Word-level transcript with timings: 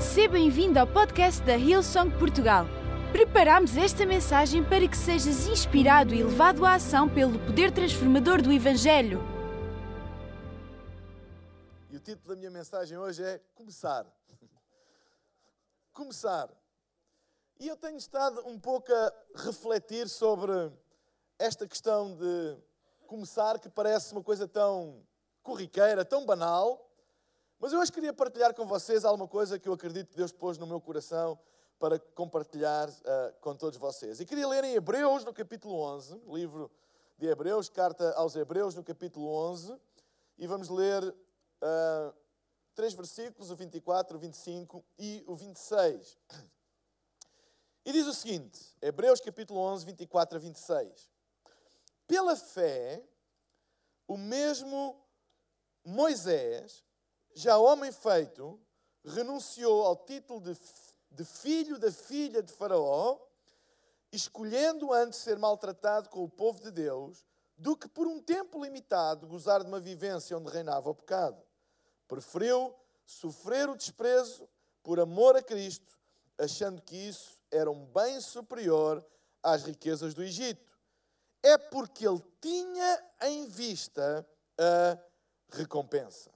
Seja 0.00 0.28
bem-vindo 0.28 0.78
ao 0.78 0.86
podcast 0.86 1.42
da 1.42 1.56
Hillsong 1.56 2.10
Portugal. 2.18 2.66
Preparamos 3.12 3.78
esta 3.78 4.04
mensagem 4.04 4.62
para 4.62 4.86
que 4.86 4.96
sejas 4.96 5.46
inspirado 5.46 6.14
e 6.14 6.22
levado 6.22 6.66
à 6.66 6.74
ação 6.74 7.08
pelo 7.08 7.38
poder 7.38 7.72
transformador 7.72 8.42
do 8.42 8.52
Evangelho. 8.52 9.20
E 11.90 11.96
o 11.96 12.00
título 12.00 12.28
da 12.28 12.36
minha 12.36 12.50
mensagem 12.50 12.98
hoje 12.98 13.24
é 13.24 13.40
Começar. 13.54 14.06
Começar. 15.94 16.50
E 17.58 17.66
eu 17.66 17.76
tenho 17.76 17.96
estado 17.96 18.46
um 18.46 18.58
pouco 18.58 18.92
a 18.92 19.12
refletir 19.34 20.10
sobre 20.10 20.70
esta 21.38 21.66
questão 21.66 22.14
de 22.14 22.56
começar, 23.06 23.58
que 23.58 23.70
parece 23.70 24.12
uma 24.12 24.22
coisa 24.22 24.46
tão 24.46 25.02
corriqueira, 25.42 26.04
tão 26.04 26.26
banal, 26.26 26.85
mas 27.58 27.72
eu 27.72 27.80
hoje 27.80 27.90
queria 27.90 28.12
partilhar 28.12 28.54
com 28.54 28.66
vocês 28.66 29.04
alguma 29.04 29.26
coisa 29.26 29.58
que 29.58 29.68
eu 29.68 29.72
acredito 29.72 30.10
que 30.10 30.16
Deus 30.16 30.32
pôs 30.32 30.58
no 30.58 30.66
meu 30.66 30.80
coração 30.80 31.38
para 31.78 31.98
compartilhar 31.98 32.88
uh, 32.88 33.34
com 33.40 33.54
todos 33.54 33.78
vocês. 33.78 34.20
E 34.20 34.26
queria 34.26 34.46
ler 34.46 34.64
em 34.64 34.74
Hebreus, 34.74 35.24
no 35.24 35.32
capítulo 35.32 35.74
11, 35.74 36.20
livro 36.26 36.70
de 37.18 37.26
Hebreus, 37.26 37.68
carta 37.68 38.12
aos 38.12 38.36
Hebreus, 38.36 38.74
no 38.74 38.84
capítulo 38.84 39.26
11, 39.50 39.74
e 40.38 40.46
vamos 40.46 40.68
ler 40.68 41.02
uh, 41.04 42.14
três 42.74 42.92
versículos, 42.92 43.50
o 43.50 43.56
24, 43.56 44.16
o 44.16 44.20
25 44.20 44.84
e 44.98 45.24
o 45.26 45.34
26. 45.34 46.18
E 47.86 47.92
diz 47.92 48.06
o 48.06 48.12
seguinte, 48.12 48.76
Hebreus 48.82 49.20
capítulo 49.20 49.60
11, 49.60 49.86
24 49.86 50.36
a 50.36 50.40
26. 50.40 51.10
Pela 52.06 52.36
fé, 52.36 53.02
o 54.06 54.16
mesmo 54.16 55.00
Moisés, 55.84 56.85
já 57.36 57.58
homem 57.58 57.92
feito, 57.92 58.58
renunciou 59.04 59.84
ao 59.84 59.94
título 59.94 60.40
de, 60.40 60.58
de 61.10 61.22
filho 61.22 61.78
da 61.78 61.92
filha 61.92 62.42
de 62.42 62.50
Faraó, 62.50 63.18
escolhendo 64.10 64.90
antes 64.90 65.18
ser 65.18 65.38
maltratado 65.38 66.08
com 66.08 66.24
o 66.24 66.30
povo 66.30 66.62
de 66.62 66.70
Deus, 66.70 67.26
do 67.58 67.76
que 67.76 67.86
por 67.88 68.06
um 68.06 68.22
tempo 68.22 68.64
limitado 68.64 69.26
gozar 69.26 69.60
de 69.60 69.66
uma 69.66 69.78
vivência 69.78 70.36
onde 70.36 70.50
reinava 70.50 70.88
o 70.88 70.94
pecado. 70.94 71.38
Preferiu 72.08 72.74
sofrer 73.04 73.68
o 73.68 73.76
desprezo 73.76 74.48
por 74.82 74.98
amor 74.98 75.36
a 75.36 75.42
Cristo, 75.42 75.98
achando 76.38 76.80
que 76.80 76.96
isso 76.96 77.42
era 77.50 77.70
um 77.70 77.84
bem 77.84 78.18
superior 78.18 79.04
às 79.42 79.62
riquezas 79.62 80.14
do 80.14 80.22
Egito. 80.22 80.72
É 81.42 81.58
porque 81.58 82.08
ele 82.08 82.24
tinha 82.40 83.04
em 83.20 83.46
vista 83.46 84.26
a 84.58 84.98
recompensa. 85.50 86.35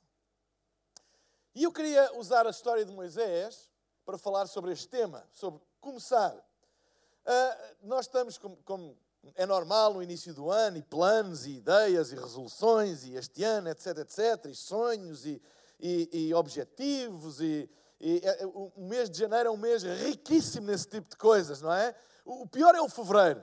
E 1.54 1.64
eu 1.64 1.72
queria 1.72 2.16
usar 2.16 2.46
a 2.46 2.50
história 2.50 2.84
de 2.84 2.92
Moisés 2.92 3.68
para 4.04 4.16
falar 4.16 4.46
sobre 4.46 4.72
este 4.72 4.88
tema, 4.88 5.26
sobre 5.32 5.60
começar. 5.80 6.32
Uh, 6.34 7.76
nós 7.82 8.06
estamos, 8.06 8.38
como, 8.38 8.56
como, 8.58 8.96
é 9.34 9.44
normal, 9.44 9.94
no 9.94 10.02
início 10.02 10.32
do 10.32 10.50
ano, 10.50 10.76
e 10.76 10.82
planos, 10.82 11.46
e 11.46 11.56
ideias, 11.56 12.12
e 12.12 12.16
resoluções, 12.16 13.04
e 13.04 13.14
este 13.14 13.42
ano, 13.42 13.68
etc, 13.68 13.98
etc, 13.98 14.46
e 14.46 14.54
sonhos, 14.54 15.26
e, 15.26 15.42
e, 15.80 16.08
e 16.12 16.34
objetivos, 16.34 17.40
e, 17.40 17.68
e, 18.00 18.20
é, 18.24 18.46
o 18.46 18.72
mês 18.76 19.10
de 19.10 19.18
janeiro 19.18 19.48
é 19.48 19.52
um 19.52 19.56
mês 19.56 19.82
riquíssimo 19.82 20.68
nesse 20.68 20.86
tipo 20.88 21.10
de 21.10 21.16
coisas, 21.16 21.60
não 21.60 21.72
é? 21.72 21.94
O 22.24 22.46
pior 22.46 22.74
é 22.76 22.80
o 22.80 22.88
fevereiro, 22.88 23.42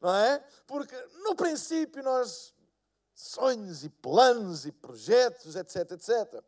não 0.00 0.14
é? 0.14 0.42
Porque 0.66 0.96
no 1.22 1.36
princípio 1.36 2.02
nós 2.02 2.54
sonhos 3.14 3.84
e 3.84 3.90
planos 3.90 4.66
e 4.66 4.72
projetos, 4.72 5.54
etc, 5.54 5.92
etc. 5.92 6.44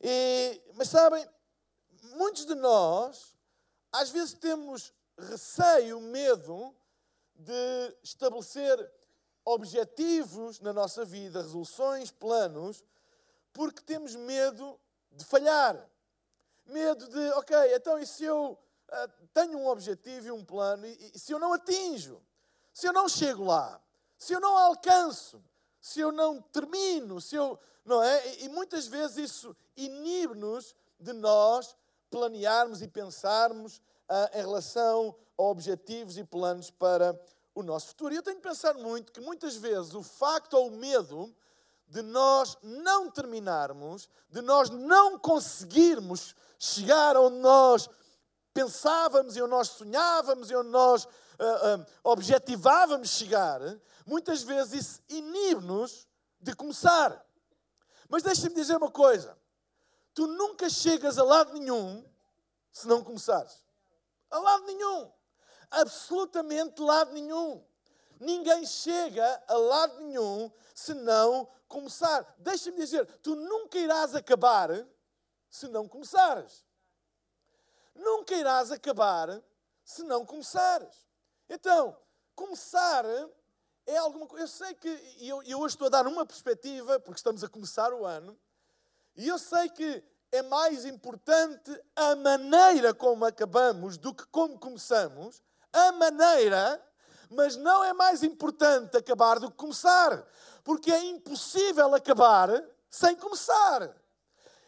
E, 0.00 0.62
mas 0.74 0.88
sabem, 0.88 1.28
muitos 2.14 2.46
de 2.46 2.54
nós, 2.54 3.36
às 3.92 4.10
vezes 4.10 4.34
temos 4.34 4.92
receio, 5.18 6.00
medo 6.00 6.74
de 7.34 7.96
estabelecer 8.02 8.92
objetivos 9.44 10.60
na 10.60 10.72
nossa 10.72 11.04
vida, 11.04 11.42
resoluções, 11.42 12.10
planos, 12.10 12.84
porque 13.52 13.82
temos 13.82 14.14
medo 14.14 14.78
de 15.10 15.24
falhar. 15.24 15.88
Medo 16.66 17.08
de, 17.08 17.30
ok, 17.30 17.56
então 17.74 17.98
e 17.98 18.06
se 18.06 18.24
eu 18.24 18.52
uh, 18.52 19.26
tenho 19.32 19.58
um 19.58 19.66
objetivo 19.66 20.26
e 20.26 20.30
um 20.30 20.44
plano 20.44 20.86
e, 20.86 21.12
e 21.14 21.18
se 21.18 21.32
eu 21.32 21.38
não 21.38 21.54
atinjo? 21.54 22.22
Se 22.74 22.86
eu 22.86 22.92
não 22.92 23.08
chego 23.08 23.44
lá? 23.44 23.82
Se 24.18 24.34
eu 24.34 24.40
não 24.40 24.56
alcanço? 24.56 25.42
Se 25.80 26.00
eu 26.00 26.12
não 26.12 26.40
termino? 26.40 27.20
Se 27.20 27.36
eu 27.36 27.58
não 27.88 28.02
é? 28.02 28.42
E 28.42 28.48
muitas 28.48 28.86
vezes 28.86 29.30
isso 29.30 29.56
inibe-nos 29.76 30.76
de 31.00 31.12
nós 31.14 31.74
planearmos 32.10 32.82
e 32.82 32.88
pensarmos 32.88 33.80
ah, 34.08 34.30
em 34.34 34.40
relação 34.40 35.14
a 35.36 35.42
objetivos 35.42 36.18
e 36.18 36.24
planos 36.24 36.70
para 36.70 37.18
o 37.54 37.62
nosso 37.62 37.88
futuro. 37.88 38.12
E 38.12 38.16
eu 38.16 38.22
tenho 38.22 38.40
pensado 38.40 38.78
muito 38.78 39.10
que 39.10 39.20
muitas 39.20 39.56
vezes 39.56 39.94
o 39.94 40.02
facto 40.02 40.54
ou 40.54 40.68
o 40.68 40.76
medo 40.76 41.34
de 41.88 42.02
nós 42.02 42.58
não 42.62 43.10
terminarmos, 43.10 44.08
de 44.28 44.42
nós 44.42 44.68
não 44.68 45.18
conseguirmos 45.18 46.34
chegar 46.58 47.16
onde 47.16 47.38
nós 47.38 47.88
pensávamos 48.52 49.36
e 49.36 49.42
onde 49.42 49.50
nós 49.50 49.68
sonhávamos 49.68 50.50
e 50.50 50.56
onde 50.56 50.68
nós 50.68 51.04
uh, 51.04 51.08
uh, 51.78 51.86
objetivávamos 52.04 53.08
chegar, 53.08 53.60
muitas 54.08 54.42
vezes 54.42 54.72
isso 54.86 55.02
inibe-nos 55.08 56.08
de 56.40 56.54
começar. 56.56 57.24
Mas 58.08 58.22
deixa-me 58.22 58.54
dizer 58.54 58.76
uma 58.76 58.90
coisa: 58.90 59.38
tu 60.14 60.26
nunca 60.26 60.68
chegas 60.70 61.18
a 61.18 61.22
lado 61.22 61.52
nenhum 61.52 62.04
se 62.72 62.88
não 62.88 63.04
começares. 63.04 63.62
A 64.30 64.38
lado 64.38 64.64
nenhum. 64.64 65.12
Absolutamente 65.70 66.80
lado 66.80 67.12
nenhum. 67.12 67.62
Ninguém 68.18 68.64
chega 68.64 69.44
a 69.46 69.54
lado 69.54 70.00
nenhum 70.00 70.50
se 70.74 70.94
não 70.94 71.48
começar. 71.68 72.34
Deixa-me 72.38 72.78
dizer, 72.78 73.06
tu 73.18 73.36
nunca 73.36 73.78
irás 73.78 74.14
acabar 74.14 74.70
se 75.50 75.68
não 75.68 75.86
começares. 75.86 76.64
Nunca 77.94 78.34
irás 78.34 78.72
acabar 78.72 79.42
se 79.84 80.02
não 80.02 80.24
começares. 80.24 81.06
Então, 81.48 81.96
começar 82.34 83.04
é 83.88 83.96
alguma 83.96 84.26
coisa. 84.26 84.44
Eu 84.44 84.48
sei 84.48 84.74
que, 84.74 84.88
e 85.18 85.28
eu, 85.28 85.42
eu 85.44 85.58
hoje 85.60 85.74
estou 85.74 85.86
a 85.86 85.90
dar 85.90 86.06
uma 86.06 86.24
perspectiva, 86.26 87.00
porque 87.00 87.18
estamos 87.18 87.42
a 87.42 87.48
começar 87.48 87.92
o 87.92 88.04
ano, 88.04 88.38
e 89.16 89.26
eu 89.26 89.38
sei 89.38 89.68
que 89.70 90.04
é 90.30 90.42
mais 90.42 90.84
importante 90.84 91.70
a 91.96 92.14
maneira 92.14 92.92
como 92.92 93.24
acabamos 93.24 93.96
do 93.96 94.14
que 94.14 94.26
como 94.26 94.58
começamos. 94.58 95.42
A 95.72 95.90
maneira, 95.92 96.82
mas 97.30 97.56
não 97.56 97.82
é 97.82 97.92
mais 97.94 98.22
importante 98.22 98.96
acabar 98.96 99.40
do 99.40 99.50
que 99.50 99.56
começar, 99.56 100.22
porque 100.62 100.92
é 100.92 101.02
impossível 101.04 101.94
acabar 101.94 102.62
sem 102.90 103.16
começar. 103.16 103.94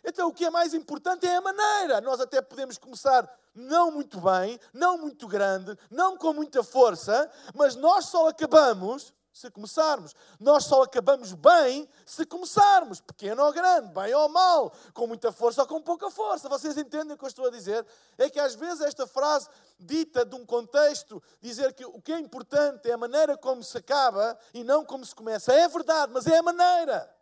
Então, 0.02 0.28
o 0.28 0.32
que 0.32 0.46
é 0.46 0.50
mais 0.50 0.72
importante 0.72 1.26
é 1.26 1.36
a 1.36 1.40
maneira. 1.42 2.00
Nós 2.00 2.20
até 2.20 2.40
podemos 2.40 2.78
começar 2.78 3.30
não 3.54 3.90
muito 3.90 4.20
bem, 4.20 4.58
não 4.72 4.98
muito 4.98 5.26
grande, 5.26 5.76
não 5.90 6.16
com 6.16 6.32
muita 6.32 6.62
força, 6.62 7.30
mas 7.54 7.74
nós 7.74 8.06
só 8.06 8.28
acabamos 8.28 9.12
se 9.32 9.50
começarmos. 9.50 10.14
Nós 10.38 10.64
só 10.64 10.82
acabamos 10.82 11.32
bem 11.32 11.88
se 12.04 12.26
começarmos, 12.26 13.00
pequeno 13.00 13.44
ou 13.44 13.52
grande, 13.52 13.88
bem 13.92 14.14
ou 14.14 14.28
mal, 14.28 14.72
com 14.92 15.06
muita 15.06 15.32
força 15.32 15.62
ou 15.62 15.68
com 15.68 15.80
pouca 15.80 16.10
força. 16.10 16.48
Vocês 16.48 16.76
entendem 16.76 17.14
o 17.14 17.18
que 17.18 17.24
eu 17.24 17.28
estou 17.28 17.46
a 17.46 17.50
dizer? 17.50 17.86
É 18.18 18.28
que 18.28 18.40
às 18.40 18.54
vezes 18.54 18.80
esta 18.80 19.06
frase 19.06 19.48
dita 19.78 20.24
de 20.24 20.34
um 20.34 20.44
contexto, 20.44 21.22
dizer 21.40 21.72
que 21.72 21.84
o 21.84 22.00
que 22.00 22.12
é 22.12 22.18
importante 22.18 22.88
é 22.88 22.92
a 22.92 22.98
maneira 22.98 23.36
como 23.36 23.62
se 23.62 23.78
acaba 23.78 24.38
e 24.52 24.64
não 24.64 24.84
como 24.84 25.04
se 25.04 25.14
começa. 25.14 25.52
É 25.52 25.68
verdade, 25.68 26.12
mas 26.12 26.26
é 26.26 26.38
a 26.38 26.42
maneira. 26.42 27.16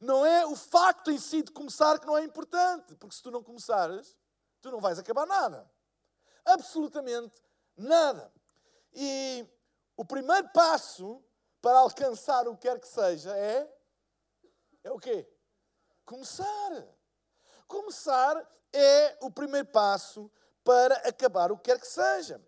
Não 0.00 0.26
é 0.26 0.44
o 0.46 0.54
facto 0.54 1.10
em 1.10 1.18
si 1.18 1.42
de 1.42 1.50
começar 1.50 1.98
que 1.98 2.06
não 2.06 2.18
é 2.18 2.22
importante, 2.22 2.94
porque 2.96 3.16
se 3.16 3.22
tu 3.22 3.30
não 3.30 3.42
começares, 3.42 4.14
tu 4.66 4.72
não 4.72 4.80
vais 4.80 4.98
acabar 4.98 5.26
nada. 5.26 5.70
Absolutamente 6.44 7.40
nada. 7.76 8.32
E 8.92 9.46
o 9.96 10.04
primeiro 10.04 10.48
passo 10.48 11.22
para 11.62 11.78
alcançar 11.78 12.48
o 12.48 12.56
que 12.56 12.68
quer 12.68 12.80
que 12.80 12.88
seja 12.88 13.36
é 13.36 13.72
é 14.82 14.90
o 14.90 14.98
quê? 14.98 15.28
Começar. 16.04 16.86
Começar 17.66 18.36
é 18.72 19.18
o 19.20 19.30
primeiro 19.30 19.66
passo 19.68 20.30
para 20.62 20.96
acabar 21.08 21.50
o 21.50 21.56
que 21.56 21.64
quer 21.70 21.80
que 21.80 21.86
seja. 21.86 22.40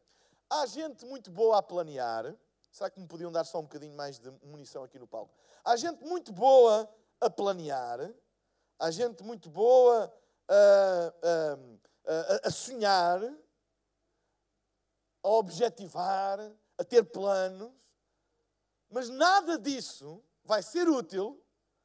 Há 0.51 0.67
gente 0.67 1.05
muito 1.05 1.31
boa 1.31 1.59
a 1.59 1.63
planear. 1.63 2.35
Será 2.71 2.91
que 2.91 3.01
me 3.01 3.07
podiam 3.07 3.33
dar 3.33 3.45
só 3.45 3.59
um 3.59 3.63
bocadinho 3.63 3.97
mais 3.97 4.19
de 4.19 4.31
munição 4.43 4.85
aqui 4.85 4.99
no 4.99 5.07
palco? 5.07 5.35
Há 5.65 5.77
gente 5.77 6.05
muito 6.05 6.33
boa 6.33 6.89
a 7.21 7.29
planear. 7.29 8.13
Há 8.79 8.91
gente 8.91 9.23
muito 9.25 9.51
boa 9.51 10.13
a, 10.49 11.59
a, 12.45 12.51
sonhar 12.51 13.23
a 15.23 15.29
objetivar, 15.29 16.41
a 16.79 16.85
ter 16.85 17.05
planos, 17.05 17.73
mas 18.89 19.09
nada 19.11 19.59
disso 19.59 20.25
vai 20.45 20.63
ser 20.63 20.89
útil 20.89 21.43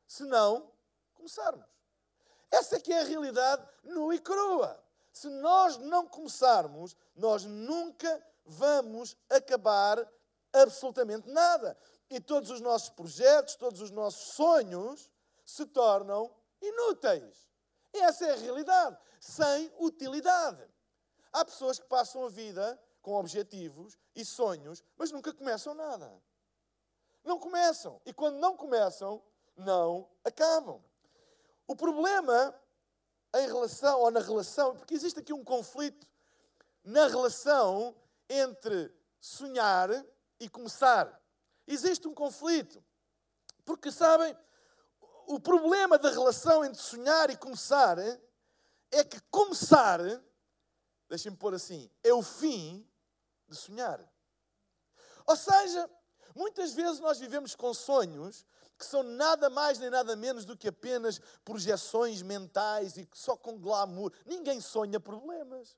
se 0.08 0.24
não 0.24 0.72
começarmos. 1.14 1.66
Essa 2.50 2.78
é 2.78 2.80
que 2.80 2.94
é 2.94 3.02
a 3.02 3.06
realidade 3.06 3.68
nua 3.84 4.16
e 4.16 4.20
crua. 4.20 4.82
se 5.12 5.28
nós 5.28 5.78
não 5.78 6.08
começarmos, 6.08 6.96
nós 7.16 7.46
nunca 7.46 8.26
vamos 8.46 9.18
acabar 9.30 10.08
absolutamente 10.52 11.30
nada. 11.30 11.78
E 12.10 12.20
todos 12.20 12.50
os 12.50 12.62
nossos 12.62 12.90
projetos, 12.90 13.56
todos 13.56 13.82
os 13.82 13.92
nossos 13.92 14.36
sonhos 14.36 15.10
se 15.46 15.66
tornam 15.66 16.34
inúteis. 16.62 17.53
Essa 17.94 18.26
é 18.26 18.32
a 18.32 18.38
realidade, 18.38 18.98
sem 19.20 19.72
utilidade. 19.78 20.64
Há 21.32 21.46
pessoas 21.46 21.80
que 21.80 21.86
passam 21.86 22.26
a 22.26 22.30
vida 22.30 22.80
com 23.02 23.14
objetivos 23.14 23.98
e 24.16 24.26
sonhos, 24.26 24.84
mas 24.98 25.12
nunca 25.12 25.34
começam 25.34 25.74
nada. 25.74 26.12
Não 27.24 27.40
começam. 27.40 28.02
E 28.06 28.14
quando 28.14 28.38
não 28.38 28.58
começam, 28.58 29.22
não 29.56 30.10
acabam. 30.24 30.84
O 31.68 31.76
problema 31.76 32.54
em 33.36 33.48
relação, 33.48 34.00
ou 34.02 34.12
na 34.12 34.20
relação, 34.20 34.76
porque 34.76 34.94
existe 34.94 35.20
aqui 35.20 35.34
um 35.34 35.44
conflito 35.44 36.08
na 36.84 37.08
relação 37.08 37.96
entre 38.30 38.94
sonhar 39.20 39.90
e 40.40 40.50
começar. 40.50 41.22
Existe 41.66 42.08
um 42.08 42.14
conflito. 42.14 42.84
Porque, 43.66 43.92
sabem, 43.92 44.36
o 45.28 45.40
problema 45.40 45.98
da 45.98 46.10
relação 46.10 46.64
entre 46.64 46.82
sonhar 46.82 47.30
e 47.30 47.38
começar 47.38 47.98
é 48.92 49.04
que 49.04 49.20
começar, 49.32 50.00
deixem-me 51.10 51.38
pôr 51.38 51.54
assim, 51.54 51.90
é 52.04 52.14
o 52.14 52.22
fim 52.22 52.88
de 53.48 53.56
sonhar. 53.56 54.00
Ou 55.26 55.36
seja, 55.36 55.90
muitas 56.36 56.74
vezes 56.74 57.00
nós 57.00 57.20
vivemos 57.20 57.56
com 57.56 57.74
sonhos 57.74 58.46
que 58.78 58.86
são 58.86 59.04
nada 59.04 59.50
mais 59.50 59.80
nem 59.80 59.90
nada 59.90 60.16
menos 60.16 60.46
do 60.46 60.58
que 60.58 60.68
apenas 60.68 61.20
projeções 61.46 62.22
mentais 62.22 62.98
e 62.98 63.08
só 63.14 63.36
com 63.38 63.58
glamour. 63.58 64.12
Ninguém 64.26 64.60
sonha 64.60 65.00
problemas. 65.00 65.78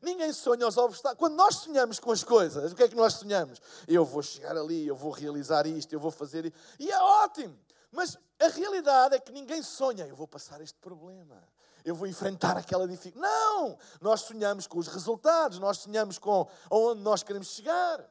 Ninguém 0.00 0.32
sonha 0.32 0.66
os 0.66 0.76
obstáculos. 0.76 1.18
Quando 1.18 1.34
nós 1.34 1.56
sonhamos 1.56 1.98
com 1.98 2.10
as 2.10 2.24
coisas, 2.24 2.72
o 2.72 2.76
que 2.76 2.82
é 2.82 2.88
que 2.88 2.94
nós 2.94 3.14
sonhamos? 3.14 3.60
Eu 3.86 4.04
vou 4.04 4.22
chegar 4.22 4.56
ali, 4.56 4.86
eu 4.86 4.96
vou 4.96 5.10
realizar 5.10 5.66
isto, 5.66 5.92
eu 5.92 6.00
vou 6.00 6.10
fazer 6.10 6.46
isto. 6.46 6.58
E 6.78 6.90
é 6.90 6.98
ótimo. 6.98 7.58
Mas 7.92 8.18
a 8.40 8.48
realidade 8.48 9.14
é 9.14 9.20
que 9.20 9.30
ninguém 9.30 9.62
sonha, 9.62 10.06
eu 10.06 10.16
vou 10.16 10.26
passar 10.26 10.60
este 10.62 10.78
problema. 10.78 11.46
Eu 11.84 11.94
vou 11.94 12.06
enfrentar 12.06 12.56
aquela 12.56 12.88
dificuldade. 12.88 13.34
Não! 13.34 13.78
Nós 14.00 14.22
sonhamos 14.22 14.66
com 14.66 14.78
os 14.78 14.88
resultados, 14.88 15.58
nós 15.58 15.78
sonhamos 15.78 16.18
com 16.18 16.48
onde 16.70 17.02
nós 17.02 17.22
queremos 17.22 17.48
chegar. 17.48 18.08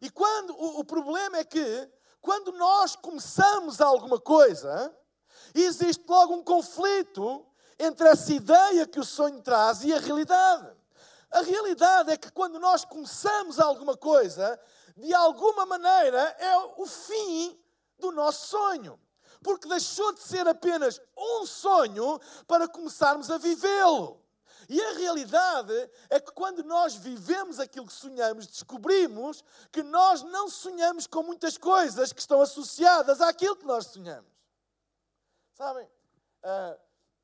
E 0.00 0.08
quando 0.08 0.50
o, 0.50 0.80
o 0.80 0.84
problema 0.84 1.38
é 1.38 1.44
que 1.44 1.90
quando 2.20 2.52
nós 2.52 2.94
começamos 2.94 3.80
alguma 3.80 4.20
coisa, 4.20 4.94
existe 5.54 6.04
logo 6.08 6.34
um 6.34 6.44
conflito 6.44 7.44
entre 7.78 8.08
essa 8.08 8.32
ideia 8.32 8.86
que 8.86 9.00
o 9.00 9.04
sonho 9.04 9.40
traz 9.40 9.82
e 9.82 9.92
a 9.92 9.98
realidade. 9.98 10.76
A 11.30 11.40
realidade 11.40 12.10
é 12.10 12.16
que 12.16 12.30
quando 12.30 12.58
nós 12.58 12.84
começamos 12.84 13.58
alguma 13.58 13.96
coisa, 13.96 14.58
de 14.96 15.12
alguma 15.14 15.66
maneira 15.66 16.20
é 16.38 16.56
o 16.76 16.86
fim 16.86 17.58
do 17.98 18.12
nosso 18.12 18.48
sonho. 18.48 18.98
Porque 19.42 19.68
deixou 19.68 20.12
de 20.12 20.20
ser 20.20 20.46
apenas 20.46 21.00
um 21.16 21.46
sonho 21.46 22.20
para 22.46 22.68
começarmos 22.68 23.30
a 23.30 23.38
vivê-lo. 23.38 24.20
E 24.68 24.80
a 24.80 24.92
realidade 24.92 25.90
é 26.10 26.20
que 26.20 26.30
quando 26.32 26.62
nós 26.62 26.94
vivemos 26.94 27.58
aquilo 27.58 27.86
que 27.86 27.92
sonhamos, 27.92 28.46
descobrimos 28.46 29.42
que 29.72 29.82
nós 29.82 30.22
não 30.22 30.48
sonhamos 30.48 31.06
com 31.06 31.22
muitas 31.22 31.56
coisas 31.56 32.12
que 32.12 32.20
estão 32.20 32.42
associadas 32.42 33.20
àquilo 33.20 33.56
que 33.56 33.64
nós 33.64 33.86
sonhamos. 33.86 34.30
Sabem? 35.54 35.86
Uh, 36.44 36.78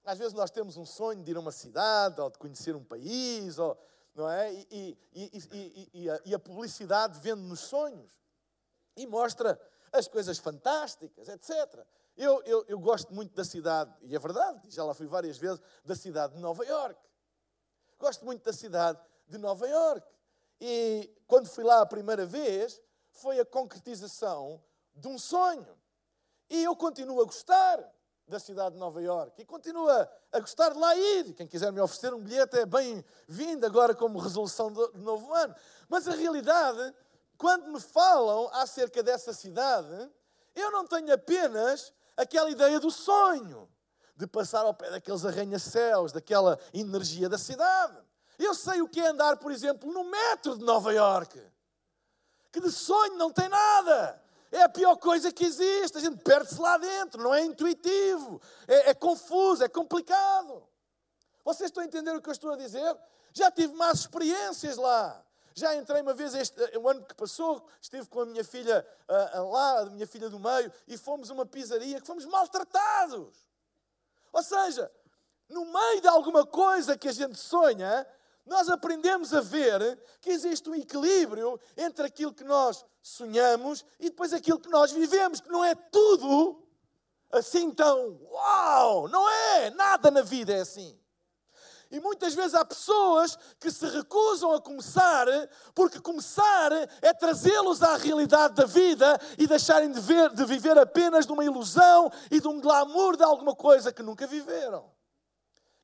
às 0.05 0.19
vezes 0.19 0.33
nós 0.33 0.51
temos 0.51 0.77
um 0.77 0.87
sonho 0.87 1.23
de 1.23 1.31
ir 1.31 1.37
a 1.37 1.41
uma 1.41 1.53
cidade, 1.53 2.21
ou 2.21 2.31
de 2.31 2.39
conhecer 2.39 2.75
um 2.75 2.85
país, 2.85 3.59
ou, 3.59 3.77
não 4.15 4.29
é? 4.29 4.53
E, 4.71 4.99
e, 5.13 5.91
e 5.93 6.11
a, 6.11 6.21
e 6.25 6.35
a 6.35 6.39
publicidade 6.39 7.19
vende-nos 7.21 7.61
sonhos 7.61 8.11
e 8.97 9.07
mostra 9.07 9.61
as 9.93 10.09
coisas 10.09 10.39
fantásticas, 10.39 11.29
etc. 11.29 11.87
Eu, 12.17 12.43
eu, 12.45 12.65
eu, 12.69 12.79
gosto 12.79 13.13
muito 13.13 13.35
da 13.35 13.45
cidade, 13.45 13.93
e 14.03 14.15
é 14.15 14.19
verdade, 14.19 14.71
já 14.71 14.85
lá 14.85 14.95
fui 14.95 15.07
várias 15.07 15.37
vezes, 15.37 15.61
da 15.85 15.97
cidade 15.97 16.35
de 16.35 16.41
Nova 16.41 16.65
York. 16.65 17.01
Gosto 17.99 18.25
muito 18.25 18.45
da 18.45 18.53
cidade 18.53 19.01
de 19.27 19.37
Nova 19.37 19.67
York. 19.67 20.07
E 20.61 21.11
quando 21.27 21.49
fui 21.49 21.65
lá 21.65 21.81
a 21.81 21.87
primeira 21.87 22.25
vez, 22.25 22.81
foi 23.11 23.41
a 23.41 23.45
concretização 23.45 24.63
de 24.95 25.09
um 25.09 25.19
sonho. 25.19 25.77
E 26.49 26.63
eu 26.63 26.77
continuo 26.77 27.21
a 27.21 27.25
gostar 27.25 27.85
da 28.27 28.39
cidade 28.39 28.75
de 28.75 28.81
Nova 28.81 29.03
York 29.03 29.41
e 29.41 29.45
continuo 29.45 29.89
a 29.89 30.41
gostar 30.41 30.71
de 30.71 30.79
lá 30.79 30.97
ir. 30.97 31.35
Quem 31.35 31.47
quiser 31.47 31.73
me 31.73 31.81
oferecer 31.81 32.15
um 32.15 32.21
bilhete 32.21 32.57
é 32.59 32.67
bem-vindo 32.67 33.67
agora 33.67 33.95
como 33.95 34.19
resolução 34.19 34.73
do 34.73 34.93
novo 34.99 35.33
ano. 35.35 35.55
Mas 35.89 36.09
a 36.09 36.13
realidade, 36.13 36.95
quando 37.37 37.71
me 37.71 37.81
falam 37.81 38.49
acerca 38.53 39.03
dessa 39.03 39.33
cidade, 39.33 40.11
eu 40.55 40.71
não 40.71 40.87
tenho 40.87 41.13
apenas 41.13 41.93
aquela 42.17 42.51
ideia 42.51 42.79
do 42.81 42.91
sonho 42.91 43.69
de 44.17 44.27
passar 44.27 44.65
ao 44.65 44.75
pé 44.75 44.91
daqueles 44.91 45.25
arranha-céus, 45.25 46.13
daquela 46.13 46.59
energia 46.73 47.29
da 47.29 47.39
cidade. 47.39 47.97
Eu 48.39 48.55
sei 48.55 48.81
o 48.83 48.89
que 48.89 49.01
é 49.01 49.09
andar, 49.09 49.37
por 49.39 49.53
exemplo, 49.53 49.93
no 49.93 50.05
metro 50.05 50.57
de 50.57 50.65
Nova 50.65 50.93
York, 50.93 51.41
que 52.53 52.61
de 52.61 52.71
sonho 52.71 53.17
não 53.17 53.31
tem 53.31 53.49
nada. 53.49 54.23
É 54.51 54.63
a 54.63 54.69
pior 54.69 54.97
coisa 54.97 55.33
que 55.33 55.45
existe. 55.45 55.99
A 55.99 56.01
gente 56.01 56.23
perde-se 56.23 56.61
lá 56.61 56.79
dentro, 56.79 57.23
não 57.23 57.35
é 57.35 57.43
intuitivo, 57.45 58.41
é, 58.69 58.91
é 58.91 58.95
confuso, 58.95 59.65
é 59.65 59.69
complicado. 59.69 60.63
Vocês 61.45 61.69
estão 61.69 61.83
a 61.83 61.87
entender 61.87 62.15
o 62.15 62.23
que 62.23 62.29
eu 62.29 62.33
estou 62.33 62.53
a 62.53 62.57
dizer? 62.57 62.97
Já 63.33 63.51
tive 63.51 63.75
más 63.75 64.01
experiências 64.01 64.77
lá. 64.77 65.25
Já 65.55 65.77
entrei 65.77 66.03
uma 66.03 66.13
vez, 66.13 66.35
este, 66.35 66.61
o 66.79 66.89
ano 66.89 67.05
que 67.05 67.15
passou, 67.15 67.65
estive 67.81 68.09
com 68.09 68.23
a 68.23 68.27
minha 68.27 68.43
filha 68.43 68.85
uh, 69.09 69.51
lá, 69.51 69.81
a 69.83 69.87
minha 69.87 70.07
filha 70.07 70.29
do 70.29 70.41
meio, 70.41 70.73
e 70.89 70.99
fomos 70.99 71.31
a 71.31 71.35
uma 71.35 71.47
pizzaria 71.47 72.01
que 72.01 72.07
fomos 72.07 72.25
maltratados. 72.25 73.47
Ou 74.33 74.43
seja, 74.43 74.91
no 75.49 75.65
meio 75.65 76.01
de 76.01 76.09
alguma 76.09 76.45
coisa 76.45 76.99
que 76.99 77.09
a 77.09 77.13
gente 77.13 77.39
sonha, 77.39 78.05
nós 78.45 78.69
aprendemos 78.69 79.33
a 79.33 79.41
ver 79.41 79.99
que 80.21 80.31
existe 80.31 80.69
um 80.69 80.75
equilíbrio 80.75 81.59
entre 81.77 82.05
aquilo 82.05 82.35
que 82.35 82.45
nós 82.45 82.85
sonhamos 83.01 83.85
e 84.01 84.11
depois 84.11 84.33
aquilo 84.33 84.59
que 84.59 84.69
nós 84.69 84.91
vivemos, 84.91 85.41
que 85.41 85.49
não 85.49 85.65
é 85.65 85.75
tudo 85.75 86.63
assim 87.31 87.71
tão 87.71 88.19
uau! 88.31 89.09
Não 89.09 89.29
é! 89.29 89.71
Nada 89.71 90.11
na 90.11 90.23
vida 90.23 90.53
é 90.53 90.61
assim. 90.61 90.99
E 91.95 92.01
muitas 92.01 92.35
vezes 92.35 92.55
há 92.55 92.65
pessoas 92.65 93.39
que 93.61 93.71
se 93.71 93.87
recusam 93.87 94.53
a 94.53 94.61
começar, 94.61 95.29
porque 95.73 96.01
começar 96.01 96.73
é 97.01 97.15
trazê-los 97.15 97.85
à 97.85 97.97
realidade 97.97 98.55
da 98.55 98.65
vida 98.65 99.17
e 99.39 99.47
deixarem 99.47 99.93
de, 99.93 100.01
ver, 100.01 100.31
de 100.31 100.45
viver 100.45 100.77
apenas 100.77 101.25
de 101.25 101.31
uma 101.31 101.45
ilusão 101.45 102.11
e 102.33 102.41
de 102.41 102.49
um 102.49 102.61
glamour 102.61 103.17
de 103.17 103.23
alguma 103.23 103.55
coisa 103.55 103.93
que 103.93 104.03
nunca 104.03 104.27
viveram. 104.27 104.91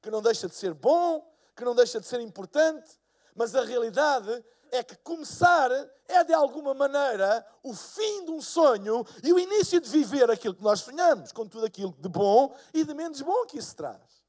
Que 0.03 0.11
não 0.11 0.21
deixa 0.21 0.49
de 0.49 0.57
ser 0.57 0.75
bom, 0.75 1.33
que 1.55 1.65
não 1.65 1.77
deixa 1.77 2.01
de 2.01 2.07
ser 2.09 2.21
importante, 2.21 2.91
mas 3.33 3.55
a 3.55 3.63
realidade 3.63 4.45
é 4.73 4.83
que 4.83 4.97
começar 4.97 5.71
é 6.09 6.25
de 6.25 6.35
alguma 6.35 6.75
maneira 6.75 7.47
o 7.63 7.73
fim 7.73 8.25
de 8.25 8.33
um 8.33 8.43
sonho 8.43 9.07
e 9.23 9.33
o 9.33 9.39
início 9.39 9.81
de 9.81 9.89
viver 9.89 10.29
aquilo 10.29 10.57
que 10.57 10.63
nós 10.65 10.81
sonhamos, 10.81 11.31
com 11.31 11.47
tudo 11.47 11.67
aquilo 11.67 11.95
de 12.01 12.09
bom 12.09 12.53
e 12.75 12.83
de 12.83 12.95
menos 12.95 13.23
bom 13.23 13.47
que 13.47 13.59
isso 13.59 13.77
traz. 13.77 14.25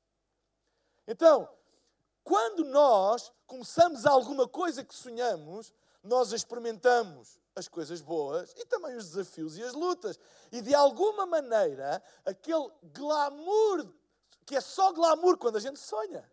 Então, 1.07 1.49
quando 2.23 2.63
nós 2.65 3.31
começamos 3.47 4.05
alguma 4.05 4.47
coisa 4.47 4.83
que 4.83 4.95
sonhamos, 4.95 5.73
nós 6.03 6.31
experimentamos 6.31 7.39
as 7.55 7.67
coisas 7.67 8.01
boas 8.01 8.53
e 8.57 8.65
também 8.65 8.95
os 8.95 9.09
desafios 9.09 9.57
e 9.57 9.63
as 9.63 9.73
lutas. 9.73 10.19
E 10.51 10.61
de 10.61 10.73
alguma 10.73 11.25
maneira, 11.25 12.01
aquele 12.25 12.69
glamour, 12.83 13.93
que 14.45 14.55
é 14.55 14.61
só 14.61 14.91
glamour 14.91 15.37
quando 15.37 15.57
a 15.57 15.59
gente 15.59 15.79
sonha, 15.79 16.29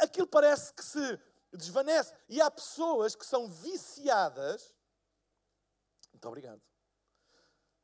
aquilo 0.00 0.26
parece 0.26 0.72
que 0.72 0.84
se 0.84 1.20
desvanece. 1.52 2.12
E 2.28 2.40
há 2.40 2.50
pessoas 2.50 3.14
que 3.14 3.26
são 3.26 3.48
viciadas. 3.48 4.74
Muito 6.12 6.28
obrigado. 6.28 6.62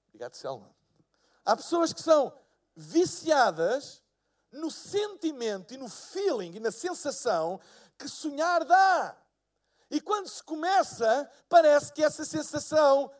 Obrigado, 0.08 0.34
Selma. 0.34 0.74
Há 1.44 1.56
pessoas 1.56 1.92
que 1.92 2.02
são 2.02 2.32
viciadas 2.76 4.02
no 4.52 4.70
sentimento 4.70 5.74
e 5.74 5.76
no 5.76 5.88
feeling 5.88 6.56
e 6.56 6.60
na 6.60 6.70
sensação 6.70 7.60
que 7.98 8.08
sonhar 8.08 8.64
dá. 8.64 9.16
E 9.90 10.00
quando 10.00 10.28
se 10.28 10.42
começa, 10.42 11.30
parece 11.48 11.92
que 11.92 12.02
essa 12.02 12.24
sensação 12.24 13.10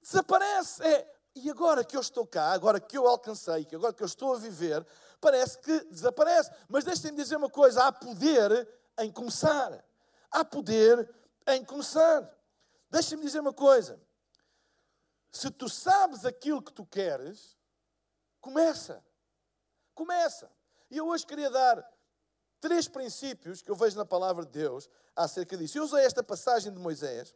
desaparece. 0.00 0.82
É, 0.82 1.14
e 1.34 1.50
agora 1.50 1.84
que 1.84 1.96
eu 1.96 2.00
estou 2.00 2.26
cá, 2.26 2.52
agora 2.52 2.80
que 2.80 2.96
eu 2.96 3.06
alcancei, 3.06 3.66
agora 3.72 3.92
que 3.92 4.02
eu 4.02 4.06
estou 4.06 4.34
a 4.34 4.38
viver, 4.38 4.84
parece 5.20 5.58
que 5.58 5.84
desaparece. 5.84 6.50
Mas 6.68 6.84
deixem-me 6.84 7.16
dizer 7.16 7.36
uma 7.36 7.50
coisa: 7.50 7.84
há 7.84 7.92
poder 7.92 8.68
em 8.98 9.12
começar. 9.12 9.84
Há 10.30 10.44
poder 10.44 11.08
em 11.46 11.64
começar. 11.64 12.28
Deixa-me 12.90 13.22
dizer 13.22 13.40
uma 13.40 13.52
coisa. 13.52 14.00
Se 15.30 15.50
tu 15.50 15.68
sabes 15.68 16.24
aquilo 16.24 16.62
que 16.62 16.72
tu 16.72 16.86
queres, 16.86 17.56
começa. 18.40 19.04
Começa. 19.94 20.50
E 20.90 20.96
eu 20.96 21.08
hoje 21.08 21.26
queria 21.26 21.50
dar 21.50 21.86
três 22.60 22.88
princípios 22.88 23.62
que 23.62 23.70
eu 23.70 23.76
vejo 23.76 23.96
na 23.96 24.04
palavra 24.04 24.44
de 24.44 24.52
Deus 24.52 24.88
acerca 25.14 25.56
disso. 25.56 25.78
Eu 25.78 25.84
usei 25.84 26.04
esta 26.04 26.22
passagem 26.22 26.72
de 26.72 26.78
Moisés 26.78 27.34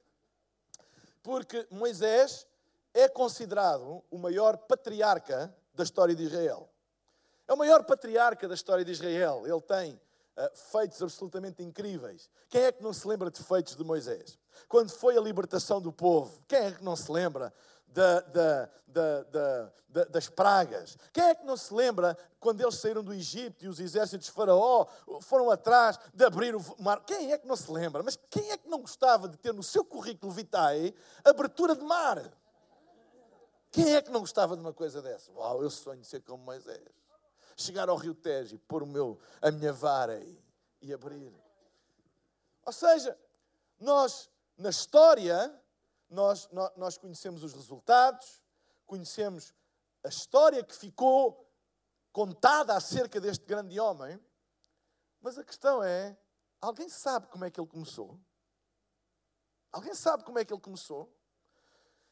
porque 1.22 1.66
Moisés 1.70 2.46
é 2.92 3.08
considerado 3.08 4.02
o 4.10 4.18
maior 4.18 4.56
patriarca 4.56 5.54
da 5.72 5.84
história 5.84 6.14
de 6.14 6.24
Israel. 6.24 6.68
É 7.46 7.52
o 7.52 7.56
maior 7.56 7.84
patriarca 7.84 8.48
da 8.48 8.54
história 8.54 8.84
de 8.84 8.90
Israel. 8.90 9.42
Ele 9.46 9.60
tem 9.60 9.94
uh, 9.94 10.56
feitos 10.70 11.00
absolutamente 11.02 11.62
incríveis. 11.62 12.28
Quem 12.48 12.62
é 12.62 12.72
que 12.72 12.82
não 12.82 12.92
se 12.92 13.06
lembra 13.06 13.30
de 13.30 13.42
feitos 13.42 13.76
de 13.76 13.84
Moisés? 13.84 14.38
Quando 14.68 14.90
foi 14.90 15.16
a 15.16 15.20
libertação 15.20 15.80
do 15.80 15.92
povo, 15.92 16.42
quem 16.48 16.58
é 16.58 16.72
que 16.72 16.84
não 16.84 16.96
se 16.96 17.10
lembra 17.10 17.52
da, 17.92 18.20
da, 18.20 18.70
da, 18.86 20.04
das 20.10 20.28
pragas. 20.28 20.96
Quem 21.12 21.24
é 21.24 21.34
que 21.34 21.44
não 21.44 21.56
se 21.56 21.72
lembra 21.72 22.16
quando 22.40 22.60
eles 22.60 22.76
saíram 22.76 23.02
do 23.02 23.12
Egito 23.12 23.64
e 23.64 23.68
os 23.68 23.78
exércitos 23.78 24.26
de 24.26 24.32
Faraó 24.32 24.86
foram 25.20 25.50
atrás 25.50 25.98
de 26.12 26.24
abrir 26.24 26.54
o 26.56 26.64
mar? 26.78 27.04
Quem 27.04 27.32
é 27.32 27.38
que 27.38 27.46
não 27.46 27.56
se 27.56 27.70
lembra? 27.70 28.02
Mas 28.02 28.18
quem 28.30 28.50
é 28.50 28.56
que 28.56 28.68
não 28.68 28.80
gostava 28.80 29.28
de 29.28 29.36
ter 29.36 29.52
no 29.52 29.62
seu 29.62 29.84
currículo 29.84 30.32
vitae 30.32 30.94
abertura 31.24 31.76
de 31.76 31.84
mar? 31.84 32.32
Quem 33.70 33.94
é 33.94 34.02
que 34.02 34.10
não 34.10 34.20
gostava 34.20 34.54
de 34.54 34.60
uma 34.60 34.72
coisa 34.72 35.00
dessa? 35.00 35.32
Uau, 35.32 35.62
eu 35.62 35.70
sonho 35.70 36.04
ser 36.04 36.20
como 36.20 36.44
Moisés. 36.44 36.82
Chegar 37.56 37.88
ao 37.88 37.96
Rio 37.96 38.14
Tejo 38.14 38.54
e 38.54 38.58
pôr 38.58 38.82
o 38.82 38.86
meu, 38.86 39.18
a 39.40 39.50
minha 39.50 39.72
vara 39.72 40.18
e, 40.18 40.38
e 40.80 40.92
abrir. 40.92 41.32
Ou 42.64 42.72
seja, 42.72 43.18
nós, 43.78 44.30
na 44.56 44.70
história, 44.70 45.54
nós, 46.12 46.48
nós 46.76 46.98
conhecemos 46.98 47.42
os 47.42 47.54
resultados, 47.54 48.42
conhecemos 48.86 49.54
a 50.04 50.08
história 50.08 50.62
que 50.62 50.76
ficou 50.76 51.50
contada 52.12 52.76
acerca 52.76 53.20
deste 53.20 53.46
grande 53.46 53.80
homem, 53.80 54.20
mas 55.20 55.38
a 55.38 55.44
questão 55.44 55.82
é: 55.82 56.16
alguém 56.60 56.88
sabe 56.88 57.26
como 57.28 57.44
é 57.44 57.50
que 57.50 57.58
ele 57.58 57.68
começou? 57.68 58.20
Alguém 59.72 59.94
sabe 59.94 60.22
como 60.24 60.38
é 60.38 60.44
que 60.44 60.52
ele 60.52 60.60
começou? 60.60 61.10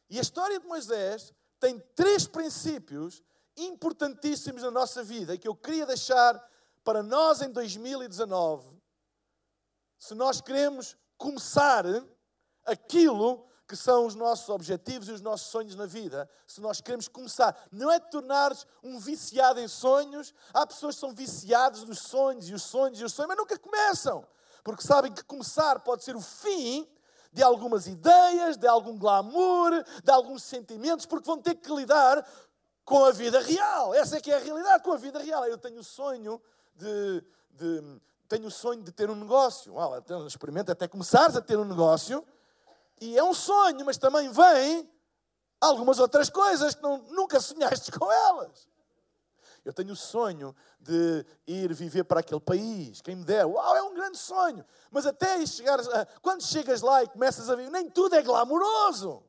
E 0.08 0.18
a 0.18 0.22
história 0.22 0.58
de 0.58 0.66
Moisés 0.66 1.34
tem 1.58 1.78
três 1.94 2.26
princípios 2.26 3.22
importantíssimos 3.54 4.62
na 4.62 4.70
nossa 4.70 5.04
vida 5.04 5.34
e 5.34 5.38
que 5.38 5.46
eu 5.46 5.54
queria 5.54 5.84
deixar 5.84 6.42
para 6.82 7.02
nós 7.02 7.42
em 7.42 7.50
2019. 7.52 8.80
Se 9.98 10.14
nós 10.14 10.40
queremos 10.40 10.96
começar 11.18 11.84
aquilo 12.64 13.49
que 13.70 13.76
são 13.76 14.04
os 14.04 14.16
nossos 14.16 14.48
objetivos 14.48 15.08
e 15.08 15.12
os 15.12 15.20
nossos 15.20 15.46
sonhos 15.46 15.76
na 15.76 15.86
vida, 15.86 16.28
se 16.44 16.60
nós 16.60 16.80
queremos 16.80 17.06
começar, 17.06 17.56
não 17.70 17.88
é 17.88 18.00
de 18.00 18.10
tornar-nos 18.10 18.66
um 18.82 18.98
viciado 18.98 19.60
em 19.60 19.68
sonhos. 19.68 20.34
Há 20.52 20.66
pessoas 20.66 20.96
que 20.96 21.00
são 21.00 21.14
viciadas 21.14 21.84
nos 21.84 22.00
sonhos 22.00 22.48
e 22.48 22.52
os 22.52 22.64
sonhos 22.64 23.00
e 23.00 23.04
os 23.04 23.12
sonhos, 23.12 23.28
mas 23.28 23.38
nunca 23.38 23.56
começam, 23.56 24.26
porque 24.64 24.82
sabem 24.82 25.12
que 25.12 25.22
começar 25.22 25.78
pode 25.78 26.02
ser 26.02 26.16
o 26.16 26.20
fim 26.20 26.84
de 27.32 27.44
algumas 27.44 27.86
ideias, 27.86 28.56
de 28.56 28.66
algum 28.66 28.98
glamour, 28.98 29.84
de 30.02 30.10
alguns 30.10 30.42
sentimentos, 30.42 31.06
porque 31.06 31.28
vão 31.28 31.40
ter 31.40 31.54
que 31.54 31.72
lidar 31.72 32.26
com 32.84 33.04
a 33.04 33.12
vida 33.12 33.38
real. 33.38 33.94
Essa 33.94 34.16
é 34.16 34.20
que 34.20 34.32
é 34.32 34.34
a 34.34 34.40
realidade, 34.40 34.82
com 34.82 34.90
a 34.90 34.96
vida 34.96 35.20
real. 35.20 35.46
Eu 35.46 35.58
tenho 35.58 35.78
o 35.78 35.84
sonho 35.84 36.42
de, 36.74 37.24
de 37.52 38.00
tenho 38.28 38.48
o 38.48 38.50
sonho 38.50 38.82
de 38.82 38.90
ter 38.90 39.08
um 39.08 39.14
negócio. 39.14 39.74
Well, 39.74 39.96
então, 39.96 40.26
experimenta 40.26 40.72
até 40.72 40.88
começares 40.88 41.36
a 41.36 41.40
ter 41.40 41.56
um 41.56 41.64
negócio 41.64 42.26
e 43.00 43.16
é 43.16 43.24
um 43.24 43.34
sonho, 43.34 43.84
mas 43.84 43.96
também 43.96 44.30
vem 44.30 44.90
algumas 45.60 45.98
outras 45.98 46.28
coisas 46.28 46.74
que 46.74 46.82
não, 46.82 46.98
nunca 47.08 47.40
sonhaste 47.40 47.90
com 47.96 48.10
elas. 48.10 48.68
Eu 49.64 49.72
tenho 49.72 49.92
o 49.92 49.96
sonho 49.96 50.56
de 50.78 51.24
ir 51.46 51.72
viver 51.74 52.04
para 52.04 52.20
aquele 52.20 52.40
país. 52.40 53.02
Quem 53.02 53.14
me 53.14 53.24
der, 53.24 53.44
uau, 53.44 53.76
é 53.76 53.82
um 53.82 53.94
grande 53.94 54.16
sonho. 54.16 54.64
Mas 54.90 55.04
até 55.04 55.44
chegar, 55.44 55.78
a, 55.78 56.06
quando 56.22 56.42
chegas 56.42 56.80
lá 56.80 57.02
e 57.02 57.08
começas 57.08 57.50
a 57.50 57.54
viver, 57.54 57.70
nem 57.70 57.90
tudo 57.90 58.16
é 58.16 58.22
glamouroso. 58.22 59.22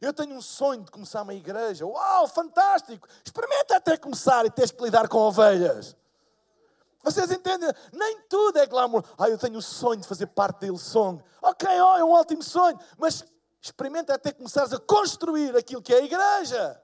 Eu 0.00 0.12
tenho 0.12 0.34
um 0.34 0.42
sonho 0.42 0.82
de 0.82 0.90
começar 0.90 1.22
uma 1.22 1.34
igreja. 1.34 1.86
Uau, 1.86 2.28
fantástico! 2.28 3.08
Experimenta 3.24 3.76
até 3.76 3.96
começar 3.96 4.44
e 4.46 4.50
tens 4.50 4.70
que 4.70 4.82
lidar 4.82 5.08
com 5.08 5.18
ovelhas. 5.18 5.96
Vocês 7.02 7.30
entendem? 7.30 7.68
Nem 7.92 8.20
tudo 8.28 8.58
é 8.58 8.66
glamour. 8.66 9.04
Ah, 9.18 9.28
eu 9.28 9.36
tenho 9.36 9.58
o 9.58 9.62
sonho 9.62 10.00
de 10.00 10.06
fazer 10.06 10.26
parte 10.26 10.60
da 10.60 10.66
Hillsong. 10.68 11.22
Ok, 11.40 11.68
oh, 11.68 11.96
é 11.96 12.04
um 12.04 12.12
ótimo 12.12 12.42
sonho. 12.42 12.78
Mas 12.96 13.24
experimenta 13.60 14.14
até 14.14 14.32
começares 14.32 14.72
a 14.72 14.78
construir 14.78 15.56
aquilo 15.56 15.82
que 15.82 15.92
é 15.92 15.98
a 15.98 16.04
igreja. 16.04 16.82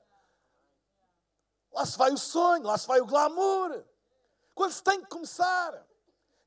Lá 1.72 1.87
se 1.87 1.96
vai 1.96 2.12
o 2.12 2.18
sonho, 2.18 2.64
lá 2.64 2.76
se 2.76 2.87
vai 2.87 3.00
o 3.00 3.06
glamour. 3.06 3.84
Quando 4.54 4.72
se 4.72 4.82
tem 4.82 5.00
que 5.00 5.08
começar. 5.08 5.87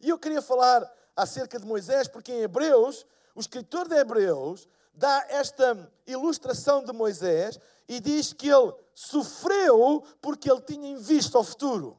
E 0.02 0.10
eu 0.10 0.20
queria 0.20 0.42
falar 0.42 0.90
acerca 1.16 1.60
de 1.60 1.66
Moisés, 1.66 2.08
porque 2.08 2.34
em 2.34 2.42
Hebreus, 2.42 3.06
o 3.36 3.40
escritor 3.40 3.88
de 3.88 3.96
Hebreus 3.96 4.68
dá 4.94 5.26
esta 5.30 5.90
ilustração 6.06 6.84
de 6.84 6.92
Moisés 6.92 7.60
e 7.88 8.00
diz 8.00 8.34
que 8.34 8.50
ele 8.50 8.74
sofreu 8.94 10.04
porque 10.22 10.52
ele 10.52 10.62
tinha 10.62 10.90
em 10.90 10.98
vista 10.98 11.40
o 11.40 11.44
futuro. 11.44 11.98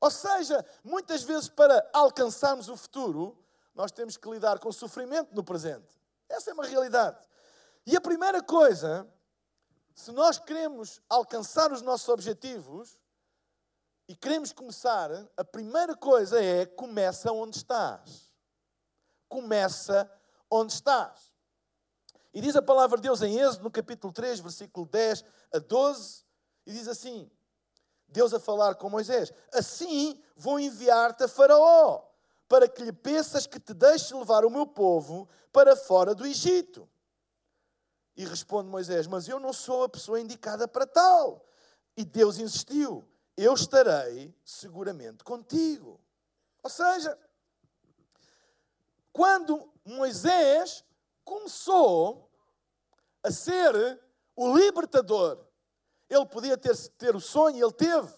Ou 0.00 0.10
seja, 0.10 0.64
muitas 0.84 1.22
vezes 1.22 1.48
para 1.48 1.88
alcançarmos 1.92 2.68
o 2.68 2.76
futuro, 2.76 3.36
nós 3.74 3.90
temos 3.90 4.16
que 4.16 4.28
lidar 4.28 4.58
com 4.58 4.68
o 4.68 4.72
sofrimento 4.72 5.34
no 5.34 5.44
presente. 5.44 6.00
Essa 6.28 6.50
é 6.50 6.54
uma 6.54 6.66
realidade. 6.66 7.18
E 7.86 7.96
a 7.96 8.00
primeira 8.00 8.42
coisa, 8.42 9.08
se 9.94 10.10
nós 10.12 10.38
queremos 10.38 11.00
alcançar 11.08 11.72
os 11.72 11.82
nossos 11.82 12.08
objetivos 12.08 12.98
e 14.08 14.14
queremos 14.14 14.52
começar, 14.52 15.10
a 15.36 15.44
primeira 15.44 15.96
coisa 15.96 16.42
é 16.42 16.66
começa 16.66 17.32
onde 17.32 17.56
estás. 17.56 18.32
Começa 19.28 20.10
onde 20.50 20.72
estás. 20.72 21.32
E 22.32 22.40
diz 22.40 22.54
a 22.54 22.62
palavra 22.62 22.98
de 22.98 23.04
Deus 23.04 23.22
em 23.22 23.38
Êxodo, 23.38 23.64
no 23.64 23.70
capítulo 23.70 24.12
3, 24.12 24.40
versículo 24.40 24.86
10 24.86 25.24
a 25.54 25.58
12, 25.58 26.24
e 26.66 26.72
diz 26.72 26.86
assim: 26.86 27.30
Deus 28.08 28.32
a 28.32 28.40
falar 28.40 28.74
com 28.76 28.88
Moisés: 28.88 29.32
Assim 29.52 30.20
vou 30.36 30.58
enviar-te 30.58 31.24
a 31.24 31.28
Faraó, 31.28 32.02
para 32.48 32.68
que 32.68 32.82
lhe 32.82 32.92
peças 32.92 33.46
que 33.46 33.58
te 33.58 33.74
deixe 33.74 34.14
levar 34.14 34.44
o 34.44 34.50
meu 34.50 34.66
povo 34.66 35.28
para 35.52 35.76
fora 35.76 36.14
do 36.14 36.26
Egito. 36.26 36.88
E 38.16 38.24
responde 38.24 38.68
Moisés: 38.68 39.06
Mas 39.06 39.28
eu 39.28 39.38
não 39.38 39.52
sou 39.52 39.84
a 39.84 39.88
pessoa 39.88 40.20
indicada 40.20 40.66
para 40.66 40.86
tal. 40.86 41.44
E 41.96 42.04
Deus 42.04 42.38
insistiu: 42.38 43.06
Eu 43.36 43.54
estarei 43.54 44.34
seguramente 44.44 45.22
contigo. 45.24 46.00
Ou 46.62 46.70
seja, 46.70 47.18
quando 49.12 49.72
Moisés 49.84 50.84
começou 51.24 52.30
a 53.22 53.30
ser 53.30 54.00
o 54.34 54.56
libertador 54.56 55.45
ele 56.08 56.26
podia 56.26 56.56
ter, 56.56 56.76
ter 56.98 57.14
o 57.14 57.20
sonho, 57.20 57.64
ele 57.64 57.72
teve. 57.72 58.12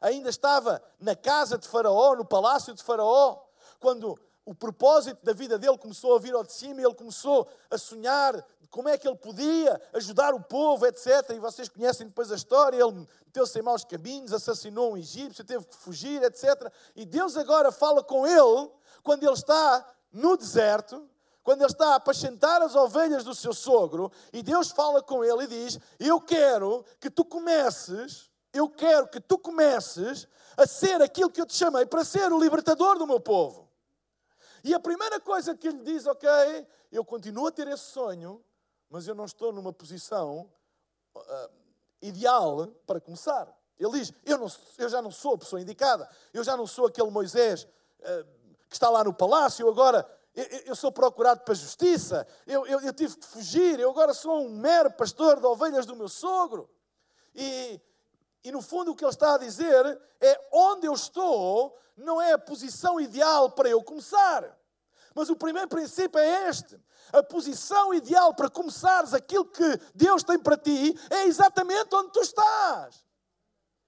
Ainda 0.00 0.28
estava 0.28 0.82
na 1.00 1.16
casa 1.16 1.56
de 1.56 1.66
Faraó, 1.66 2.14
no 2.14 2.24
palácio 2.24 2.74
de 2.74 2.82
Faraó, 2.82 3.42
quando 3.80 4.18
o 4.44 4.54
propósito 4.54 5.24
da 5.24 5.32
vida 5.32 5.58
dele 5.58 5.78
começou 5.78 6.14
a 6.14 6.18
vir 6.18 6.34
ao 6.34 6.44
de 6.44 6.52
cima 6.52 6.80
e 6.80 6.84
ele 6.84 6.94
começou 6.94 7.48
a 7.70 7.78
sonhar 7.78 8.44
como 8.70 8.88
é 8.88 8.98
que 8.98 9.06
ele 9.06 9.16
podia 9.16 9.80
ajudar 9.92 10.34
o 10.34 10.42
povo, 10.42 10.84
etc. 10.84 11.30
E 11.30 11.38
vocês 11.38 11.68
conhecem 11.68 12.08
depois 12.08 12.30
a 12.30 12.34
história. 12.34 12.76
Ele 12.76 13.06
meteu-se 13.24 13.58
em 13.58 13.62
maus 13.62 13.84
caminhos, 13.84 14.32
assassinou 14.32 14.92
um 14.92 14.96
egípcio, 14.96 15.44
teve 15.44 15.64
que 15.64 15.76
fugir, 15.76 16.22
etc. 16.22 16.70
E 16.94 17.06
Deus 17.06 17.36
agora 17.36 17.70
fala 17.70 18.02
com 18.02 18.26
ele 18.26 18.70
quando 19.02 19.22
ele 19.22 19.32
está 19.32 19.88
no 20.12 20.36
deserto, 20.36 21.08
quando 21.44 21.60
ele 21.60 21.70
está 21.70 21.90
a 21.90 21.96
apacentar 21.96 22.62
as 22.62 22.74
ovelhas 22.74 23.22
do 23.22 23.34
seu 23.34 23.52
sogro, 23.52 24.10
e 24.32 24.42
Deus 24.42 24.70
fala 24.70 25.02
com 25.02 25.22
ele 25.22 25.44
e 25.44 25.46
diz: 25.46 25.78
Eu 26.00 26.18
quero 26.18 26.84
que 26.98 27.10
tu 27.10 27.22
comeces, 27.22 28.30
eu 28.50 28.68
quero 28.68 29.06
que 29.06 29.20
tu 29.20 29.38
comeces 29.38 30.26
a 30.56 30.66
ser 30.66 31.02
aquilo 31.02 31.30
que 31.30 31.40
eu 31.40 31.46
te 31.46 31.54
chamei 31.54 31.84
para 31.84 32.02
ser 32.02 32.32
o 32.32 32.40
libertador 32.40 32.98
do 32.98 33.06
meu 33.06 33.20
povo. 33.20 33.68
E 34.64 34.72
a 34.72 34.80
primeira 34.80 35.20
coisa 35.20 35.54
que 35.54 35.68
ele 35.68 35.82
diz, 35.82 36.06
ok, 36.06 36.28
eu 36.90 37.04
continuo 37.04 37.48
a 37.48 37.52
ter 37.52 37.68
esse 37.68 37.84
sonho, 37.84 38.42
mas 38.88 39.06
eu 39.06 39.14
não 39.14 39.26
estou 39.26 39.52
numa 39.52 39.72
posição 39.72 40.50
uh, 41.14 41.50
ideal 42.00 42.68
para 42.86 42.98
começar. 42.98 43.54
Ele 43.78 43.98
diz: 43.98 44.14
eu, 44.24 44.38
não, 44.38 44.46
eu, 44.78 44.88
já 44.88 45.02
não 45.02 45.10
sou 45.10 45.34
a 45.34 45.38
pessoa 45.38 45.60
indicada, 45.60 46.08
eu 46.32 46.42
já 46.42 46.56
não 46.56 46.66
sou 46.66 46.86
aquele 46.86 47.10
Moisés 47.10 47.64
uh, 47.64 48.24
que 48.66 48.76
está 48.76 48.88
lá 48.88 49.04
no 49.04 49.12
palácio, 49.12 49.68
agora 49.68 50.08
eu, 50.34 50.44
eu 50.66 50.76
sou 50.76 50.90
procurado 50.90 51.42
para 51.42 51.52
a 51.52 51.56
justiça, 51.56 52.26
eu, 52.46 52.66
eu, 52.66 52.80
eu, 52.80 52.92
tive 52.92 53.16
que 53.16 53.26
fugir, 53.26 53.78
eu 53.78 53.90
agora 53.90 54.12
sou 54.12 54.44
um 54.44 54.50
mero 54.50 54.90
pastor 54.92 55.38
de 55.38 55.46
ovelhas 55.46 55.86
do 55.86 55.94
meu 55.94 56.08
sogro. 56.08 56.68
E, 57.34 57.80
e 58.42 58.50
no 58.50 58.60
fundo 58.60 58.90
o 58.90 58.96
que 58.96 59.04
ele 59.04 59.10
está 59.10 59.34
a 59.34 59.38
dizer 59.38 60.00
é: 60.20 60.48
onde 60.52 60.86
eu 60.86 60.92
estou 60.92 61.78
não 61.96 62.20
é 62.20 62.32
a 62.32 62.38
posição 62.38 63.00
ideal 63.00 63.50
para 63.50 63.68
eu 63.68 63.82
começar. 63.82 64.58
Mas 65.14 65.30
o 65.30 65.36
primeiro 65.36 65.68
princípio 65.68 66.18
é 66.18 66.48
este: 66.48 66.80
a 67.12 67.22
posição 67.22 67.94
ideal 67.94 68.34
para 68.34 68.50
começares 68.50 69.14
aquilo 69.14 69.44
que 69.44 69.80
Deus 69.94 70.24
tem 70.24 70.38
para 70.38 70.56
ti 70.56 70.98
é 71.10 71.24
exatamente 71.24 71.94
onde 71.94 72.12
tu 72.12 72.20
estás. 72.20 73.04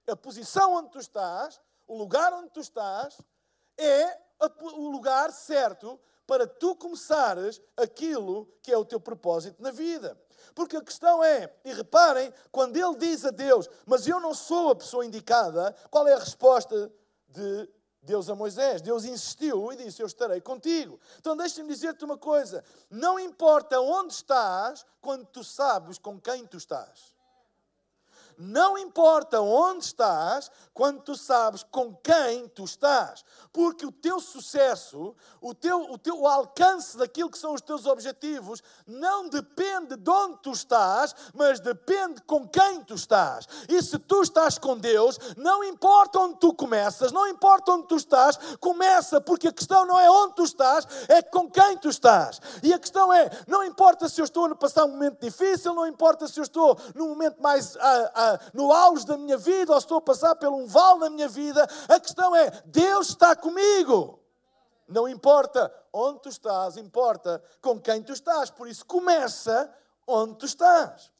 A 0.09 0.15
posição 0.15 0.75
onde 0.75 0.91
tu 0.91 0.99
estás, 0.99 1.59
o 1.85 1.97
lugar 1.97 2.31
onde 2.33 2.49
tu 2.51 2.61
estás, 2.61 3.19
é 3.77 4.17
o 4.39 4.89
lugar 4.89 5.31
certo 5.33 5.99
para 6.27 6.45
tu 6.45 6.75
começares 6.75 7.61
aquilo 7.77 8.47
que 8.61 8.71
é 8.71 8.77
o 8.77 8.85
teu 8.85 8.99
propósito 8.99 9.63
na 9.63 9.71
vida. 9.71 10.19
Porque 10.53 10.75
a 10.75 10.83
questão 10.83 11.23
é, 11.23 11.51
e 11.63 11.73
reparem, 11.73 12.33
quando 12.51 12.75
ele 12.75 12.97
diz 12.97 13.23
a 13.25 13.31
Deus, 13.31 13.69
mas 13.85 14.05
eu 14.05 14.19
não 14.19 14.33
sou 14.33 14.71
a 14.71 14.75
pessoa 14.75 15.05
indicada, 15.05 15.73
qual 15.89 16.07
é 16.07 16.13
a 16.13 16.19
resposta 16.19 16.91
de 17.29 17.69
Deus 18.01 18.29
a 18.29 18.35
Moisés? 18.35 18.81
Deus 18.81 19.05
insistiu 19.05 19.71
e 19.71 19.77
disse: 19.77 20.01
Eu 20.01 20.07
estarei 20.07 20.41
contigo. 20.41 20.99
Então 21.19 21.37
deixa-me 21.37 21.69
dizer-te 21.69 22.03
uma 22.03 22.17
coisa: 22.17 22.63
não 22.89 23.19
importa 23.19 23.79
onde 23.79 24.13
estás, 24.13 24.85
quando 25.01 25.25
tu 25.25 25.43
sabes 25.43 25.97
com 25.97 26.19
quem 26.19 26.45
tu 26.45 26.57
estás. 26.57 27.16
Não 28.37 28.77
importa 28.77 29.41
onde 29.41 29.85
estás, 29.85 30.51
quando 30.73 31.01
tu 31.01 31.15
sabes 31.15 31.63
com 31.63 31.95
quem 31.95 32.47
tu 32.49 32.63
estás. 32.63 33.25
Porque 33.51 33.83
o 33.83 33.91
teu 33.91 34.19
sucesso, 34.19 35.15
o 35.41 35.55
teu, 35.55 35.91
o 35.91 35.97
teu 35.97 36.27
alcance 36.27 36.95
daquilo 36.95 37.31
que 37.31 37.37
são 37.37 37.55
os 37.55 37.61
teus 37.61 37.87
objetivos, 37.87 38.61
não 38.85 39.27
depende 39.27 39.95
de 39.95 40.09
onde 40.09 40.37
tu 40.43 40.51
estás, 40.51 41.15
mas 41.33 41.59
depende 41.59 42.21
com 42.21 42.47
quem 42.47 42.83
tu 42.83 42.93
estás. 42.93 43.47
E 43.67 43.81
se 43.81 43.97
tu 43.97 44.21
estás 44.21 44.59
com 44.59 44.77
Deus, 44.77 45.17
não 45.35 45.63
importa 45.63 46.19
onde 46.19 46.37
tu 46.37 46.53
começas, 46.53 47.11
não 47.11 47.27
importa 47.27 47.71
onde 47.71 47.87
tu 47.87 47.95
estás, 47.95 48.37
começa, 48.59 49.19
porque 49.19 49.47
a 49.47 49.53
questão 49.53 49.83
não 49.83 49.99
é 49.99 50.11
onde 50.11 50.35
tu 50.35 50.43
estás, 50.43 50.85
é 51.07 51.23
com 51.23 51.49
quem 51.49 51.75
tu 51.77 51.89
estás. 51.89 52.39
E 52.61 52.71
a 52.71 52.77
questão 52.77 53.11
é, 53.11 53.31
não 53.47 53.63
importa 53.63 54.07
se 54.07 54.21
eu 54.21 54.25
estou 54.25 54.45
a 54.45 54.55
passar 54.55 54.85
um 54.85 54.89
momento 54.89 55.19
difícil, 55.19 55.73
não 55.73 55.87
importa 55.87 56.27
se 56.27 56.39
eu 56.39 56.43
estou 56.43 56.77
num 56.93 57.09
momento 57.09 57.41
mais. 57.41 57.75
Ah, 57.77 58.11
ah, 58.13 58.26
no 58.53 58.71
auge 58.71 59.05
da 59.05 59.17
minha 59.17 59.37
vida 59.37 59.71
ou 59.71 59.77
estou 59.77 59.97
a 59.97 60.01
passar 60.01 60.35
por 60.35 60.49
um 60.49 60.65
vale 60.65 61.01
na 61.01 61.09
minha 61.09 61.27
vida, 61.27 61.67
a 61.87 61.99
questão 61.99 62.35
é: 62.35 62.49
Deus 62.65 63.09
está 63.09 63.35
comigo. 63.35 64.19
Não 64.87 65.07
importa 65.07 65.71
onde 65.91 66.21
tu 66.21 66.29
estás, 66.29 66.77
importa 66.77 67.43
com 67.61 67.79
quem 67.79 68.01
tu 68.01 68.13
estás. 68.13 68.49
Por 68.49 68.67
isso, 68.67 68.85
começa 68.85 69.73
onde 70.07 70.35
tu 70.35 70.45
estás. 70.45 71.11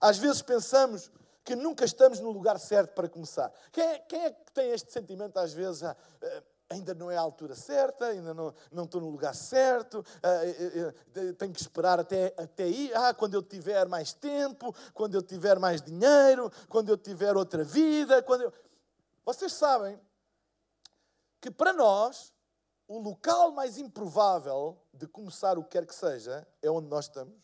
Às 0.00 0.16
vezes 0.16 0.40
pensamos 0.40 1.10
que 1.44 1.54
nunca 1.54 1.84
estamos 1.84 2.20
no 2.20 2.30
lugar 2.30 2.58
certo 2.58 2.94
para 2.94 3.08
começar. 3.08 3.52
Quem 3.70 3.84
é, 3.84 3.98
quem 3.98 4.24
é 4.24 4.30
que 4.30 4.52
tem 4.52 4.70
este 4.70 4.90
sentimento 4.90 5.38
às 5.38 5.52
vezes? 5.52 5.82
Ah, 5.82 5.94
ah, 6.22 6.42
ainda 6.68 6.94
não 6.94 7.10
é 7.10 7.16
a 7.16 7.20
altura 7.20 7.54
certa, 7.54 8.06
ainda 8.06 8.32
não, 8.32 8.54
não 8.72 8.84
estou 8.84 9.00
no 9.00 9.08
lugar 9.08 9.34
certo, 9.34 9.98
uh, 10.00 11.32
tenho 11.34 11.52
que 11.52 11.60
esperar 11.60 12.00
até, 12.00 12.34
até 12.36 12.64
aí, 12.64 12.92
ah, 12.94 13.14
quando 13.14 13.34
eu 13.34 13.42
tiver 13.42 13.86
mais 13.88 14.12
tempo, 14.12 14.74
quando 14.92 15.14
eu 15.14 15.22
tiver 15.22 15.58
mais 15.58 15.82
dinheiro, 15.82 16.50
quando 16.68 16.88
eu 16.88 16.96
tiver 16.96 17.36
outra 17.36 17.64
vida, 17.64 18.22
quando 18.22 18.42
eu... 18.42 18.52
Vocês 19.24 19.52
sabem 19.52 20.00
que 21.40 21.50
para 21.50 21.72
nós, 21.72 22.32
o 22.88 22.98
local 22.98 23.50
mais 23.52 23.78
improvável 23.78 24.78
de 24.92 25.06
começar 25.06 25.58
o 25.58 25.64
que 25.64 25.70
quer 25.70 25.86
que 25.86 25.94
seja 25.94 26.46
é 26.60 26.70
onde 26.70 26.88
nós 26.88 27.06
estamos. 27.06 27.34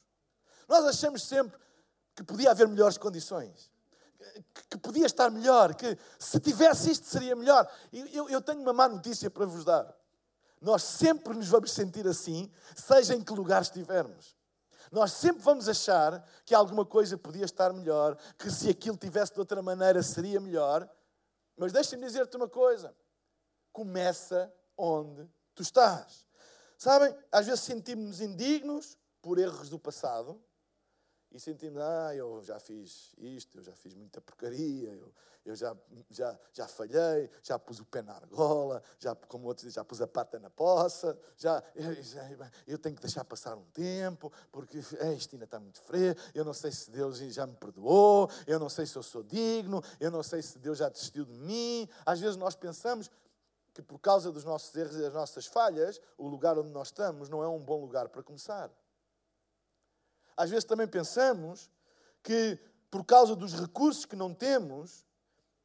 Nós 0.68 0.84
achamos 0.84 1.22
sempre 1.22 1.58
que 2.14 2.22
podia 2.22 2.50
haver 2.50 2.68
melhores 2.68 2.98
condições 2.98 3.69
que 4.68 4.78
podia 4.78 5.06
estar 5.06 5.30
melhor, 5.30 5.74
que 5.74 5.96
se 6.18 6.38
tivesse 6.40 6.90
isto 6.90 7.06
seria 7.06 7.34
melhor. 7.34 7.70
Eu, 7.92 8.28
eu 8.28 8.40
tenho 8.40 8.60
uma 8.60 8.72
má 8.72 8.88
notícia 8.88 9.30
para 9.30 9.46
vos 9.46 9.64
dar. 9.64 9.94
Nós 10.60 10.82
sempre 10.82 11.34
nos 11.34 11.48
vamos 11.48 11.72
sentir 11.72 12.06
assim, 12.06 12.50
seja 12.76 13.14
em 13.14 13.22
que 13.22 13.32
lugar 13.32 13.62
estivermos. 13.62 14.36
Nós 14.92 15.12
sempre 15.12 15.42
vamos 15.42 15.68
achar 15.68 16.24
que 16.44 16.54
alguma 16.54 16.84
coisa 16.84 17.16
podia 17.16 17.44
estar 17.44 17.72
melhor, 17.72 18.16
que 18.38 18.50
se 18.50 18.68
aquilo 18.68 18.96
tivesse 18.96 19.32
de 19.32 19.40
outra 19.40 19.62
maneira 19.62 20.02
seria 20.02 20.40
melhor. 20.40 20.88
Mas 21.56 21.72
deixa-me 21.72 22.04
dizer-te 22.04 22.36
uma 22.36 22.48
coisa: 22.48 22.94
começa 23.72 24.52
onde 24.76 25.28
tu 25.54 25.62
estás. 25.62 26.26
Sabem, 26.76 27.14
às 27.30 27.46
vezes 27.46 27.60
sentimos-nos 27.60 28.20
indignos 28.20 28.98
por 29.22 29.38
erros 29.38 29.68
do 29.68 29.78
passado, 29.78 30.42
e 31.32 31.38
sentimos, 31.38 31.80
ah, 31.80 32.14
eu 32.14 32.42
já 32.42 32.58
fiz 32.58 33.12
isto, 33.18 33.58
eu 33.58 33.62
já 33.62 33.72
fiz 33.72 33.94
muita 33.94 34.20
porcaria, 34.20 34.90
eu, 34.90 35.14
eu 35.44 35.54
já, 35.54 35.76
já, 36.10 36.38
já 36.52 36.66
falhei, 36.66 37.30
já 37.42 37.58
pus 37.58 37.78
o 37.78 37.84
pé 37.84 38.02
na 38.02 38.14
argola, 38.14 38.82
já, 38.98 39.14
como 39.14 39.46
outros 39.46 39.64
dizem, 39.64 39.76
já 39.76 39.84
pus 39.84 40.00
a 40.02 40.06
pata 40.08 40.38
na 40.40 40.50
poça, 40.50 41.16
já, 41.36 41.62
já, 42.02 42.50
eu 42.66 42.78
tenho 42.78 42.96
que 42.96 43.02
deixar 43.02 43.24
passar 43.24 43.56
um 43.56 43.64
tempo, 43.66 44.32
porque 44.50 44.78
é, 44.98 45.14
isto 45.14 45.34
ainda 45.34 45.44
está 45.44 45.60
muito 45.60 45.80
frio, 45.80 46.16
eu 46.34 46.44
não 46.44 46.52
sei 46.52 46.72
se 46.72 46.90
Deus 46.90 47.18
já 47.18 47.46
me 47.46 47.54
perdoou, 47.54 48.28
eu 48.46 48.58
não 48.58 48.68
sei 48.68 48.84
se 48.84 48.96
eu 48.96 49.02
sou 49.02 49.22
digno, 49.22 49.82
eu 50.00 50.10
não 50.10 50.22
sei 50.22 50.42
se 50.42 50.58
Deus 50.58 50.78
já 50.78 50.88
desistiu 50.88 51.24
de 51.24 51.32
mim. 51.32 51.88
Às 52.04 52.20
vezes 52.20 52.36
nós 52.36 52.56
pensamos 52.56 53.08
que 53.72 53.82
por 53.82 53.98
causa 53.98 54.32
dos 54.32 54.44
nossos 54.44 54.74
erros 54.74 54.96
e 54.96 55.00
das 55.00 55.14
nossas 55.14 55.46
falhas, 55.46 56.00
o 56.18 56.26
lugar 56.26 56.58
onde 56.58 56.72
nós 56.72 56.88
estamos 56.88 57.28
não 57.28 57.42
é 57.42 57.48
um 57.48 57.60
bom 57.60 57.80
lugar 57.80 58.08
para 58.08 58.22
começar. 58.22 58.70
Às 60.40 60.48
vezes 60.48 60.64
também 60.64 60.88
pensamos 60.88 61.70
que, 62.22 62.58
por 62.90 63.04
causa 63.04 63.36
dos 63.36 63.52
recursos 63.52 64.06
que 64.06 64.16
não 64.16 64.32
temos 64.32 65.04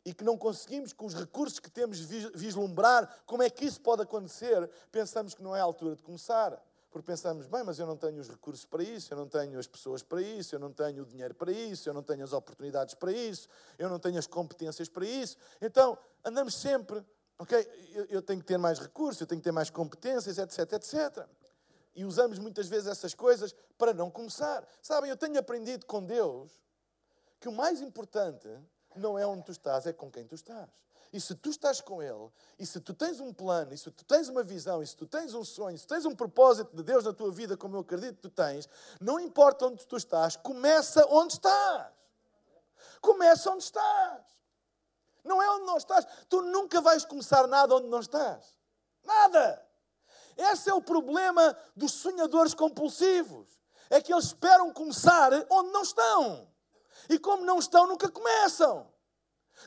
e 0.04 0.14
que 0.14 0.22
não 0.22 0.38
conseguimos, 0.38 0.92
com 0.92 1.06
os 1.06 1.14
recursos 1.14 1.60
que 1.60 1.72
temos, 1.72 1.98
vislumbrar 2.36 3.24
como 3.26 3.42
é 3.42 3.50
que 3.50 3.64
isso 3.64 3.80
pode 3.80 4.02
acontecer, 4.02 4.70
pensamos 4.92 5.34
que 5.34 5.42
não 5.42 5.56
é 5.56 5.62
a 5.62 5.64
altura 5.64 5.96
de 5.96 6.04
começar. 6.04 6.62
Porque 6.92 7.06
pensamos, 7.06 7.48
bem, 7.48 7.64
mas 7.64 7.80
eu 7.80 7.88
não 7.88 7.96
tenho 7.96 8.20
os 8.20 8.28
recursos 8.28 8.66
para 8.66 8.84
isso, 8.84 9.14
eu 9.14 9.18
não 9.18 9.30
tenho 9.30 9.58
as 9.58 9.66
pessoas 9.66 10.04
para 10.04 10.22
isso, 10.22 10.54
eu 10.54 10.60
não 10.60 10.74
tenho 10.74 11.04
o 11.04 11.06
dinheiro 11.06 11.34
para 11.34 11.54
isso, 11.54 11.88
eu 11.88 11.94
não 11.94 12.04
tenho 12.04 12.26
as 12.26 12.34
oportunidades 12.34 12.96
para 12.96 13.14
isso, 13.14 13.48
eu 13.80 13.88
não 13.88 13.98
tenho 13.98 14.20
as 14.20 14.28
competências 14.28 14.90
para 14.90 15.06
isso. 15.06 15.38
Então, 15.62 15.98
andamos 16.22 16.54
sempre, 16.54 17.02
ok, 17.40 17.66
eu, 17.94 18.06
eu 18.08 18.22
tenho 18.22 18.42
que 18.42 18.46
ter 18.46 18.58
mais 18.58 18.78
recursos, 18.78 19.22
eu 19.22 19.28
tenho 19.28 19.40
que 19.40 19.46
ter 19.46 19.54
mais 19.54 19.70
competências, 19.70 20.38
etc, 20.38 20.74
etc 20.74 21.26
e 21.96 22.04
usamos 22.04 22.38
muitas 22.38 22.68
vezes 22.68 22.88
essas 22.88 23.14
coisas 23.14 23.56
para 23.78 23.94
não 23.94 24.12
começar. 24.12 24.68
Sabem, 24.82 25.10
eu 25.10 25.18
tenho 25.18 25.40
aprendido 25.40 25.86
com 25.86 26.04
Deus 26.04 26.52
que 27.40 27.48
o 27.48 27.52
mais 27.52 27.82
importante 27.82 28.48
não 28.96 29.18
é 29.18 29.26
onde 29.26 29.44
tu 29.44 29.52
estás, 29.52 29.86
é 29.86 29.94
com 29.94 30.12
quem 30.12 30.26
tu 30.26 30.36
estás. 30.36 30.70
E 31.14 31.22
se 31.22 31.34
tu 31.34 31.50
estás 31.50 31.80
com 31.80 32.04
Ele, 32.04 32.30
e 32.60 32.66
se 32.66 32.80
tu 32.82 32.94
tens 32.94 33.20
um 33.22 33.32
plano, 33.32 33.74
e 33.74 33.78
se 33.78 33.90
tu 33.90 34.04
tens 34.04 34.28
uma 34.28 34.44
visão, 34.44 34.84
e 34.84 34.88
se 34.88 34.98
tu 34.98 35.06
tens 35.06 35.34
um 35.34 35.46
sonho, 35.46 35.78
se 35.78 35.88
tens 35.88 36.06
um 36.06 36.14
propósito 36.14 36.76
de 36.76 36.84
Deus 36.84 37.06
na 37.06 37.14
tua 37.14 37.32
vida, 37.32 37.56
como 37.56 37.78
eu 37.78 37.82
acredito 37.82 38.16
que 38.16 38.22
tu 38.24 38.30
tens, 38.30 38.68
não 39.00 39.20
importa 39.20 39.68
onde 39.68 39.86
tu 39.88 39.96
estás, 39.96 40.36
começa 40.36 41.06
onde 41.08 41.34
estás. 41.34 41.94
Começa 43.00 43.50
onde 43.52 43.64
estás. 43.64 44.26
Não 45.24 45.42
é 45.42 45.50
onde 45.52 45.66
não 45.66 45.78
estás. 45.78 46.06
Tu 46.28 46.42
nunca 46.42 46.82
vais 46.82 47.06
começar 47.06 47.48
nada 47.48 47.76
onde 47.76 47.88
não 47.88 48.00
estás. 48.00 48.58
Nada. 49.04 49.66
Esse 50.38 50.70
é 50.70 50.74
o 50.74 50.82
problema 50.82 51.56
dos 51.76 51.94
sonhadores 51.94 52.54
compulsivos. 52.54 53.48
É 53.90 54.02
que 54.02 54.12
eles 54.12 54.26
esperam 54.26 54.74
começar 54.74 55.32
onde 55.50 55.72
não 55.72 55.82
estão. 55.82 56.48
E 57.10 57.20
como 57.20 57.46
não 57.46 57.60
estão, 57.60 57.88
nunca 57.88 58.10
começam. 58.10 58.88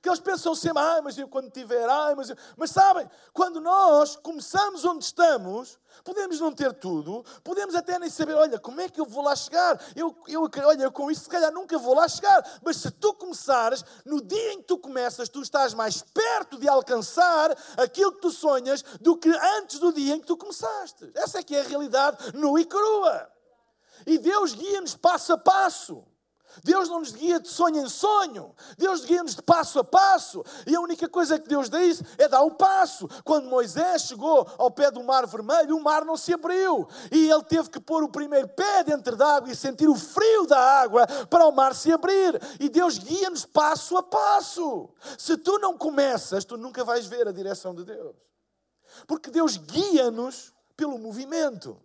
Que 0.02 0.08
eles 0.08 0.20
pensam 0.20 0.54
sempre, 0.54 0.82
ah, 0.82 1.00
mas 1.02 1.18
eu 1.18 1.28
quando 1.28 1.50
tiver, 1.50 1.88
ah, 1.88 2.14
mas 2.16 2.30
eu... 2.30 2.36
Mas 2.56 2.70
sabem, 2.70 3.08
quando 3.32 3.60
nós 3.60 4.16
começamos 4.16 4.84
onde 4.84 5.04
estamos, 5.04 5.78
podemos 6.04 6.38
não 6.40 6.52
ter 6.52 6.72
tudo, 6.74 7.24
podemos 7.42 7.74
até 7.74 7.98
nem 7.98 8.08
saber, 8.10 8.34
olha, 8.34 8.58
como 8.58 8.80
é 8.80 8.88
que 8.88 9.00
eu 9.00 9.06
vou 9.06 9.22
lá 9.24 9.34
chegar? 9.34 9.80
Eu, 9.96 10.16
eu, 10.28 10.48
olha, 10.64 10.84
eu 10.84 10.92
com 10.92 11.10
isso 11.10 11.22
se 11.22 11.28
calhar 11.28 11.52
nunca 11.52 11.78
vou 11.78 11.94
lá 11.94 12.06
chegar. 12.08 12.44
Mas 12.62 12.76
se 12.76 12.90
tu 12.90 13.12
começares, 13.14 13.84
no 14.04 14.20
dia 14.20 14.52
em 14.52 14.58
que 14.58 14.68
tu 14.68 14.78
começas, 14.78 15.28
tu 15.28 15.42
estás 15.42 15.74
mais 15.74 16.02
perto 16.02 16.58
de 16.58 16.68
alcançar 16.68 17.56
aquilo 17.76 18.12
que 18.12 18.20
tu 18.20 18.30
sonhas 18.30 18.82
do 19.00 19.16
que 19.16 19.28
antes 19.28 19.78
do 19.78 19.92
dia 19.92 20.14
em 20.14 20.20
que 20.20 20.26
tu 20.26 20.36
começaste. 20.36 21.10
Essa 21.14 21.38
é 21.38 21.42
que 21.42 21.56
é 21.56 21.60
a 21.60 21.64
realidade 21.64 22.36
nua 22.36 22.60
e 22.60 22.64
crua. 22.64 23.28
E 24.06 24.18
Deus 24.18 24.54
guia-nos 24.54 24.94
passo 24.94 25.32
a 25.32 25.38
passo. 25.38 26.04
Deus 26.64 26.88
não 26.88 27.00
nos 27.00 27.12
guia 27.12 27.38
de 27.40 27.48
sonho 27.48 27.84
em 27.84 27.88
sonho. 27.88 28.54
Deus 28.76 29.04
guia-nos 29.04 29.34
de 29.34 29.42
passo 29.42 29.78
a 29.78 29.84
passo. 29.84 30.44
E 30.66 30.74
a 30.74 30.80
única 30.80 31.08
coisa 31.08 31.38
que 31.38 31.48
Deus 31.48 31.68
diz 31.68 32.02
é 32.16 32.28
dar 32.28 32.42
o 32.42 32.52
passo. 32.52 33.08
Quando 33.24 33.48
Moisés 33.48 34.02
chegou 34.02 34.46
ao 34.58 34.70
pé 34.70 34.90
do 34.90 35.02
mar 35.02 35.26
vermelho, 35.26 35.76
o 35.76 35.82
mar 35.82 36.04
não 36.04 36.16
se 36.16 36.32
abriu. 36.32 36.88
E 37.12 37.30
ele 37.30 37.44
teve 37.44 37.70
que 37.70 37.80
pôr 37.80 38.02
o 38.02 38.08
primeiro 38.08 38.48
pé 38.48 38.82
dentro 38.84 39.16
da 39.16 39.36
água 39.36 39.50
e 39.50 39.56
sentir 39.56 39.88
o 39.88 39.94
frio 39.94 40.46
da 40.46 40.58
água 40.58 41.06
para 41.28 41.46
o 41.46 41.52
mar 41.52 41.74
se 41.74 41.92
abrir. 41.92 42.40
E 42.58 42.68
Deus 42.68 42.98
guia-nos 42.98 43.44
passo 43.44 43.96
a 43.96 44.02
passo. 44.02 44.88
Se 45.16 45.36
tu 45.36 45.58
não 45.58 45.76
começas, 45.76 46.44
tu 46.44 46.56
nunca 46.56 46.84
vais 46.84 47.06
ver 47.06 47.28
a 47.28 47.32
direção 47.32 47.74
de 47.74 47.84
Deus. 47.84 48.16
Porque 49.06 49.30
Deus 49.30 49.56
guia-nos 49.56 50.52
pelo 50.76 50.98
movimento. 50.98 51.80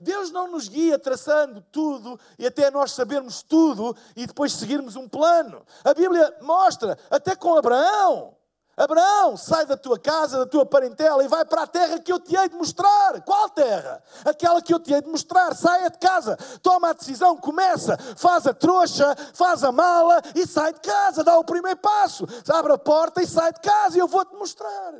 Deus 0.00 0.30
não 0.30 0.48
nos 0.48 0.68
guia 0.68 0.98
traçando 0.98 1.60
tudo 1.72 2.18
e 2.38 2.46
até 2.46 2.70
nós 2.70 2.92
sabermos 2.92 3.42
tudo 3.42 3.96
e 4.14 4.26
depois 4.26 4.52
seguirmos 4.52 4.94
um 4.94 5.08
plano. 5.08 5.66
A 5.84 5.92
Bíblia 5.92 6.36
mostra, 6.40 6.96
até 7.10 7.34
com 7.34 7.56
Abraão. 7.56 8.36
Abraão, 8.76 9.36
sai 9.36 9.66
da 9.66 9.76
tua 9.76 9.98
casa, 9.98 10.38
da 10.38 10.46
tua 10.46 10.64
parentela 10.64 11.24
e 11.24 11.26
vai 11.26 11.44
para 11.44 11.62
a 11.62 11.66
terra 11.66 11.98
que 11.98 12.12
eu 12.12 12.20
te 12.20 12.36
hei 12.36 12.48
de 12.48 12.54
mostrar. 12.54 13.20
Qual 13.22 13.48
terra? 13.50 14.00
Aquela 14.24 14.62
que 14.62 14.72
eu 14.72 14.78
te 14.78 14.94
hei 14.94 15.02
de 15.02 15.08
mostrar. 15.08 15.52
Saia 15.56 15.90
de 15.90 15.98
casa, 15.98 16.36
toma 16.62 16.90
a 16.90 16.92
decisão, 16.92 17.36
começa, 17.36 17.98
faz 18.16 18.46
a 18.46 18.54
trouxa, 18.54 19.16
faz 19.34 19.64
a 19.64 19.72
mala 19.72 20.22
e 20.32 20.46
sai 20.46 20.72
de 20.72 20.80
casa, 20.80 21.24
dá 21.24 21.36
o 21.36 21.44
primeiro 21.44 21.80
passo. 21.80 22.24
Abre 22.48 22.72
a 22.72 22.78
porta 22.78 23.20
e 23.20 23.26
sai 23.26 23.52
de 23.52 23.60
casa 23.60 23.96
e 23.96 24.00
eu 24.00 24.06
vou-te 24.06 24.32
mostrar. 24.36 24.94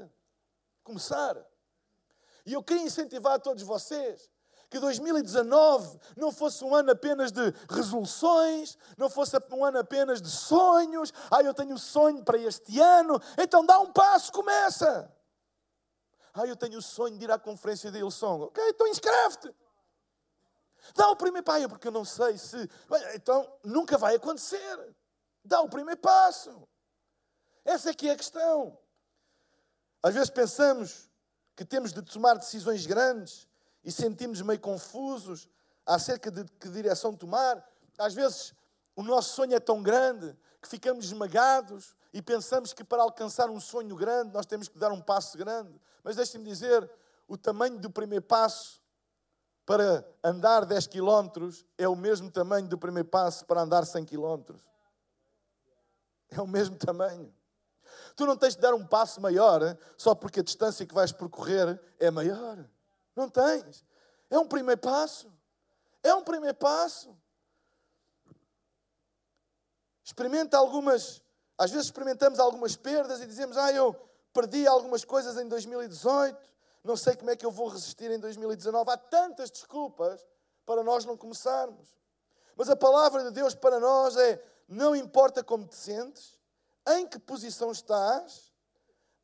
Começar. 0.82 1.36
E 2.44 2.54
eu 2.54 2.64
queria 2.64 2.82
incentivar 2.82 3.38
todos 3.38 3.62
vocês 3.62 4.28
que 4.70 4.78
2019 4.78 5.98
não 6.16 6.30
fosse 6.30 6.62
um 6.62 6.74
ano 6.74 6.90
apenas 6.90 7.32
de 7.32 7.52
resoluções, 7.70 8.76
não 8.96 9.08
fosse 9.08 9.36
um 9.50 9.64
ano 9.64 9.78
apenas 9.78 10.20
de 10.20 10.30
sonhos. 10.30 11.12
Ah, 11.30 11.42
eu 11.42 11.54
tenho 11.54 11.74
um 11.74 11.78
sonho 11.78 12.22
para 12.22 12.38
este 12.38 12.78
ano, 12.78 13.20
então 13.38 13.64
dá 13.64 13.78
um 13.78 13.90
passo, 13.90 14.30
começa. 14.30 15.10
Ah, 16.34 16.46
eu 16.46 16.56
tenho 16.56 16.78
o 16.78 16.82
sonho 16.82 17.16
de 17.18 17.24
ir 17.24 17.30
à 17.30 17.38
conferência 17.38 17.90
de 17.90 17.98
Ilsong. 17.98 18.44
Ok, 18.44 18.62
então 18.68 18.86
inscreve-te. 18.86 19.54
Dá 20.94 21.08
o 21.10 21.16
primeiro 21.16 21.44
passo, 21.44 21.68
porque 21.68 21.88
eu 21.88 21.92
não 21.92 22.04
sei 22.04 22.38
se. 22.38 22.68
Então 23.14 23.50
nunca 23.64 23.96
vai 23.96 24.14
acontecer. 24.14 24.96
Dá 25.44 25.60
o 25.62 25.68
primeiro 25.68 26.00
passo. 26.00 26.68
Essa 27.64 27.90
é 27.90 27.94
que 27.94 28.08
é 28.08 28.12
a 28.12 28.16
questão. 28.16 28.78
Às 30.02 30.14
vezes 30.14 30.30
pensamos 30.30 31.10
que 31.56 31.64
temos 31.64 31.92
de 31.92 32.02
tomar 32.02 32.34
decisões 32.34 32.86
grandes 32.86 33.47
e 33.84 33.92
sentimos 33.92 34.40
meio 34.42 34.60
confusos 34.60 35.48
acerca 35.86 36.30
de 36.30 36.44
que 36.44 36.68
direção 36.68 37.14
tomar. 37.14 37.64
Às 37.98 38.14
vezes 38.14 38.54
o 38.94 39.02
nosso 39.02 39.34
sonho 39.34 39.54
é 39.54 39.60
tão 39.60 39.82
grande 39.82 40.36
que 40.60 40.68
ficamos 40.68 41.06
esmagados 41.06 41.96
e 42.12 42.20
pensamos 42.20 42.72
que 42.72 42.82
para 42.82 43.02
alcançar 43.02 43.48
um 43.48 43.60
sonho 43.60 43.94
grande 43.94 44.32
nós 44.32 44.46
temos 44.46 44.68
que 44.68 44.78
dar 44.78 44.92
um 44.92 45.00
passo 45.00 45.38
grande. 45.38 45.80
Mas 46.02 46.16
deixem-me 46.16 46.48
dizer, 46.48 46.90
o 47.26 47.36
tamanho 47.36 47.78
do 47.78 47.90
primeiro 47.90 48.24
passo 48.24 48.82
para 49.64 50.02
andar 50.24 50.64
10 50.64 50.86
quilómetros 50.86 51.64
é 51.76 51.86
o 51.86 51.94
mesmo 51.94 52.30
tamanho 52.30 52.66
do 52.66 52.78
primeiro 52.78 53.08
passo 53.08 53.44
para 53.44 53.60
andar 53.60 53.84
100 53.84 54.04
quilómetros. 54.06 54.62
É 56.30 56.40
o 56.40 56.46
mesmo 56.46 56.76
tamanho. 56.76 57.34
Tu 58.16 58.26
não 58.26 58.36
tens 58.36 58.54
de 58.54 58.60
dar 58.60 58.74
um 58.74 58.86
passo 58.86 59.20
maior 59.20 59.78
só 59.96 60.14
porque 60.14 60.40
a 60.40 60.42
distância 60.42 60.86
que 60.86 60.94
vais 60.94 61.12
percorrer 61.12 61.80
é 61.98 62.10
maior. 62.10 62.58
Não 63.18 63.28
tens. 63.28 63.84
É 64.30 64.38
um 64.38 64.46
primeiro 64.46 64.80
passo. 64.80 65.28
É 66.04 66.14
um 66.14 66.22
primeiro 66.22 66.56
passo. 66.56 67.12
Experimenta 70.04 70.56
algumas, 70.56 71.20
às 71.58 71.72
vezes 71.72 71.86
experimentamos 71.86 72.38
algumas 72.38 72.76
perdas 72.76 73.20
e 73.20 73.26
dizemos: 73.26 73.56
"Ah, 73.56 73.72
eu 73.72 73.92
perdi 74.32 74.68
algumas 74.68 75.04
coisas 75.04 75.36
em 75.36 75.48
2018, 75.48 76.38
não 76.84 76.96
sei 76.96 77.16
como 77.16 77.30
é 77.30 77.36
que 77.36 77.44
eu 77.44 77.50
vou 77.50 77.66
resistir 77.66 78.08
em 78.08 78.20
2019". 78.20 78.88
Há 78.88 78.96
tantas 78.96 79.50
desculpas 79.50 80.24
para 80.64 80.84
nós 80.84 81.04
não 81.04 81.16
começarmos. 81.16 81.88
Mas 82.54 82.70
a 82.70 82.76
palavra 82.76 83.24
de 83.24 83.32
Deus 83.32 83.52
para 83.52 83.80
nós 83.80 84.16
é: 84.16 84.40
não 84.68 84.94
importa 84.94 85.42
como 85.42 85.66
te 85.66 85.74
sentes, 85.74 86.38
em 86.86 87.04
que 87.04 87.18
posição 87.18 87.72
estás, 87.72 88.52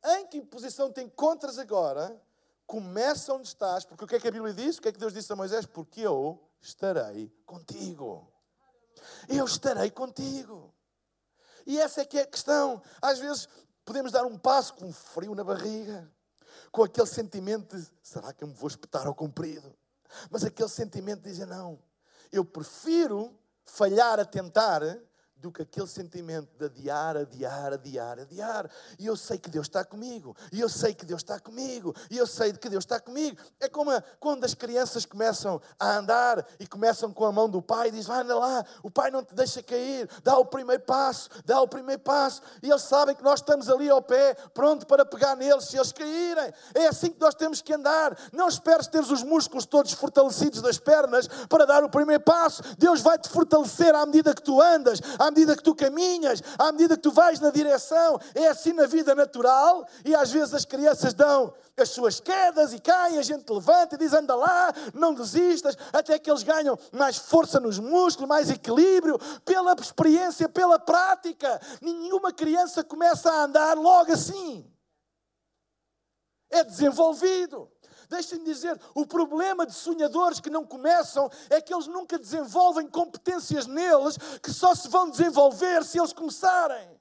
em 0.03 0.27
que 0.27 0.41
posição 0.41 0.91
te 0.91 1.01
encontras 1.01 1.57
agora, 1.57 2.21
Começa 2.65 3.33
onde 3.33 3.47
estás, 3.47 3.85
porque 3.85 4.05
o 4.05 4.07
que 4.07 4.15
é 4.15 4.19
que 4.19 4.27
a 4.27 4.31
Bíblia 4.31 4.53
diz? 4.53 4.77
O 4.77 4.81
que 4.81 4.87
é 4.87 4.91
que 4.91 4.99
Deus 4.99 5.13
disse 5.13 5.31
a 5.31 5.35
Moisés? 5.35 5.65
Porque 5.65 6.01
eu 6.01 6.41
estarei 6.59 7.31
contigo. 7.45 8.31
Eu 9.29 9.45
estarei 9.45 9.91
contigo. 9.91 10.73
E 11.65 11.79
essa 11.79 12.01
é 12.01 12.05
que 12.05 12.17
é 12.17 12.21
a 12.23 12.27
questão. 12.27 12.81
Às 13.01 13.19
vezes 13.19 13.47
podemos 13.83 14.11
dar 14.11 14.25
um 14.25 14.37
passo 14.37 14.73
com 14.73 14.91
frio 14.91 15.35
na 15.35 15.43
barriga, 15.43 16.11
com 16.71 16.83
aquele 16.83 17.07
sentimento 17.07 17.77
de 17.77 17.87
será 18.01 18.33
que 18.33 18.43
eu 18.43 18.47
me 18.47 18.53
vou 18.53 18.67
espetar 18.67 19.05
ao 19.05 19.13
comprido? 19.13 19.75
Mas 20.29 20.43
aquele 20.43 20.69
sentimento 20.69 21.21
de 21.21 21.29
dizer 21.29 21.45
não, 21.45 21.79
eu 22.31 22.43
prefiro 22.43 23.37
falhar 23.63 24.19
a 24.19 24.25
tentar 24.25 24.81
do 25.37 25.51
que 25.51 25.61
aquele 25.61 25.87
sentimento 25.87 26.49
de 26.57 26.65
adiar, 26.65 27.17
adiar, 27.17 27.73
adiar, 27.73 28.19
adiar. 28.19 28.69
E 28.97 29.05
eu 29.05 29.15
sei 29.15 29.37
que 29.37 29.49
Deus 29.49 29.67
está 29.67 29.83
comigo, 29.83 30.35
e 30.51 30.59
eu 30.59 30.69
sei 30.69 30.93
que 30.93 31.05
Deus 31.05 31.21
está 31.21 31.39
comigo, 31.39 31.93
e 32.09 32.17
eu 32.17 32.25
sei 32.25 32.53
que 32.53 32.69
Deus 32.69 32.83
está 32.83 32.99
comigo. 32.99 33.37
É 33.59 33.69
como 33.69 33.91
quando 34.19 34.43
as 34.43 34.53
crianças 34.53 35.05
começam 35.05 35.61
a 35.79 35.97
andar 35.97 36.45
e 36.59 36.65
começam 36.65 37.11
com 37.11 37.25
a 37.25 37.31
mão 37.31 37.49
do 37.49 37.61
pai 37.61 37.89
e 37.89 37.91
dizem: 37.91 38.07
vai, 38.07 38.21
anda 38.21 38.37
lá, 38.37 38.65
o 38.81 38.89
pai 38.89 39.11
não 39.11 39.23
te 39.23 39.33
deixa 39.35 39.61
cair, 39.61 40.09
dá 40.23 40.37
o 40.37 40.45
primeiro 40.45 40.83
passo, 40.83 41.29
dá 41.45 41.61
o 41.61 41.67
primeiro 41.67 42.01
passo. 42.01 42.41
E 42.63 42.69
eles 42.69 42.83
sabem 42.83 43.15
que 43.15 43.23
nós 43.23 43.39
estamos 43.39 43.69
ali 43.69 43.89
ao 43.89 44.01
pé, 44.01 44.33
pronto 44.53 44.87
para 44.87 45.05
pegar 45.05 45.35
neles 45.35 45.65
se 45.65 45.77
eles 45.77 45.91
caírem. 45.91 46.53
É 46.73 46.87
assim 46.87 47.11
que 47.11 47.19
nós 47.19 47.35
temos 47.35 47.61
que 47.61 47.73
andar. 47.73 48.17
Não 48.31 48.47
esperes 48.47 48.87
ter 48.87 48.99
os 48.99 49.23
músculos 49.23 49.65
todos 49.65 49.91
fortalecidos 49.93 50.61
das 50.61 50.79
pernas 50.79 51.27
para 51.49 51.65
dar 51.65 51.83
o 51.83 51.89
primeiro 51.89 52.23
passo. 52.23 52.63
Deus 52.77 53.01
vai 53.01 53.17
te 53.17 53.29
fortalecer 53.29 53.93
à 53.93 54.05
medida 54.05 54.33
que 54.33 54.41
tu 54.41 54.61
andas, 54.61 54.99
medida 55.29 55.55
que 55.55 55.63
tu 55.63 55.75
caminhas, 55.75 56.41
à 56.57 56.71
medida 56.71 56.95
que 56.95 57.03
tu 57.03 57.11
vais 57.11 57.39
na 57.39 57.49
direção. 57.49 58.19
É 58.33 58.47
assim 58.47 58.73
na 58.73 58.85
vida 58.85 59.13
natural 59.13 59.87
e 60.03 60.15
às 60.15 60.31
vezes 60.31 60.53
as 60.53 60.65
crianças 60.65 61.13
dão 61.13 61.53
as 61.77 61.89
suas 61.89 62.19
quedas 62.19 62.71
e 62.73 62.79
caem, 62.79 63.17
a 63.17 63.21
gente 63.21 63.49
levanta 63.51 63.95
e 63.95 63.97
diz 63.97 64.13
anda 64.13 64.33
lá, 64.33 64.73
não 64.93 65.13
desistas, 65.13 65.77
até 65.91 66.17
que 66.17 66.31
eles 66.31 66.43
ganham 66.43 66.79
mais 66.91 67.17
força 67.17 67.59
nos 67.59 67.79
músculos, 67.79 68.29
mais 68.29 68.49
equilíbrio, 68.49 69.19
pela 69.43 69.73
experiência, 69.73 70.47
pela 70.47 70.79
prática. 70.79 71.59
Nenhuma 71.81 72.31
criança 72.31 72.83
começa 72.83 73.29
a 73.29 73.43
andar 73.43 73.77
logo 73.77 74.11
assim. 74.11 74.65
É 76.49 76.63
desenvolvido. 76.63 77.69
Deixem-me 78.09 78.45
dizer, 78.45 78.79
o 78.93 79.05
problema 79.05 79.65
de 79.65 79.73
sonhadores 79.73 80.39
que 80.39 80.49
não 80.49 80.65
começam 80.65 81.29
é 81.49 81.61
que 81.61 81.73
eles 81.73 81.87
nunca 81.87 82.17
desenvolvem 82.17 82.87
competências 82.87 83.65
neles 83.65 84.17
que 84.41 84.51
só 84.51 84.73
se 84.75 84.87
vão 84.87 85.09
desenvolver 85.09 85.83
se 85.83 85.99
eles 85.99 86.13
começarem. 86.13 86.99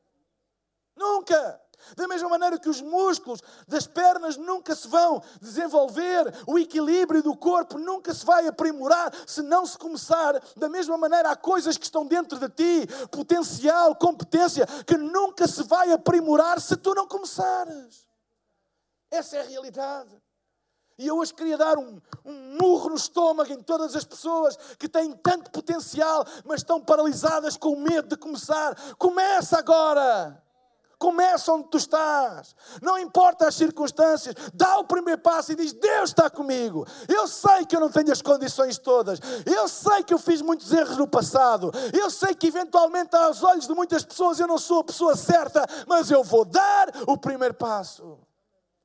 Nunca. 0.97 1.61
Da 1.97 2.09
mesma 2.09 2.29
maneira 2.29 2.59
que 2.59 2.69
os 2.69 2.81
músculos 2.81 3.43
das 3.69 3.87
pernas 3.87 4.37
nunca 4.37 4.75
se 4.75 4.89
vão 4.89 5.23
desenvolver, 5.41 6.33
o 6.47 6.59
equilíbrio 6.59 7.23
do 7.23 7.37
corpo 7.37 7.79
nunca 7.79 8.15
se 8.15 8.25
vai 8.25 8.47
aprimorar 8.47 9.13
se 9.27 9.43
não 9.43 9.67
se 9.67 9.77
começar. 9.77 10.41
Da 10.57 10.69
mesma 10.69 10.97
maneira, 10.97 11.31
há 11.31 11.37
coisas 11.37 11.77
que 11.77 11.85
estão 11.85 12.07
dentro 12.07 12.39
de 12.39 12.49
ti, 12.49 12.87
potencial, 13.11 13.95
competência, 13.97 14.67
que 14.87 14.97
nunca 14.97 15.47
se 15.47 15.63
vai 15.65 15.93
aprimorar 15.93 16.61
se 16.61 16.77
tu 16.77 16.95
não 16.95 17.07
começares. 17.07 18.07
Essa 19.11 19.37
é 19.37 19.41
a 19.41 19.45
realidade. 19.45 20.24
E 20.97 21.07
eu 21.07 21.19
hoje 21.19 21.35
queria 21.35 21.59
dar 21.59 21.77
um, 21.77 22.01
um 22.25 22.59
murro 22.61 22.91
no 22.91 22.95
estômago 22.95 23.53
em 23.53 23.61
todas 23.61 23.97
as 23.97 24.05
pessoas 24.05 24.57
que 24.79 24.89
têm 24.89 25.13
tanto 25.13 25.51
potencial, 25.51 26.25
mas 26.45 26.61
estão 26.61 26.81
paralisadas 26.81 27.57
com 27.57 27.77
medo 27.77 28.09
de 28.09 28.17
começar. 28.17 28.75
Começa 28.97 29.59
agora! 29.59 30.41
Começa 30.99 31.53
onde 31.53 31.69
tu 31.69 31.77
estás. 31.77 32.55
Não 32.81 32.99
importa 32.99 33.49
as 33.49 33.57
circunstâncias. 33.57 34.35
Dá 34.55 34.79
o 34.79 34.85
primeiro 34.85 35.21
passo 35.21 35.53
e 35.53 35.55
diz: 35.55 35.75
Deus 35.75 36.11
está 36.11 36.31
comigo. 36.31 36.87
Eu 37.07 37.27
sei 37.29 37.67
que 37.67 37.77
eu 37.77 37.81
não 37.81 37.91
tenho 37.91 38.11
as 38.11 38.23
condições 38.23 38.79
todas. 38.79 39.19
Eu 39.45 39.69
sei 39.69 40.03
que 40.03 40.15
eu 40.15 40.19
fiz 40.19 40.41
muitos 40.41 40.73
erros 40.73 40.97
no 40.97 41.07
passado. 41.07 41.71
Eu 41.93 42.09
sei 42.09 42.35
que 42.35 42.47
eventualmente 42.47 43.15
aos 43.17 43.43
olhos 43.43 43.67
de 43.67 43.75
muitas 43.75 44.03
pessoas 44.03 44.41
eu 44.41 44.47
não 44.47 44.57
sou 44.57 44.81
a 44.81 44.85
pessoa 44.85 45.15
certa, 45.15 45.67
mas 45.87 46.11
eu 46.11 46.25
vou 46.25 46.45
dar 46.45 46.91
o 47.07 47.19
primeiro 47.19 47.55
passo. 47.55 48.19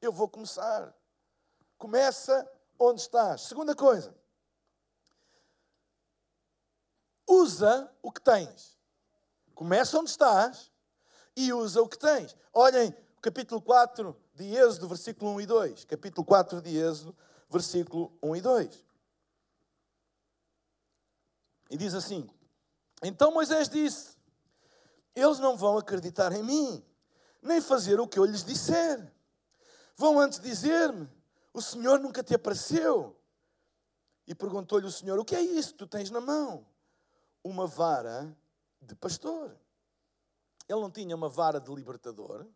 Eu 0.01 0.11
vou 0.11 0.27
começar. 0.27 0.93
Começa 1.79 2.45
onde 2.77 2.99
estás. 2.99 3.43
Segunda 3.43 3.73
coisa. 3.73 4.13
Usa 7.25 7.89
o 8.03 8.11
que 8.11 8.19
tens. 8.19 8.77
Começa 9.55 9.97
onde 9.97 10.09
estás 10.09 10.69
e 11.35 11.53
usa 11.53 11.81
o 11.81 11.87
que 11.87 11.97
tens. 11.97 12.35
Olhem 12.53 12.89
o 13.17 13.21
capítulo 13.21 13.61
4 13.61 14.15
de 14.35 14.55
Êxodo, 14.55 14.89
versículo 14.89 15.31
1 15.31 15.41
e 15.41 15.45
2. 15.45 15.85
Capítulo 15.85 16.25
4 16.25 16.61
de 16.61 16.77
Êxodo, 16.77 17.15
versículo 17.49 18.11
1 18.21 18.35
e 18.35 18.41
2. 18.41 18.85
E 21.69 21.77
diz 21.77 21.93
assim: 21.93 22.29
Então 23.01 23.31
Moisés 23.31 23.69
disse: 23.69 24.17
Eles 25.15 25.39
não 25.39 25.55
vão 25.55 25.77
acreditar 25.77 26.33
em 26.33 26.43
mim, 26.43 26.85
nem 27.41 27.61
fazer 27.61 28.01
o 28.01 28.07
que 28.07 28.19
eu 28.19 28.25
lhes 28.25 28.43
disser. 28.43 29.13
Vão 29.95 30.19
antes 30.19 30.39
dizer-me: 30.39 31.18
o 31.59 31.61
Senhor 31.61 31.99
nunca 31.99 32.23
te 32.23 32.33
apareceu. 32.33 33.15
E 34.25 34.33
perguntou-lhe 34.33 34.87
o 34.87 34.91
Senhor: 34.91 35.19
O 35.19 35.25
que 35.25 35.35
é 35.35 35.41
isso 35.41 35.73
que 35.73 35.79
tu 35.79 35.87
tens 35.87 36.09
na 36.09 36.21
mão? 36.21 36.65
Uma 37.43 37.67
vara 37.67 38.35
de 38.81 38.95
pastor. 38.95 39.55
Ele 40.67 40.79
não 40.79 40.89
tinha 40.89 41.15
uma 41.15 41.29
vara 41.29 41.59
de 41.59 41.73
libertador. 41.73 42.47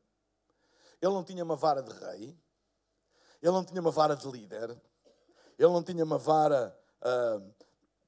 Ele 1.02 1.14
não 1.14 1.24
tinha 1.24 1.44
uma 1.44 1.56
vara 1.56 1.82
de 1.82 1.92
rei. 1.92 2.38
Ele 3.42 3.52
não 3.52 3.64
tinha 3.64 3.82
uma 3.82 3.92
vara 3.92 4.16
de 4.16 4.30
líder. 4.30 4.70
Ele 5.60 5.72
não 5.72 5.84
tinha 5.84 6.04
uma 6.04 6.18
vara 6.18 6.78
uh, 7.02 7.54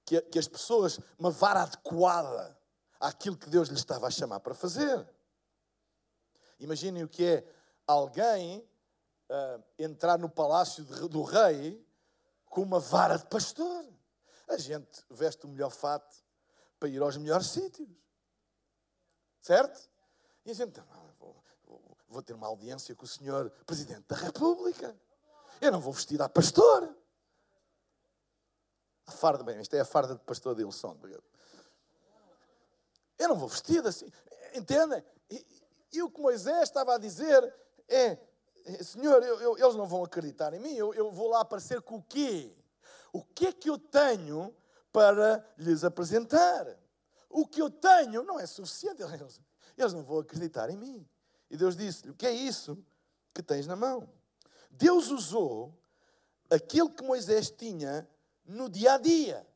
que, 0.05 0.21
que 0.21 0.39
as 0.39 0.47
pessoas, 0.47 0.99
uma 1.17 1.31
vara 1.31 1.63
adequada 1.63 2.58
àquilo 2.99 3.38
que 3.38 3.49
Deus 3.49 3.67
lhe 3.67 3.75
estava 3.75 4.08
a 4.08 4.12
chamar 4.12 4.39
para 4.39 4.53
fazer. 4.53 5.08
Imaginem 6.60 7.03
o 7.03 7.10
que 7.10 7.25
é 7.25 7.47
alguém 7.86 8.65
uh, 9.29 9.63
entrar 9.77 10.17
no 10.17 10.29
palácio 10.29 10.83
do 10.83 11.23
rei 11.23 11.85
com 12.45 12.61
uma 12.61 12.79
vara 12.79 13.17
de 13.17 13.25
pastor. 13.25 13.85
A 14.47 14.57
gente 14.57 15.03
veste 15.09 15.45
o 15.45 15.49
melhor 15.49 15.71
fato 15.71 16.15
para 16.79 16.89
ir 16.89 17.01
aos 17.01 17.17
melhores 17.17 17.47
sítios. 17.47 17.89
Certo? 19.41 19.89
E 20.45 20.51
a 20.51 20.53
gente, 20.53 20.79
vou, 21.19 21.43
vou 22.07 22.21
ter 22.21 22.33
uma 22.33 22.47
audiência 22.47 22.95
com 22.95 23.05
o 23.05 23.07
senhor 23.07 23.49
Presidente 23.65 24.05
da 24.07 24.15
República. 24.15 24.95
Eu 25.61 25.71
não 25.71 25.79
vou 25.79 25.93
vestido 25.93 26.21
a 26.21 26.29
pastor. 26.29 26.95
A 29.07 29.11
farda, 29.11 29.43
bem, 29.43 29.59
isto 29.61 29.75
é 29.75 29.79
a 29.79 29.85
farda 29.85 30.15
de 30.15 30.21
pastor 30.21 30.55
de 30.55 30.61
Ilson. 30.61 30.97
Eu 33.17 33.29
não 33.29 33.35
vou 33.35 33.47
vestido 33.47 33.88
assim. 33.88 34.11
Entendem? 34.53 35.03
E, 35.29 35.45
e, 35.93 36.01
o 36.01 36.09
que 36.09 36.19
Moisés 36.19 36.63
estava 36.63 36.95
a 36.95 36.97
dizer 36.97 37.53
é: 37.88 38.17
Senhor, 38.84 39.21
eu, 39.23 39.39
eu, 39.41 39.58
eles 39.58 39.75
não 39.75 39.86
vão 39.86 40.04
acreditar 40.04 40.54
em 40.54 40.60
mim, 40.60 40.73
eu, 40.73 40.93
eu 40.93 41.12
vou 41.12 41.30
lá 41.30 41.41
aparecer 41.41 41.82
com 41.82 41.97
o 41.97 42.04
quê? 42.04 42.56
O 43.13 43.23
que 43.23 43.47
é 43.47 43.54
que 43.54 43.69
eu 43.69 43.78
tenho 43.78 44.56
para 44.91 45.45
lhes 45.58 45.84
apresentar? 45.84 46.67
O 47.30 47.45
que 47.45 47.62
eu 47.62 47.69
tenho 47.69 48.23
não 48.23 48.39
é 48.39 48.45
suficiente, 48.47 49.01
eles, 49.01 49.39
eles 49.78 49.93
não 49.93 50.04
vão 50.04 50.19
acreditar 50.19 50.69
em 50.69 50.78
mim. 50.78 51.08
E 51.49 51.56
Deus 51.56 51.75
disse-lhe: 51.75 52.12
O 52.12 52.15
que 52.15 52.25
é 52.25 52.32
isso 52.32 52.84
que 53.34 53.43
tens 53.43 53.67
na 53.67 53.75
mão? 53.75 54.10
Deus 54.71 55.10
usou 55.10 55.78
aquilo 56.49 56.89
que 56.89 57.04
Moisés 57.04 57.51
tinha 57.51 58.10
no 58.43 58.69
dia 58.69 58.93
a 58.93 58.97
dia. 58.97 59.47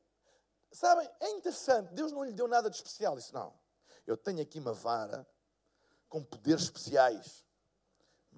Sabem, 0.71 1.09
é 1.19 1.31
interessante, 1.31 1.93
Deus 1.93 2.11
não 2.11 2.23
lhe 2.23 2.33
deu 2.33 2.47
nada 2.47 2.69
de 2.69 2.75
especial. 2.75 3.15
Disse: 3.15 3.33
Não, 3.33 3.53
eu 4.05 4.15
tenho 4.15 4.41
aqui 4.41 4.59
uma 4.59 4.73
vara 4.73 5.27
com 6.07 6.23
poderes 6.23 6.63
especiais. 6.63 7.43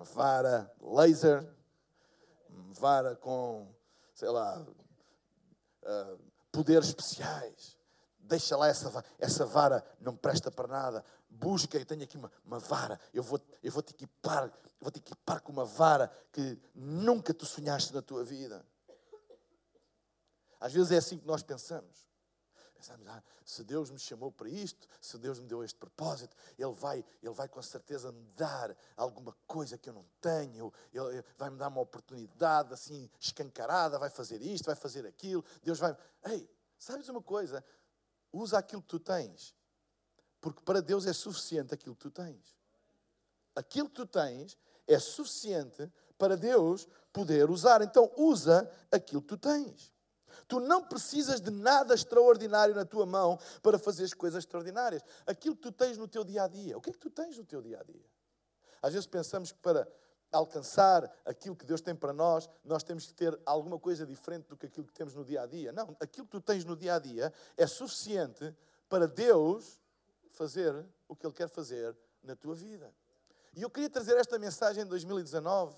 Uma 0.02 0.06
vara 0.06 0.74
laser, 0.82 1.48
uma 2.50 2.74
vara 2.74 3.16
com, 3.16 3.72
sei 4.16 4.30
lá, 4.30 4.60
uh, 4.60 6.20
poderes 6.52 6.88
especiais. 6.88 7.78
Deixa 8.18 8.58
lá 8.58 8.68
essa 8.68 8.90
vara, 8.90 9.06
essa 9.20 9.46
vara 9.46 9.86
não 10.00 10.18
presta 10.18 10.50
para 10.50 10.68
nada. 10.68 11.06
Busca, 11.30 11.78
eu 11.78 11.86
tenho 11.86 12.02
aqui 12.02 12.18
uma, 12.18 12.32
uma 12.44 12.58
vara, 12.58 13.00
eu 13.14 13.22
vou, 13.22 13.40
eu 13.62 13.72
vou 13.72 13.84
te 13.84 13.92
equipar, 13.92 14.46
eu 14.46 14.72
vou 14.80 14.90
te 14.90 14.98
equipar 14.98 15.40
com 15.40 15.52
uma 15.52 15.66
vara 15.66 16.12
que 16.32 16.58
nunca 16.74 17.32
tu 17.32 17.46
sonhaste 17.46 17.94
na 17.94 18.02
tua 18.02 18.24
vida. 18.24 18.66
Às 20.60 20.74
vezes 20.74 20.92
é 20.94 20.98
assim 20.98 21.20
que 21.20 21.28
nós 21.28 21.44
pensamos. 21.44 22.11
Pensamos, 22.82 23.08
ah, 23.10 23.24
se 23.46 23.64
Deus 23.64 23.92
me 23.92 24.00
chamou 24.00 24.32
para 24.32 24.50
isto, 24.50 24.88
se 25.00 25.16
Deus 25.20 25.40
me 25.40 25.46
deu 25.46 25.64
este 25.64 25.78
propósito, 25.78 26.36
Ele 26.58 26.74
vai, 26.74 27.06
Ele 27.22 27.34
vai 27.34 27.48
com 27.48 27.62
certeza 27.62 28.12
me 28.12 28.24
dar 28.36 28.76
alguma 28.98 29.38
coisa 29.46 29.78
que 29.78 29.88
eu 29.88 29.94
não 29.94 30.04
tenho, 30.20 30.74
Ele 30.92 31.24
vai 31.38 31.52
me 31.52 31.60
dar 31.60 31.68
uma 31.68 31.82
oportunidade 31.82 32.74
assim 32.74 33.08
escancarada, 33.20 34.00
vai 34.00 34.10
fazer 34.10 34.42
isto, 34.42 34.66
vai 34.66 34.76
fazer 34.76 35.06
aquilo. 35.06 35.46
Deus 35.62 35.78
vai. 35.78 35.96
Ei, 36.26 36.50
sabes 36.76 37.08
uma 37.08 37.22
coisa? 37.22 37.64
Usa 38.34 38.58
aquilo 38.58 38.82
que 38.82 38.88
tu 38.88 39.00
tens, 39.00 39.56
porque 40.40 40.64
para 40.64 40.82
Deus 40.82 41.06
é 41.06 41.14
suficiente 41.14 41.76
aquilo 41.76 41.96
que 41.96 42.02
tu 42.02 42.10
tens. 42.10 42.58
Aquilo 43.56 43.90
que 43.90 43.96
tu 43.96 44.08
tens 44.08 44.58
é 44.88 44.98
suficiente 44.98 45.88
para 46.18 46.36
Deus 46.36 46.88
poder 47.14 47.48
usar. 47.52 47.84
Então, 47.84 48.12
usa 48.18 48.68
aquilo 48.92 49.22
que 49.22 49.28
tu 49.28 49.38
tens. 49.38 49.94
Tu 50.48 50.60
não 50.60 50.84
precisas 50.84 51.42
de 51.42 51.52
nada 51.52 51.94
extraordinário 51.94 52.76
na 52.76 52.86
tua 52.86 53.06
mão 53.06 53.40
para 53.62 53.78
fazer 53.78 54.04
as 54.04 54.14
coisas 54.14 54.44
extraordinárias. 54.44 55.04
Aquilo 55.26 55.56
que 55.56 55.62
tu 55.62 55.72
tens 55.72 55.98
no 55.98 56.08
teu 56.08 56.24
dia 56.24 56.44
a 56.44 56.48
dia. 56.48 56.78
O 56.78 56.82
que 56.82 56.90
é 56.90 56.94
que 56.94 57.00
tu 57.00 57.10
tens 57.10 57.38
no 57.38 57.46
teu 57.46 57.62
dia 57.62 57.80
a 57.80 57.84
dia? 57.84 58.06
Às 58.82 58.94
vezes 58.94 59.08
pensamos 59.08 59.52
que 59.52 59.60
para 59.60 59.88
alcançar 60.32 61.12
aquilo 61.26 61.56
que 61.56 61.66
Deus 61.66 61.82
tem 61.82 61.96
para 61.96 62.14
nós, 62.14 62.50
nós 62.64 62.84
temos 62.84 63.06
que 63.06 63.14
ter 63.14 63.38
alguma 63.46 63.78
coisa 63.78 64.06
diferente 64.06 64.48
do 64.48 64.56
que 64.56 64.66
aquilo 64.66 64.88
que 64.88 64.94
temos 64.94 65.14
no 65.14 65.26
dia 65.26 65.42
a 65.42 65.46
dia. 65.46 65.72
Não, 65.72 65.96
aquilo 66.00 66.26
que 66.26 66.32
tu 66.32 66.42
tens 66.42 66.64
no 66.64 66.76
dia 66.76 66.96
a 66.96 67.00
dia 67.00 67.34
é 67.58 67.68
suficiente 67.68 68.56
para 68.88 69.08
Deus 69.08 69.80
fazer 70.32 70.86
o 71.08 71.16
que 71.16 71.26
Ele 71.26 71.34
quer 71.34 71.50
fazer 71.50 71.96
na 72.24 72.36
tua 72.36 72.56
vida. 72.56 72.94
E 73.54 73.62
eu 73.62 73.70
queria 73.70 73.90
trazer 73.90 74.18
esta 74.18 74.40
mensagem 74.40 74.84
em 74.84 74.88
2019, 74.88 75.76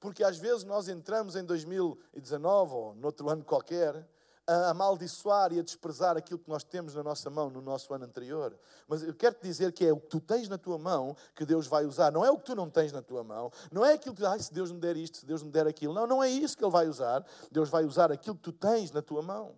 porque 0.00 0.22
às 0.24 0.38
vezes 0.38 0.64
nós 0.64 0.88
entramos 0.88 1.36
em 1.36 1.44
2019 1.44 2.74
ou 2.74 2.94
noutro 2.94 3.28
ano 3.28 3.44
qualquer 3.44 4.06
a 4.46 4.70
amaldiçoar 4.70 5.52
e 5.52 5.58
a 5.58 5.62
desprezar 5.62 6.16
aquilo 6.16 6.38
que 6.38 6.48
nós 6.48 6.62
temos 6.62 6.94
na 6.94 7.02
nossa 7.02 7.30
mão 7.30 7.48
no 7.48 7.62
nosso 7.62 7.92
ano 7.94 8.04
anterior. 8.04 8.56
Mas 8.86 9.02
eu 9.02 9.14
quero 9.14 9.34
te 9.34 9.42
dizer 9.42 9.72
que 9.72 9.84
é 9.84 9.92
o 9.92 9.98
que 9.98 10.06
tu 10.06 10.20
tens 10.20 10.48
na 10.48 10.58
tua 10.58 10.78
mão 10.78 11.16
que 11.34 11.46
Deus 11.46 11.66
vai 11.66 11.86
usar. 11.86 12.12
Não 12.12 12.24
é 12.24 12.30
o 12.30 12.38
que 12.38 12.44
tu 12.44 12.54
não 12.54 12.68
tens 12.68 12.92
na 12.92 13.00
tua 13.00 13.24
mão. 13.24 13.50
Não 13.72 13.84
é 13.84 13.94
aquilo 13.94 14.14
que, 14.14 14.24
ai, 14.24 14.38
se 14.38 14.52
Deus 14.52 14.70
me 14.70 14.78
der 14.78 14.96
isto, 14.96 15.18
se 15.18 15.26
Deus 15.26 15.42
me 15.42 15.50
der 15.50 15.66
aquilo. 15.66 15.94
Não, 15.94 16.06
não 16.06 16.22
é 16.22 16.28
isso 16.28 16.56
que 16.56 16.64
Ele 16.64 16.70
vai 16.70 16.86
usar. 16.86 17.24
Deus 17.50 17.70
vai 17.70 17.84
usar 17.84 18.12
aquilo 18.12 18.36
que 18.36 18.42
tu 18.42 18.52
tens 18.52 18.90
na 18.90 19.00
tua 19.00 19.22
mão. 19.22 19.56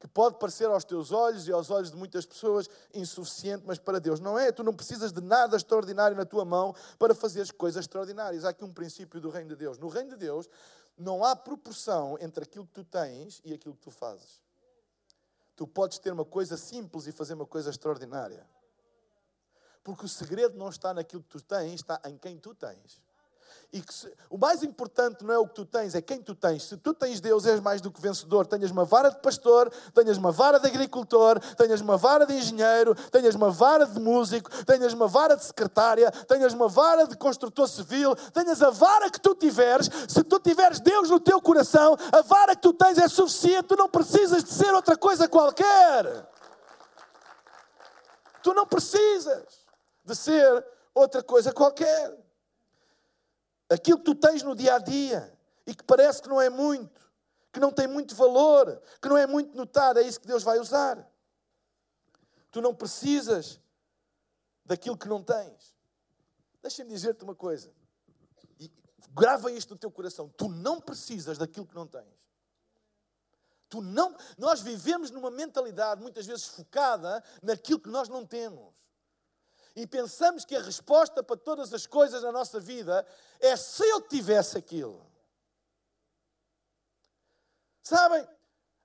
Que 0.00 0.08
pode 0.08 0.38
parecer 0.38 0.64
aos 0.64 0.82
teus 0.82 1.12
olhos 1.12 1.46
e 1.46 1.52
aos 1.52 1.70
olhos 1.70 1.90
de 1.90 1.96
muitas 1.96 2.24
pessoas 2.24 2.68
insuficiente, 2.92 3.64
mas 3.66 3.78
para 3.78 4.00
Deus 4.00 4.18
não 4.18 4.38
é. 4.38 4.50
Tu 4.50 4.64
não 4.64 4.74
precisas 4.74 5.12
de 5.12 5.20
nada 5.20 5.56
extraordinário 5.56 6.16
na 6.16 6.24
tua 6.24 6.44
mão 6.44 6.74
para 6.98 7.14
fazer 7.14 7.52
coisas 7.52 7.84
extraordinárias. 7.84 8.46
Há 8.46 8.48
aqui 8.48 8.64
um 8.64 8.72
princípio 8.72 9.20
do 9.20 9.28
reino 9.28 9.50
de 9.50 9.56
Deus. 9.56 9.78
No 9.78 9.88
reino 9.88 10.08
de 10.10 10.16
Deus, 10.16 10.48
não 10.96 11.22
há 11.22 11.36
proporção 11.36 12.16
entre 12.18 12.44
aquilo 12.44 12.66
que 12.66 12.72
tu 12.72 12.84
tens 12.84 13.42
e 13.44 13.52
aquilo 13.52 13.74
que 13.74 13.82
tu 13.82 13.90
fazes. 13.90 14.42
Tu 15.54 15.66
podes 15.66 15.98
ter 15.98 16.10
uma 16.10 16.24
coisa 16.24 16.56
simples 16.56 17.06
e 17.06 17.12
fazer 17.12 17.34
uma 17.34 17.46
coisa 17.46 17.68
extraordinária. 17.68 18.48
Porque 19.84 20.06
o 20.06 20.08
segredo 20.08 20.56
não 20.56 20.70
está 20.70 20.94
naquilo 20.94 21.22
que 21.22 21.28
tu 21.28 21.42
tens, 21.42 21.74
está 21.74 22.00
em 22.06 22.16
quem 22.16 22.38
tu 22.38 22.54
tens. 22.54 23.02
E 23.72 23.80
se, 23.88 24.12
o 24.28 24.36
mais 24.36 24.64
importante 24.64 25.24
não 25.24 25.32
é 25.32 25.38
o 25.38 25.46
que 25.46 25.54
tu 25.54 25.64
tens, 25.64 25.94
é 25.94 26.02
quem 26.02 26.20
tu 26.20 26.34
tens. 26.34 26.64
Se 26.64 26.76
tu 26.76 26.92
tens 26.92 27.20
Deus, 27.20 27.46
és 27.46 27.60
mais 27.60 27.80
do 27.80 27.88
que 27.90 28.00
vencedor. 28.00 28.44
Tenhas 28.44 28.72
uma 28.72 28.84
vara 28.84 29.10
de 29.10 29.20
pastor, 29.20 29.70
tenhas 29.94 30.16
uma 30.16 30.32
vara 30.32 30.58
de 30.58 30.66
agricultor, 30.66 31.38
tenhas 31.54 31.80
uma 31.80 31.96
vara 31.96 32.26
de 32.26 32.34
engenheiro, 32.34 32.96
tenhas 33.12 33.36
uma 33.36 33.48
vara 33.48 33.86
de 33.86 34.00
músico, 34.00 34.50
tenhas 34.64 34.92
uma 34.92 35.06
vara 35.06 35.36
de 35.36 35.44
secretária, 35.44 36.10
tenhas 36.10 36.52
uma 36.52 36.66
vara 36.66 37.06
de 37.06 37.16
construtor 37.16 37.68
civil, 37.68 38.16
tenhas 38.32 38.60
a 38.60 38.70
vara 38.70 39.08
que 39.08 39.20
tu 39.20 39.36
tiveres. 39.36 39.88
Se 40.08 40.24
tu 40.24 40.40
tiveres 40.40 40.80
Deus 40.80 41.08
no 41.08 41.20
teu 41.20 41.40
coração, 41.40 41.96
a 42.10 42.22
vara 42.22 42.56
que 42.56 42.62
tu 42.62 42.72
tens 42.72 42.98
é 42.98 43.06
suficiente. 43.06 43.68
Tu 43.68 43.76
não 43.76 43.88
precisas 43.88 44.42
de 44.42 44.50
ser 44.52 44.74
outra 44.74 44.96
coisa 44.96 45.28
qualquer. 45.28 46.28
Tu 48.42 48.52
não 48.52 48.66
precisas 48.66 49.44
de 50.04 50.16
ser 50.16 50.66
outra 50.92 51.22
coisa 51.22 51.52
qualquer 51.52 52.29
aquilo 53.70 53.98
que 53.98 54.04
tu 54.04 54.14
tens 54.14 54.42
no 54.42 54.56
dia 54.56 54.74
a 54.74 54.78
dia 54.78 55.32
e 55.64 55.74
que 55.74 55.84
parece 55.84 56.20
que 56.20 56.28
não 56.28 56.40
é 56.40 56.50
muito, 56.50 57.00
que 57.52 57.60
não 57.60 57.70
tem 57.70 57.86
muito 57.86 58.14
valor, 58.14 58.82
que 59.00 59.08
não 59.08 59.16
é 59.16 59.26
muito 59.26 59.56
notado, 59.56 60.00
é 60.00 60.02
isso 60.02 60.20
que 60.20 60.26
Deus 60.26 60.42
vai 60.42 60.58
usar. 60.58 61.08
Tu 62.50 62.60
não 62.60 62.74
precisas 62.74 63.60
daquilo 64.64 64.98
que 64.98 65.08
não 65.08 65.22
tens. 65.22 65.76
Deixa-me 66.60 66.90
dizer-te 66.90 67.22
uma 67.22 67.34
coisa. 67.34 67.72
E 68.58 68.70
grava 69.12 69.52
isto 69.52 69.70
no 69.70 69.78
teu 69.78 69.90
coração. 69.90 70.28
Tu 70.36 70.48
não 70.48 70.80
precisas 70.80 71.38
daquilo 71.38 71.66
que 71.66 71.74
não 71.74 71.86
tens. 71.86 72.20
Tu 73.68 73.80
não, 73.80 74.16
nós 74.36 74.60
vivemos 74.60 75.12
numa 75.12 75.30
mentalidade 75.30 76.02
muitas 76.02 76.26
vezes 76.26 76.44
focada 76.44 77.22
naquilo 77.40 77.78
que 77.78 77.88
nós 77.88 78.08
não 78.08 78.26
temos 78.26 78.74
e 79.74 79.86
pensamos 79.86 80.44
que 80.44 80.56
a 80.56 80.62
resposta 80.62 81.22
para 81.22 81.36
todas 81.36 81.72
as 81.72 81.86
coisas 81.86 82.22
na 82.22 82.32
nossa 82.32 82.58
vida 82.58 83.06
é 83.38 83.56
se 83.56 83.84
eu 83.84 84.00
tivesse 84.00 84.58
aquilo. 84.58 85.04
Sabem? 87.82 88.26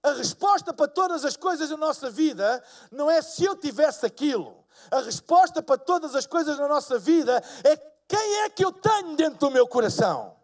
A 0.03 0.11
resposta 0.13 0.73
para 0.73 0.87
todas 0.87 1.25
as 1.25 1.35
coisas 1.35 1.69
na 1.69 1.77
nossa 1.77 2.09
vida 2.09 2.63
não 2.91 3.09
é 3.09 3.21
se 3.21 3.43
eu 3.43 3.55
tivesse 3.55 4.05
aquilo. 4.05 4.63
A 4.91 4.99
resposta 4.99 5.63
para 5.63 5.77
todas 5.77 6.15
as 6.15 6.27
coisas 6.27 6.57
na 6.59 6.67
nossa 6.67 6.99
vida 6.99 7.41
é 7.63 7.75
quem 8.07 8.41
é 8.41 8.49
que 8.49 8.63
eu 8.63 8.71
tenho 8.71 9.15
dentro 9.15 9.39
do 9.39 9.51
meu 9.51 9.67
coração. 9.67 10.35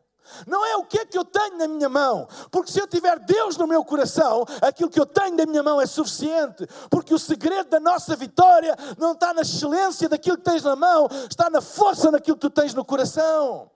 Não 0.48 0.66
é 0.66 0.76
o 0.78 0.86
que 0.86 1.00
é 1.00 1.06
que 1.06 1.18
eu 1.18 1.26
tenho 1.26 1.58
na 1.58 1.68
minha 1.68 1.90
mão, 1.90 2.28
porque 2.50 2.72
se 2.72 2.80
eu 2.80 2.88
tiver 2.88 3.20
Deus 3.20 3.58
no 3.58 3.68
meu 3.68 3.84
coração, 3.84 4.46
aquilo 4.62 4.90
que 4.90 5.00
eu 5.00 5.06
tenho 5.06 5.36
na 5.36 5.46
minha 5.46 5.64
mão 5.64 5.82
é 5.82 5.86
suficiente, 5.86 6.68
porque 6.90 7.14
o 7.14 7.20
segredo 7.20 7.70
da 7.70 7.80
nossa 7.80 8.16
vitória 8.16 8.76
não 8.98 9.12
está 9.12 9.34
na 9.34 9.42
excelência 9.42 10.08
daquilo 10.08 10.38
que 10.38 10.44
tens 10.44 10.64
na 10.64 10.76
mão, 10.76 11.08
está 11.30 11.50
na 11.50 11.62
força 11.62 12.12
daquilo 12.12 12.38
que 12.38 12.42
tu 12.42 12.50
tens 12.50 12.74
no 12.74 12.86
coração. 12.86 13.70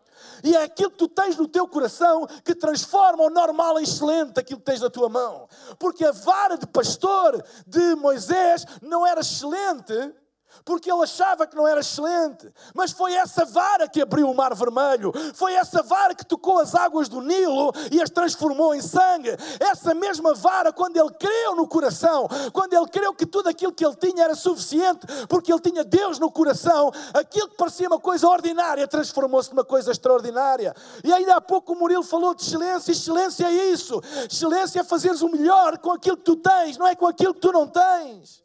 E 0.44 0.56
é 0.56 0.64
aquilo 0.64 0.92
que 0.92 0.98
tu 0.98 1.08
tens 1.08 1.36
no 1.38 1.48
teu 1.48 1.68
coração 1.68 2.28
que 2.44 2.54
transforma 2.54 3.24
o 3.24 3.30
normal 3.30 3.80
em 3.80 3.84
excelente 3.84 4.40
aquilo 4.40 4.60
que 4.60 4.66
tens 4.66 4.82
na 4.82 4.90
tua 4.90 5.10
mão. 5.10 5.48
Porque 5.80 6.06
a 6.06 6.12
vara 6.12 6.58
de 6.58 6.68
pastor 6.68 7.44
de 7.66 7.96
Moisés 7.96 8.66
não 8.82 9.06
era 9.06 9.22
excelente, 9.22 10.14
porque 10.64 10.92
ele 10.92 11.04
achava 11.04 11.46
que 11.46 11.56
não 11.56 11.68
era 11.68 11.82
excelente. 11.82 12.50
Mas 12.74 12.92
foi 12.92 13.14
essa 13.14 13.46
vara 13.46 13.88
que 13.88 14.02
abriu 14.02 14.30
o 14.30 14.36
mar 14.36 14.54
vermelho, 14.56 15.12
foi 15.34 15.54
essa 15.54 15.82
vara 15.84 16.16
que 16.16 16.26
tocou 16.26 16.60
as 16.60 16.76
águas 16.76 17.10
do 17.10 17.22
Nilo 17.22 17.72
e 17.92 18.02
as 18.02 18.10
transformou 18.10 18.74
em 18.74 18.82
sangue. 18.82 19.36
Essa 19.60 19.94
mesma 19.94 20.34
vara, 20.34 20.72
quando 20.72 20.98
ele 20.98 21.12
creu 21.12 21.56
no 21.56 21.68
coração, 21.68 22.28
quando 22.54 22.74
ele 22.74 22.88
creu 22.88 23.14
que 23.14 23.26
tudo 23.26 23.50
aquilo 23.50 23.74
que 23.74 23.86
ele 23.86 23.96
tinha 23.96 24.24
era 24.24 24.36
suficiente, 24.36 25.06
porque 25.28 25.52
ele 25.52 25.62
tinha 25.62 25.84
Deus 25.84 26.20
no 26.20 26.32
coração, 26.32 26.92
aquilo 27.14 27.50
que 27.50 27.58
parecia 27.58 27.88
uma 27.88 28.00
coisa 28.00 28.28
ordinária 28.28 28.88
transformou-se 28.88 29.50
numa 29.52 29.66
coisa 29.66 29.92
extraordinária. 29.92 30.76
E 31.04 31.12
ainda 31.12 31.36
há 31.36 31.42
pouco 31.42 31.74
o 31.74 31.76
Murilo 31.76 32.04
falou 32.04 32.34
de 32.34 32.44
excelência. 32.44 32.92
Excelência 32.92 33.46
é 33.46 33.72
isso. 33.72 34.02
Excelência 34.30 34.80
é 34.80 34.84
fazeres 34.84 35.22
o 35.22 35.30
melhor 35.30 35.78
com 35.80 35.92
aquilo 35.92 36.18
que 36.18 36.24
tu 36.24 36.36
tens, 36.36 36.78
não 36.78 36.88
é 36.88 36.96
com 36.96 37.08
aquilo 37.08 37.34
que 37.34 37.42
tu 37.42 37.52
não 37.52 37.68
tens 37.68 38.45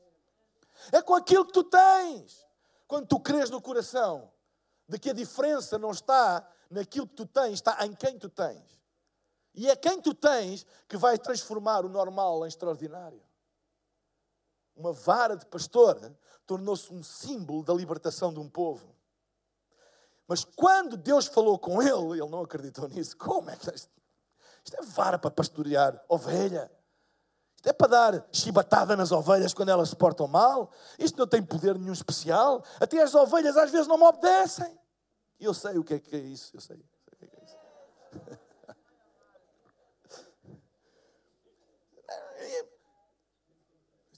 é 0.92 1.03
com 1.03 1.14
aquilo 1.14 1.46
que 1.46 1.53
tu 1.53 1.64
tens. 1.64 2.46
Quando 2.87 3.07
tu 3.07 3.20
crês 3.20 3.50
no 3.50 3.61
coração 3.61 4.31
de 4.88 4.98
que 4.98 5.11
a 5.11 5.14
diferença 5.14 5.79
não 5.79 5.90
está 5.90 6.46
naquilo 6.68 7.07
que 7.07 7.14
tu 7.14 7.26
tens, 7.26 7.55
está 7.55 7.85
em 7.87 7.92
quem 7.92 8.18
tu 8.18 8.29
tens. 8.29 8.81
E 9.55 9.68
é 9.68 9.76
quem 9.76 10.00
tu 10.00 10.14
tens 10.14 10.64
que 10.88 10.96
vai 10.96 11.18
transformar 11.18 11.85
o 11.85 11.88
normal 11.88 12.44
em 12.44 12.48
extraordinário. 12.48 13.22
Uma 14.76 14.92
vara 14.92 15.37
de 15.37 15.44
pastor 15.46 16.16
tornou-se 16.46 16.92
um 16.92 17.03
símbolo 17.03 17.62
da 17.62 17.74
libertação 17.74 18.33
de 18.33 18.40
um 18.40 18.48
povo. 18.48 18.94
Mas 20.26 20.44
quando 20.44 20.96
Deus 20.96 21.26
falou 21.26 21.59
com 21.59 21.83
ele, 21.83 22.20
ele 22.20 22.31
não 22.31 22.42
acreditou 22.42 22.88
nisso. 22.88 23.16
Como 23.16 23.50
é 23.50 23.57
que 23.57 23.68
isto? 23.74 23.90
Isto 24.64 24.76
é 24.76 24.83
vara 24.83 25.18
para 25.18 25.31
pastorear 25.31 26.03
ovelha. 26.09 26.70
Isto 27.60 27.68
é 27.68 27.72
para 27.74 27.88
dar 27.88 28.26
chibatada 28.32 28.96
nas 28.96 29.12
ovelhas 29.12 29.52
quando 29.52 29.68
elas 29.68 29.90
se 29.90 29.96
portam 29.96 30.26
mal. 30.26 30.70
Isto 30.98 31.18
não 31.18 31.26
tem 31.26 31.42
poder 31.42 31.78
nenhum 31.78 31.92
especial. 31.92 32.64
Até 32.80 33.02
as 33.02 33.14
ovelhas 33.14 33.54
às 33.54 33.70
vezes 33.70 33.86
não 33.86 33.98
me 33.98 34.04
obedecem. 34.04 34.80
Eu 35.38 35.52
sei 35.52 35.76
o 35.76 35.84
que 35.84 35.92
é 35.92 35.98
que 35.98 36.16
é 36.16 36.20
isso. 36.20 36.56
Eu 36.56 36.60
sei. 36.62 36.76
o 36.76 37.16
que 37.18 37.24
é, 37.24 37.28
que 37.28 37.36
é 37.36 37.44
isso. 37.44 37.56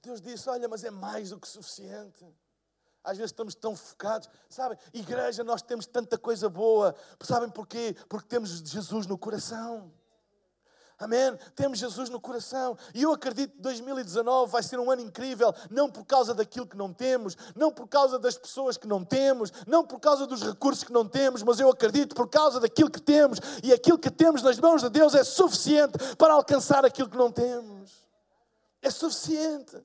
Deus 0.02 0.20
disse: 0.20 0.48
Olha, 0.48 0.68
mas 0.68 0.84
é 0.84 0.90
mais 0.92 1.30
do 1.30 1.40
que 1.40 1.48
suficiente. 1.48 2.24
Às 3.02 3.16
vezes 3.16 3.32
estamos 3.32 3.56
tão 3.56 3.74
focados, 3.74 4.28
sabem? 4.48 4.78
Igreja, 4.94 5.42
nós 5.42 5.62
temos 5.62 5.84
tanta 5.84 6.16
coisa 6.16 6.48
boa. 6.48 6.94
Sabem 7.20 7.50
porquê? 7.50 7.96
Porque 8.08 8.28
temos 8.28 8.50
Jesus 8.50 9.04
no 9.08 9.18
coração. 9.18 9.92
Amém? 11.02 11.36
Temos 11.56 11.80
Jesus 11.80 12.08
no 12.08 12.20
coração. 12.20 12.78
E 12.94 13.02
eu 13.02 13.12
acredito 13.12 13.56
que 13.56 13.60
2019 13.60 14.52
vai 14.52 14.62
ser 14.62 14.78
um 14.78 14.88
ano 14.88 15.02
incrível, 15.02 15.52
não 15.68 15.90
por 15.90 16.04
causa 16.04 16.32
daquilo 16.32 16.64
que 16.64 16.76
não 16.76 16.92
temos, 16.92 17.36
não 17.56 17.72
por 17.72 17.88
causa 17.88 18.20
das 18.20 18.38
pessoas 18.38 18.76
que 18.76 18.86
não 18.86 19.04
temos, 19.04 19.52
não 19.66 19.84
por 19.84 19.98
causa 19.98 20.28
dos 20.28 20.42
recursos 20.42 20.84
que 20.84 20.92
não 20.92 21.08
temos, 21.08 21.42
mas 21.42 21.58
eu 21.58 21.68
acredito 21.68 22.14
por 22.14 22.28
causa 22.28 22.60
daquilo 22.60 22.88
que 22.88 23.02
temos. 23.02 23.40
E 23.64 23.72
aquilo 23.72 23.98
que 23.98 24.12
temos 24.12 24.42
nas 24.42 24.60
mãos 24.60 24.80
de 24.80 24.90
Deus 24.90 25.12
é 25.16 25.24
suficiente 25.24 25.98
para 26.16 26.34
alcançar 26.34 26.84
aquilo 26.84 27.08
que 27.08 27.18
não 27.18 27.32
temos. 27.32 27.90
É 28.80 28.88
suficiente. 28.88 29.82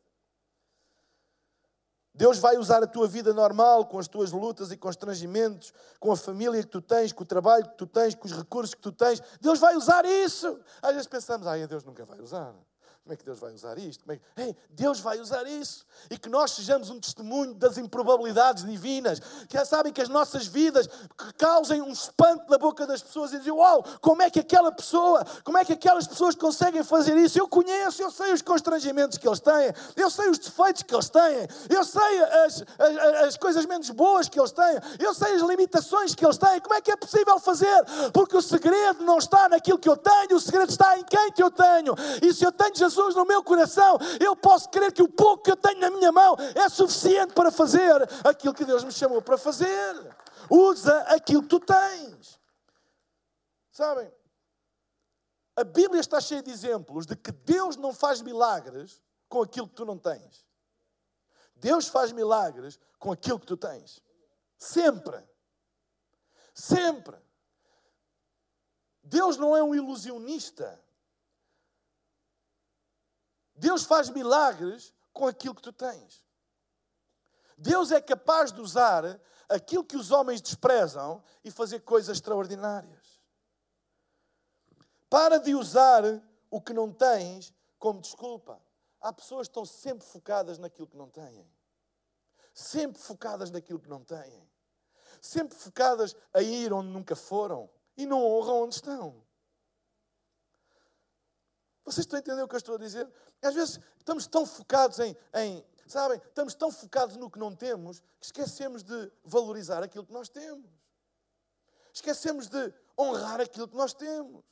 Deus 2.17 2.39
vai 2.39 2.57
usar 2.57 2.83
a 2.83 2.87
tua 2.87 3.07
vida 3.07 3.31
normal, 3.31 3.85
com 3.85 3.99
as 3.99 4.07
tuas 4.07 4.31
lutas 4.31 4.71
e 4.71 4.77
constrangimentos, 4.77 5.71
com 5.99 6.11
a 6.11 6.17
família 6.17 6.61
que 6.61 6.67
tu 6.67 6.81
tens, 6.81 7.13
com 7.13 7.23
o 7.23 7.27
trabalho 7.27 7.63
que 7.63 7.77
tu 7.77 7.85
tens, 7.85 8.15
com 8.15 8.25
os 8.25 8.33
recursos 8.33 8.73
que 8.73 8.81
tu 8.81 8.91
tens. 8.91 9.21
Deus 9.39 9.59
vai 9.59 9.75
usar 9.75 10.03
isso. 10.03 10.59
Às 10.81 10.93
vezes 10.93 11.07
pensamos, 11.07 11.45
ai, 11.45 11.65
Deus 11.67 11.83
nunca 11.83 12.03
vai 12.05 12.19
usar. 12.19 12.53
Como 13.07 13.13
é 13.13 13.15
que 13.15 13.23
Deus 13.23 13.39
vai 13.39 13.53
usar 13.53 13.77
isto? 13.77 14.03
Como 14.03 14.11
é 14.11 14.17
que... 14.17 14.41
Ei, 14.41 14.55
Deus 14.71 14.99
vai 14.99 15.17
usar 15.17 15.47
isso. 15.47 15.85
E 16.11 16.17
que 16.17 16.27
nós 16.27 16.51
sejamos 16.51 16.89
um 16.89 16.99
testemunho 16.99 17.53
das 17.53 17.77
improbabilidades 17.77 18.65
divinas. 18.65 19.21
Que 19.47 19.63
sabem 19.63 19.93
que 19.93 20.01
as 20.01 20.09
nossas 20.09 20.45
vidas 20.45 20.89
causem 21.37 21.81
um 21.81 21.89
espanto 21.89 22.51
na 22.51 22.57
boca 22.57 22.85
das 22.85 23.01
pessoas 23.01 23.31
e 23.31 23.37
dizem: 23.37 23.53
Uau, 23.53 23.81
como 24.01 24.21
é 24.21 24.29
que 24.29 24.41
aquela 24.41 24.73
pessoa, 24.73 25.25
como 25.45 25.57
é 25.57 25.63
que 25.63 25.71
aquelas 25.71 26.05
pessoas 26.05 26.35
conseguem 26.35 26.83
fazer 26.83 27.15
isso? 27.15 27.39
Eu 27.39 27.47
conheço, 27.47 28.01
eu 28.01 28.11
sei 28.11 28.33
os 28.33 28.41
constrangimentos 28.41 29.17
que 29.17 29.25
eles 29.25 29.39
têm, 29.39 29.73
eu 29.95 30.09
sei 30.11 30.29
os 30.29 30.39
defeitos 30.39 30.83
que 30.83 30.93
eles 30.93 31.07
têm, 31.07 31.47
eu 31.69 31.85
sei 31.85 32.23
as, 32.45 32.61
as, 32.77 33.23
as 33.27 33.37
coisas 33.37 33.65
menos 33.65 33.89
boas 33.89 34.27
que 34.27 34.37
eles 34.37 34.51
têm, 34.51 34.79
eu 34.99 35.13
sei 35.13 35.35
as 35.35 35.41
limitações 35.43 36.13
que 36.13 36.25
eles 36.25 36.37
têm. 36.37 36.59
Como 36.59 36.73
é 36.73 36.81
que 36.81 36.91
é 36.91 36.97
possível 36.97 37.39
fazer? 37.39 37.85
Porque 38.11 38.35
o 38.35 38.41
segredo 38.41 39.05
não 39.05 39.17
está 39.17 39.47
naquilo 39.47 39.79
que 39.79 39.87
eu 39.87 39.95
tenho, 39.95 40.35
o 40.35 40.41
segredo 40.41 40.69
está 40.69 40.99
em 40.99 41.05
quem 41.05 41.31
que 41.31 41.41
eu 41.41 41.49
tenho. 41.49 41.95
E 42.21 42.33
se 42.33 42.43
eu 42.43 42.51
tenho 42.51 42.75
Jesus 42.75 42.96
Jesus 42.97 43.15
no 43.15 43.25
meu 43.25 43.43
coração, 43.43 43.97
eu 44.19 44.35
posso 44.35 44.69
crer 44.69 44.91
que 44.91 45.03
o 45.03 45.09
pouco 45.09 45.43
que 45.43 45.51
eu 45.51 45.55
tenho 45.55 45.79
na 45.79 45.89
minha 45.91 46.11
mão 46.11 46.35
é 46.55 46.67
suficiente 46.67 47.33
para 47.33 47.51
fazer 47.51 47.95
aquilo 48.23 48.53
que 48.53 48.65
Deus 48.65 48.83
me 48.83 48.91
chamou 48.91 49.21
para 49.21 49.37
fazer. 49.37 50.15
Usa 50.49 50.97
aquilo 51.03 51.43
que 51.43 51.49
tu 51.49 51.59
tens. 51.59 52.39
Sabem? 53.71 54.11
A 55.55 55.63
Bíblia 55.63 56.01
está 56.01 56.19
cheia 56.19 56.41
de 56.41 56.51
exemplos 56.51 57.05
de 57.05 57.15
que 57.15 57.31
Deus 57.31 57.75
não 57.75 57.93
faz 57.93 58.21
milagres 58.21 59.01
com 59.29 59.41
aquilo 59.41 59.67
que 59.67 59.75
tu 59.75 59.85
não 59.85 59.97
tens. 59.97 60.45
Deus 61.55 61.87
faz 61.87 62.11
milagres 62.11 62.79
com 62.99 63.11
aquilo 63.11 63.39
que 63.39 63.45
tu 63.45 63.57
tens. 63.57 64.01
Sempre. 64.57 65.23
Sempre. 66.53 67.17
Deus 69.03 69.37
não 69.37 69.55
é 69.55 69.63
um 69.63 69.73
ilusionista. 69.73 70.83
Deus 73.57 73.83
faz 73.83 74.09
milagres 74.09 74.93
com 75.11 75.27
aquilo 75.27 75.55
que 75.55 75.61
tu 75.61 75.73
tens. 75.73 76.23
Deus 77.57 77.91
é 77.91 77.99
capaz 77.99 78.51
de 78.51 78.61
usar 78.61 79.19
aquilo 79.49 79.83
que 79.83 79.97
os 79.97 80.11
homens 80.11 80.41
desprezam 80.41 81.23
e 81.43 81.49
fazer 81.49 81.79
coisas 81.79 82.17
extraordinárias. 82.17 83.19
Para 85.09 85.39
de 85.39 85.55
usar 85.55 86.03
o 86.51 86.61
que 86.61 86.73
não 86.73 86.93
tens 86.93 87.53
como 87.79 87.99
desculpa. 87.99 88.61
Há 89.01 89.11
pessoas 89.11 89.47
que 89.47 89.51
estão 89.51 89.65
sempre 89.65 90.05
focadas 90.05 90.57
naquilo 90.57 90.87
que 90.87 90.97
não 90.97 91.09
têm. 91.09 91.49
Sempre 92.53 93.01
focadas 93.01 93.49
naquilo 93.49 93.79
que 93.79 93.89
não 93.89 94.03
têm. 94.03 94.47
Sempre 95.21 95.57
focadas 95.57 96.15
a 96.33 96.41
ir 96.41 96.71
onde 96.71 96.89
nunca 96.89 97.15
foram 97.15 97.69
e 97.95 98.05
não 98.05 98.23
honram 98.23 98.63
onde 98.63 98.75
estão. 98.75 99.26
Vocês 101.87 101.99
estão 101.99 102.17
a 102.17 102.19
entender 102.19 102.43
o 102.43 102.49
que 102.49 102.53
eu 102.53 102.57
estou 102.57 102.75
a 102.75 102.77
dizer? 102.77 103.09
Às 103.41 103.55
vezes 103.55 103.79
estamos 103.97 104.27
tão 104.27 104.45
focados 104.45 104.99
em, 104.99 105.15
em, 105.35 105.65
sabem, 105.87 106.17
estamos 106.17 106.53
tão 106.53 106.69
focados 106.69 107.15
no 107.15 107.31
que 107.31 107.39
não 107.39 107.55
temos 107.55 108.01
que 108.19 108.25
esquecemos 108.25 108.83
de 108.83 109.09
valorizar 109.23 109.81
aquilo 109.81 110.05
que 110.05 110.11
nós 110.11 110.27
temos. 110.27 110.69
Esquecemos 111.93 112.49
de 112.49 112.73
honrar 112.99 113.39
aquilo 113.39 113.69
que 113.69 113.77
nós 113.77 113.93
temos. 113.93 114.43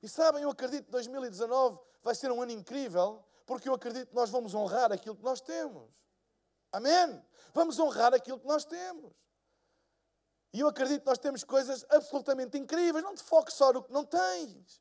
E 0.00 0.08
sabem, 0.08 0.44
eu 0.44 0.50
acredito 0.50 0.84
que 0.84 0.92
2019 0.92 1.80
vai 2.00 2.14
ser 2.14 2.30
um 2.30 2.40
ano 2.40 2.52
incrível, 2.52 3.24
porque 3.44 3.68
eu 3.68 3.74
acredito 3.74 4.10
que 4.10 4.14
nós 4.14 4.30
vamos 4.30 4.54
honrar 4.54 4.92
aquilo 4.92 5.16
que 5.16 5.24
nós 5.24 5.40
temos. 5.40 5.90
Amém? 6.70 7.20
Vamos 7.52 7.76
honrar 7.80 8.14
aquilo 8.14 8.38
que 8.38 8.46
nós 8.46 8.64
temos. 8.64 9.12
E 10.52 10.60
eu 10.60 10.68
acredito 10.68 11.00
que 11.00 11.08
nós 11.08 11.18
temos 11.18 11.42
coisas 11.42 11.84
absolutamente 11.90 12.56
incríveis. 12.56 13.04
Não 13.04 13.16
te 13.16 13.22
foques 13.24 13.54
só 13.54 13.72
no 13.72 13.82
que 13.82 13.92
não 13.92 14.04
tens. 14.04 14.80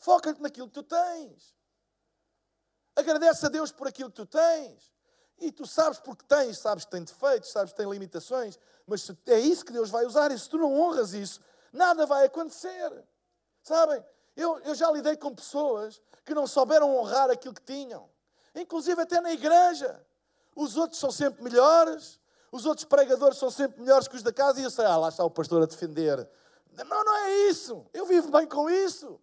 Foca-te 0.00 0.40
naquilo 0.40 0.66
que 0.66 0.74
tu 0.74 0.82
tens. 0.82 1.54
Agradece 2.96 3.46
a 3.46 3.48
Deus 3.48 3.70
por 3.70 3.86
aquilo 3.86 4.10
que 4.10 4.16
tu 4.16 4.26
tens. 4.26 4.90
E 5.38 5.52
tu 5.52 5.66
sabes 5.66 5.98
porque 5.98 6.24
tens, 6.26 6.58
sabes 6.58 6.84
que 6.84 6.90
tem 6.90 7.04
defeitos, 7.04 7.50
sabes 7.50 7.72
que 7.72 7.76
tem 7.76 7.90
limitações, 7.90 8.58
mas 8.86 9.10
é 9.26 9.38
isso 9.38 9.64
que 9.64 9.72
Deus 9.72 9.90
vai 9.90 10.04
usar. 10.04 10.30
E 10.32 10.38
se 10.38 10.48
tu 10.48 10.58
não 10.58 10.78
honras 10.78 11.12
isso, 11.12 11.40
nada 11.72 12.06
vai 12.06 12.26
acontecer. 12.26 12.92
Sabem? 13.62 14.04
Eu, 14.36 14.58
eu 14.60 14.74
já 14.74 14.90
lidei 14.90 15.16
com 15.16 15.34
pessoas 15.34 16.00
que 16.24 16.34
não 16.34 16.46
souberam 16.46 16.96
honrar 16.96 17.30
aquilo 17.30 17.54
que 17.54 17.62
tinham, 17.62 18.08
inclusive 18.54 19.00
até 19.00 19.20
na 19.20 19.32
igreja. 19.32 20.04
Os 20.56 20.76
outros 20.76 20.98
são 20.98 21.10
sempre 21.10 21.42
melhores, 21.42 22.18
os 22.50 22.64
outros 22.66 22.84
pregadores 22.84 23.38
são 23.38 23.50
sempre 23.50 23.80
melhores 23.80 24.08
que 24.08 24.16
os 24.16 24.22
da 24.22 24.32
casa, 24.32 24.60
e 24.60 24.64
eu 24.64 24.70
sei, 24.70 24.84
ah, 24.84 24.96
lá 24.96 25.08
está 25.08 25.24
o 25.24 25.30
pastor 25.30 25.62
a 25.62 25.66
defender. 25.66 26.28
Não, 26.72 27.04
não 27.04 27.16
é 27.16 27.48
isso. 27.48 27.86
Eu 27.92 28.06
vivo 28.06 28.30
bem 28.30 28.46
com 28.46 28.68
isso. 28.68 29.20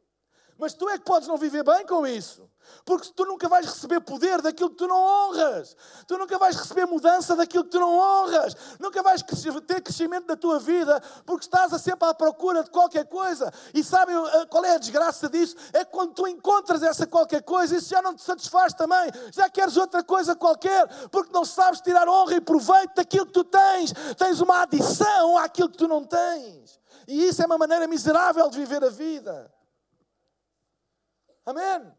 Mas 0.58 0.74
tu 0.74 0.89
é 0.89 0.98
que 0.98 1.06
podes 1.06 1.28
não 1.28 1.38
viver 1.38 1.63
bem 1.63 1.86
com 1.86 2.06
isso. 2.06 2.50
Porque 2.86 3.12
tu 3.13 3.26
nunca 3.26 3.48
vais 3.48 3.65
receber 3.65 4.00
poder 4.02 4.41
daquilo 4.41 4.70
que 4.70 4.78
tu 4.78 4.88
não 4.88 5.02
honras. 5.02 5.76
Tu 6.08 6.17
nunca 6.17 6.38
vais 6.38 6.56
receber 6.56 6.86
mudança 6.86 7.36
daquilo 7.36 7.63
que 7.63 7.72
tu 7.72 7.80
não 7.80 7.98
honras. 7.98 8.56
Nunca 8.80 9.04
vais 9.04 9.22
ter 9.22 9.82
crescimento 9.82 10.26
da 10.26 10.36
tua 10.36 10.60
vida 10.60 11.02
porque 11.26 11.46
estás 11.46 11.74
a 11.74 11.80
sempre 11.80 12.08
à 12.08 12.13
procura 12.13 12.63
de 12.63 12.70
qualquer 12.70 13.06
coisa. 13.06 13.52
E 13.74 13.84
sabem 13.84 14.15
eh, 14.15 14.46
qual 14.48 14.63
é 14.65 14.76
a 14.76 14.78
desgraça 14.78 15.30
disso? 15.30 15.56
É 15.74 15.86
quando 15.86 16.13
tu 16.13 16.28
encontras 16.28 16.82
essa 16.82 17.06
qualquer 17.06 17.43
coisa, 17.43 17.76
isso 17.76 17.89
já 17.89 18.02
não 18.02 18.15
te 18.15 18.24
satisfaz 18.24 18.74
também. 18.74 19.12
Já 19.32 19.50
queres 19.50 19.78
outra 19.78 20.04
coisa 20.04 20.36
qualquer 20.36 20.88
porque 21.10 21.32
não 21.34 21.46
sabes 21.46 21.82
tirar 21.82 22.08
honra 22.08 22.36
e 22.36 22.41
proveito 22.41 22.96
daquilo 22.96 23.26
que 23.26 23.34
tu 23.34 23.43
tens. 23.43 23.94
Tens 24.17 24.42
uma 24.42 24.62
adição 24.63 25.38
àquilo 25.38 25.69
que 25.69 25.77
tu 25.77 25.88
não 25.88 26.04
tens. 26.04 26.79
E 27.08 27.27
isso 27.27 27.42
é 27.42 27.46
uma 27.46 27.58
maneira 27.58 27.88
miserável 27.88 28.50
de 28.50 28.58
viver 28.58 28.84
a 28.84 28.90
vida. 28.90 29.57
Amém? 31.48 31.93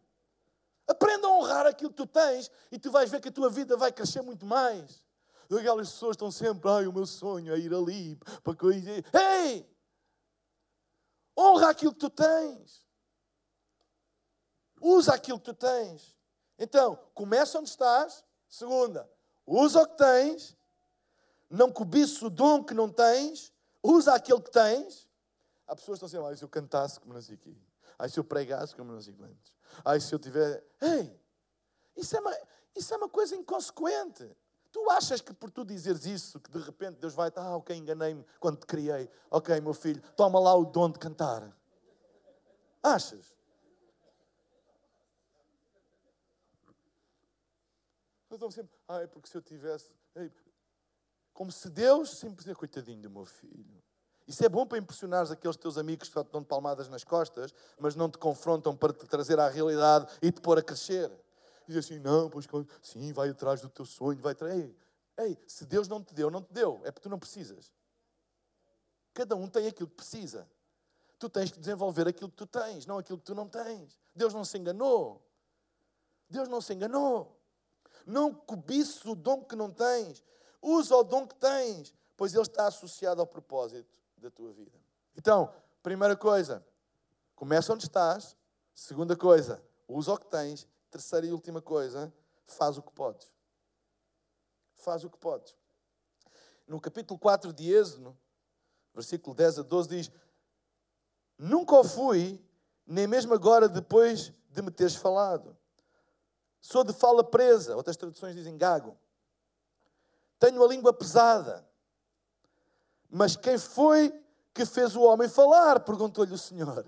Aprenda 0.86 1.26
a 1.26 1.30
honrar 1.30 1.66
aquilo 1.66 1.88
que 1.88 1.96
tu 1.96 2.06
tens 2.06 2.50
e 2.70 2.78
tu 2.78 2.90
vais 2.90 3.10
ver 3.10 3.18
que 3.18 3.30
a 3.30 3.32
tua 3.32 3.48
vida 3.48 3.78
vai 3.78 3.90
crescer 3.90 4.20
muito 4.20 4.44
mais. 4.44 5.02
Aquelas 5.50 5.90
pessoas 5.90 6.16
estão 6.16 6.30
sempre, 6.30 6.70
ai, 6.70 6.86
o 6.86 6.92
meu 6.92 7.06
sonho 7.06 7.54
é 7.54 7.58
ir 7.58 7.72
ali 7.72 8.16
para 8.44 8.54
coisa. 8.54 8.90
Ei! 8.90 9.66
Honra 11.34 11.70
aquilo 11.70 11.94
que 11.94 11.98
tu 11.98 12.10
tens. 12.10 12.86
Usa 14.78 15.14
aquilo 15.14 15.38
que 15.38 15.46
tu 15.46 15.54
tens. 15.54 16.14
Então, 16.58 16.96
começa 17.14 17.58
onde 17.58 17.70
estás. 17.70 18.22
Segunda, 18.50 19.10
usa 19.46 19.80
o 19.80 19.86
que 19.86 19.96
tens. 19.96 20.58
Não 21.48 21.72
cobiça 21.72 22.26
o 22.26 22.28
dom 22.28 22.62
que 22.62 22.74
não 22.74 22.90
tens. 22.90 23.50
Usa 23.82 24.12
aquilo 24.12 24.42
que 24.42 24.50
tens. 24.50 25.08
Há 25.66 25.74
pessoas 25.74 25.98
que 25.98 26.04
estão 26.04 26.20
sempre, 26.20 26.34
ah, 26.34 26.36
se 26.36 26.44
eu 26.44 26.48
cantasse 26.50 27.00
como 27.00 27.14
nasci 27.14 27.32
aqui. 27.32 27.67
Ai, 27.98 28.08
se 28.08 28.18
eu 28.18 28.24
pregasse 28.24 28.76
como 28.76 28.92
não 28.92 29.00
sei. 29.00 29.14
Ai, 29.84 30.00
se 30.00 30.14
eu 30.14 30.18
tiver. 30.18 30.64
Ei! 30.80 31.18
Isso 31.96 32.16
é, 32.16 32.20
uma, 32.20 32.38
isso 32.76 32.94
é 32.94 32.96
uma 32.96 33.08
coisa 33.08 33.34
inconsequente. 33.34 34.30
Tu 34.70 34.90
achas 34.90 35.20
que 35.20 35.34
por 35.34 35.50
tu 35.50 35.64
dizeres 35.64 36.04
isso, 36.04 36.38
que 36.38 36.50
de 36.50 36.58
repente 36.58 37.00
Deus 37.00 37.14
vai, 37.14 37.32
ah, 37.34 37.56
ok, 37.56 37.74
enganei-me 37.74 38.24
quando 38.38 38.58
te 38.58 38.66
criei. 38.66 39.10
Ok, 39.30 39.60
meu 39.60 39.74
filho, 39.74 40.00
toma 40.12 40.38
lá 40.38 40.54
o 40.54 40.64
dom 40.64 40.90
de 40.90 40.98
cantar. 40.98 41.56
Achas? 42.82 43.36
Então 48.30 48.50
sempre, 48.50 48.78
ah, 48.86 49.00
é 49.00 49.06
porque 49.06 49.28
se 49.28 49.36
eu 49.36 49.42
tivesse. 49.42 49.90
Como 51.32 51.50
se 51.50 51.68
Deus 51.70 52.10
sempre 52.10 52.36
dizia, 52.36 52.54
coitadinho 52.54 53.00
do 53.02 53.10
meu 53.10 53.24
filho. 53.24 53.82
Isso 54.28 54.44
é 54.44 54.48
bom 54.48 54.66
para 54.66 54.76
impressionares 54.76 55.30
aqueles 55.30 55.56
teus 55.56 55.78
amigos 55.78 56.06
que 56.06 56.12
só 56.12 56.22
te 56.22 56.30
dão 56.30 56.44
palmadas 56.44 56.86
nas 56.90 57.02
costas, 57.02 57.54
mas 57.80 57.96
não 57.96 58.10
te 58.10 58.18
confrontam 58.18 58.76
para 58.76 58.92
te 58.92 59.06
trazer 59.06 59.40
à 59.40 59.48
realidade 59.48 60.06
e 60.20 60.30
te 60.30 60.38
pôr 60.38 60.58
a 60.58 60.62
crescer. 60.62 61.10
E 61.66 61.72
diz 61.72 61.86
assim, 61.86 61.98
não, 61.98 62.28
pois 62.28 62.46
sim, 62.82 63.10
vai 63.10 63.30
atrás 63.30 63.62
do 63.62 63.70
teu 63.70 63.86
sonho, 63.86 64.20
vai 64.20 64.32
atrás. 64.32 64.54
Ei, 64.54 64.76
ei, 65.16 65.38
se 65.46 65.64
Deus 65.64 65.88
não 65.88 66.04
te 66.04 66.12
deu, 66.12 66.30
não 66.30 66.42
te 66.42 66.52
deu. 66.52 66.78
É 66.84 66.90
porque 66.90 67.08
tu 67.08 67.08
não 67.08 67.18
precisas. 67.18 67.72
Cada 69.14 69.34
um 69.34 69.48
tem 69.48 69.66
aquilo 69.66 69.88
que 69.88 69.96
precisa. 69.96 70.46
Tu 71.18 71.30
tens 71.30 71.50
que 71.50 71.58
desenvolver 71.58 72.06
aquilo 72.06 72.28
que 72.28 72.36
tu 72.36 72.46
tens, 72.46 72.84
não 72.84 72.98
aquilo 72.98 73.16
que 73.16 73.24
tu 73.24 73.34
não 73.34 73.48
tens. 73.48 73.98
Deus 74.14 74.34
não 74.34 74.44
se 74.44 74.58
enganou. 74.58 75.26
Deus 76.28 76.48
não 76.48 76.60
se 76.60 76.74
enganou. 76.74 77.34
Não 78.04 78.34
cobices 78.34 79.02
o 79.06 79.14
dom 79.14 79.42
que 79.42 79.56
não 79.56 79.70
tens. 79.70 80.22
Usa 80.60 80.94
o 80.94 81.02
dom 81.02 81.26
que 81.26 81.34
tens, 81.36 81.94
pois 82.14 82.34
ele 82.34 82.42
está 82.42 82.66
associado 82.66 83.22
ao 83.22 83.26
propósito 83.26 83.98
da 84.18 84.30
tua 84.30 84.52
vida. 84.52 84.78
Então, 85.16 85.52
primeira 85.82 86.16
coisa, 86.16 86.64
começa 87.34 87.72
onde 87.72 87.84
estás. 87.84 88.36
Segunda 88.74 89.16
coisa, 89.16 89.62
usa 89.86 90.12
o 90.12 90.18
que 90.18 90.26
tens. 90.26 90.66
Terceira 90.90 91.26
e 91.26 91.32
última 91.32 91.60
coisa, 91.60 92.12
faz 92.46 92.78
o 92.78 92.82
que 92.82 92.92
podes. 92.92 93.32
Faz 94.74 95.04
o 95.04 95.10
que 95.10 95.18
podes. 95.18 95.56
No 96.66 96.80
capítulo 96.80 97.18
4 97.18 97.52
de 97.52 97.72
Êxodo, 97.72 98.16
versículo 98.94 99.34
10 99.34 99.60
a 99.60 99.62
12, 99.62 99.88
diz: 99.88 100.10
Nunca 101.36 101.76
o 101.76 101.84
fui, 101.84 102.42
nem 102.86 103.06
mesmo 103.06 103.34
agora 103.34 103.68
depois 103.68 104.32
de 104.50 104.62
me 104.62 104.70
teres 104.70 104.94
falado. 104.94 105.56
Sou 106.60 106.82
de 106.82 106.92
fala 106.92 107.22
presa, 107.22 107.76
outras 107.76 107.96
traduções 107.96 108.34
dizem 108.34 108.56
gago. 108.56 108.98
Tenho 110.38 110.62
a 110.64 110.68
língua 110.68 110.92
pesada. 110.92 111.67
Mas 113.08 113.36
quem 113.36 113.58
foi 113.58 114.12
que 114.52 114.64
fez 114.64 114.94
o 114.96 115.02
homem 115.02 115.28
falar? 115.28 115.80
Perguntou-lhe 115.80 116.34
o 116.34 116.38
Senhor. 116.38 116.84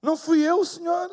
Não 0.00 0.16
fui 0.16 0.42
eu, 0.42 0.64
Senhor? 0.64 1.10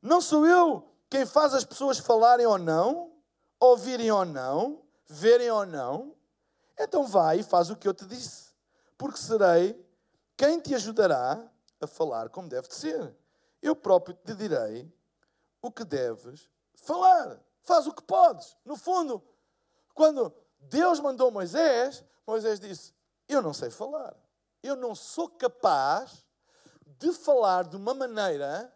Não 0.00 0.20
sou 0.20 0.46
eu 0.46 0.88
quem 1.10 1.24
faz 1.24 1.54
as 1.54 1.64
pessoas 1.64 1.98
falarem 1.98 2.46
ou 2.46 2.58
não, 2.58 3.12
ouvirem 3.58 4.10
ou 4.10 4.24
não, 4.24 4.82
verem 5.06 5.50
ou 5.50 5.64
não? 5.64 6.14
Então 6.78 7.06
vai 7.06 7.40
e 7.40 7.42
faz 7.42 7.70
o 7.70 7.76
que 7.76 7.88
eu 7.88 7.94
te 7.94 8.04
disse, 8.06 8.52
porque 8.96 9.18
serei 9.18 9.84
quem 10.36 10.60
te 10.60 10.74
ajudará 10.74 11.50
a 11.80 11.86
falar 11.86 12.28
como 12.28 12.48
deve 12.48 12.68
de 12.68 12.74
ser. 12.74 13.16
Eu 13.60 13.74
próprio 13.74 14.14
te 14.24 14.34
direi 14.34 14.92
o 15.60 15.70
que 15.72 15.84
deves 15.84 16.48
falar. 16.74 17.40
Faz 17.62 17.86
o 17.86 17.92
que 17.92 18.02
podes. 18.02 18.56
No 18.64 18.76
fundo, 18.76 19.22
quando 19.94 20.32
Deus 20.58 21.00
mandou 21.00 21.30
Moisés, 21.30 22.04
Moisés 22.26 22.60
disse: 22.60 22.94
Eu 23.28 23.42
não 23.42 23.54
sei 23.54 23.70
falar. 23.70 24.16
Eu 24.62 24.76
não 24.76 24.94
sou 24.94 25.28
capaz 25.28 26.26
de 26.98 27.12
falar 27.12 27.64
de 27.64 27.76
uma 27.76 27.94
maneira 27.94 28.74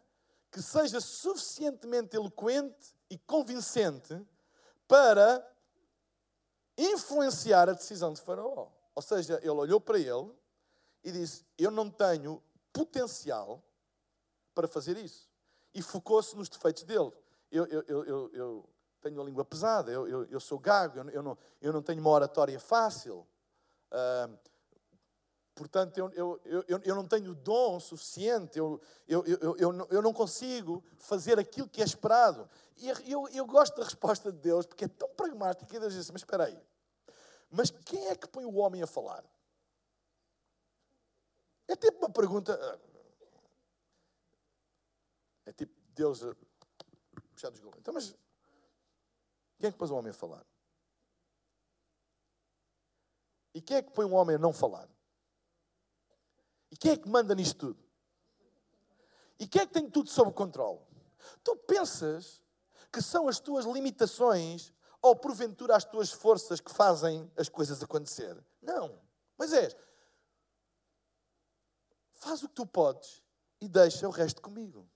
que 0.50 0.62
seja 0.62 1.00
suficientemente 1.00 2.14
eloquente 2.14 2.94
e 3.10 3.18
convincente 3.18 4.24
para 4.86 5.46
influenciar 6.76 7.68
a 7.68 7.72
decisão 7.72 8.12
de 8.12 8.20
Faraó. 8.20 8.68
Ou 8.94 9.02
seja, 9.02 9.38
ele 9.40 9.50
olhou 9.50 9.80
para 9.80 9.98
ele 9.98 10.32
e 11.02 11.10
disse: 11.10 11.44
Eu 11.58 11.70
não 11.70 11.90
tenho 11.90 12.42
potencial 12.72 13.62
para 14.54 14.68
fazer 14.68 14.96
isso. 14.96 15.30
E 15.74 15.82
focou-se 15.82 16.36
nos 16.36 16.48
defeitos 16.48 16.84
dele. 16.84 17.12
Eu, 17.50 17.66
eu, 17.66 17.82
eu, 17.82 18.30
eu, 18.32 18.68
tenho 19.02 19.20
a 19.20 19.24
língua 19.24 19.44
pesada, 19.44 19.90
eu, 19.90 20.06
eu, 20.06 20.24
eu 20.26 20.40
sou 20.40 20.58
gago, 20.58 20.98
eu, 20.98 21.10
eu, 21.10 21.22
não, 21.22 21.38
eu 21.60 21.72
não 21.72 21.82
tenho 21.82 22.00
uma 22.00 22.10
oratória 22.10 22.58
fácil. 22.60 23.26
Uh, 23.90 24.38
portanto, 25.54 25.98
eu, 25.98 26.10
eu, 26.14 26.40
eu, 26.68 26.80
eu 26.82 26.94
não 26.94 27.06
tenho 27.06 27.34
dom 27.34 27.80
suficiente, 27.80 28.58
eu, 28.58 28.80
eu, 29.08 29.24
eu, 29.26 29.56
eu, 29.56 29.88
eu 29.90 30.02
não 30.02 30.12
consigo 30.12 30.82
fazer 30.96 31.38
aquilo 31.38 31.68
que 31.68 31.82
é 31.82 31.84
esperado. 31.84 32.48
E 32.76 32.88
eu, 33.10 33.28
eu 33.28 33.44
gosto 33.44 33.76
da 33.76 33.84
resposta 33.84 34.30
de 34.32 34.38
Deus, 34.38 34.64
porque 34.64 34.84
é 34.84 34.88
tão 34.88 35.08
pragmática, 35.10 35.76
e 35.76 35.80
Deus 35.80 35.92
diz 35.92 36.02
assim, 36.02 36.12
mas 36.12 36.22
espera 36.22 36.44
aí, 36.44 36.62
mas 37.50 37.70
quem 37.70 38.06
é 38.06 38.14
que 38.16 38.28
põe 38.28 38.44
o 38.44 38.54
homem 38.54 38.82
a 38.82 38.86
falar? 38.86 39.24
É 41.68 41.76
tipo 41.76 41.98
uma 41.98 42.10
pergunta... 42.10 42.54
Ah, 42.54 42.78
é 45.46 45.52
tipo 45.52 45.74
Deus... 45.94 46.22
Puxar 47.34 47.50
dos 47.50 47.60
Então, 47.78 47.92
mas 47.92 48.14
quem 49.62 49.68
é 49.68 49.70
que 49.70 49.78
pôs 49.78 49.92
o 49.92 49.94
homem 49.94 50.10
a 50.10 50.12
falar? 50.12 50.44
E 53.54 53.62
quem 53.62 53.76
é 53.76 53.82
que 53.82 53.92
põe 53.92 54.04
um 54.04 54.14
homem 54.14 54.34
a 54.34 54.38
não 54.38 54.52
falar? 54.52 54.88
E 56.68 56.76
quem 56.76 56.90
é 56.90 56.96
que 56.96 57.08
manda 57.08 57.32
nisto 57.32 57.68
tudo? 57.68 57.84
E 59.38 59.46
quem 59.46 59.62
é 59.62 59.66
que 59.66 59.72
tem 59.72 59.88
tudo 59.88 60.10
sob 60.10 60.32
controle? 60.32 60.80
Tu 61.44 61.56
pensas 61.58 62.42
que 62.92 63.00
são 63.00 63.28
as 63.28 63.38
tuas 63.38 63.64
limitações 63.64 64.72
ou 65.00 65.14
porventura 65.14 65.76
as 65.76 65.84
tuas 65.84 66.10
forças 66.10 66.60
que 66.60 66.72
fazem 66.72 67.30
as 67.36 67.48
coisas 67.48 67.80
acontecer? 67.80 68.36
Não. 68.60 69.00
Mas 69.38 69.52
és. 69.52 69.76
Faz 72.14 72.42
o 72.42 72.48
que 72.48 72.54
tu 72.56 72.66
podes 72.66 73.22
e 73.60 73.68
deixa 73.68 74.08
o 74.08 74.10
resto 74.10 74.42
comigo. 74.42 74.90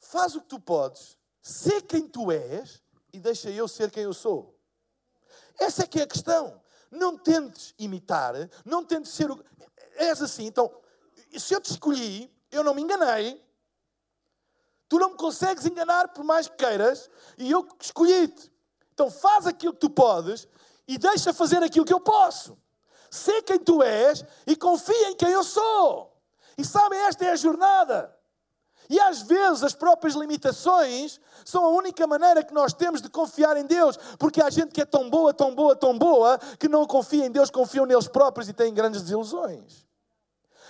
Faz 0.00 0.34
o 0.34 0.40
que 0.40 0.48
tu 0.48 0.58
podes 0.58 1.19
Ser 1.42 1.82
quem 1.82 2.06
tu 2.06 2.30
és 2.30 2.82
e 3.12 3.18
deixa 3.18 3.50
eu 3.50 3.66
ser 3.66 3.90
quem 3.90 4.04
eu 4.04 4.12
sou. 4.12 4.58
Essa 5.58 5.84
é 5.84 5.86
que 5.86 6.00
é 6.00 6.02
a 6.02 6.06
questão. 6.06 6.60
Não 6.90 7.16
tentes 7.16 7.74
imitar, 7.78 8.34
não 8.64 8.84
tentes 8.84 9.12
ser 9.12 9.30
o. 9.30 9.44
És 9.96 10.20
assim, 10.20 10.46
então, 10.46 10.72
se 11.38 11.54
eu 11.54 11.60
te 11.60 11.70
escolhi, 11.70 12.32
eu 12.50 12.64
não 12.64 12.74
me 12.74 12.82
enganei. 12.82 13.44
Tu 14.88 14.98
não 14.98 15.10
me 15.10 15.16
consegues 15.16 15.66
enganar 15.66 16.08
por 16.08 16.24
mais 16.24 16.48
que 16.48 16.56
queiras, 16.56 17.08
e 17.38 17.50
eu 17.50 17.66
escolhi-te. 17.80 18.52
Então 18.92 19.10
faz 19.10 19.46
aquilo 19.46 19.72
que 19.72 19.80
tu 19.80 19.90
podes 19.90 20.48
e 20.86 20.98
deixa 20.98 21.32
fazer 21.32 21.62
aquilo 21.62 21.84
que 21.84 21.92
eu 21.92 22.00
posso. 22.00 22.58
Sei 23.08 23.40
quem 23.42 23.58
tu 23.58 23.82
és 23.82 24.24
e 24.46 24.56
confia 24.56 25.10
em 25.10 25.16
quem 25.16 25.30
eu 25.30 25.44
sou. 25.44 26.20
E 26.58 26.64
sabe, 26.64 26.96
esta 26.96 27.24
é 27.24 27.30
a 27.30 27.36
jornada. 27.36 28.14
E 28.90 28.98
às 28.98 29.22
vezes 29.22 29.62
as 29.62 29.72
próprias 29.72 30.16
limitações 30.16 31.20
são 31.44 31.64
a 31.64 31.68
única 31.68 32.08
maneira 32.08 32.42
que 32.42 32.52
nós 32.52 32.72
temos 32.72 33.00
de 33.00 33.08
confiar 33.08 33.56
em 33.56 33.64
Deus, 33.64 33.96
porque 34.18 34.42
há 34.42 34.50
gente 34.50 34.72
que 34.72 34.80
é 34.80 34.84
tão 34.84 35.08
boa, 35.08 35.32
tão 35.32 35.54
boa, 35.54 35.76
tão 35.76 35.96
boa, 35.96 36.36
que 36.58 36.68
não 36.68 36.84
confia 36.84 37.24
em 37.24 37.30
Deus, 37.30 37.50
confiam 37.50 37.86
neles 37.86 38.08
próprios 38.08 38.48
e 38.48 38.52
têm 38.52 38.74
grandes 38.74 39.00
desilusões. 39.02 39.86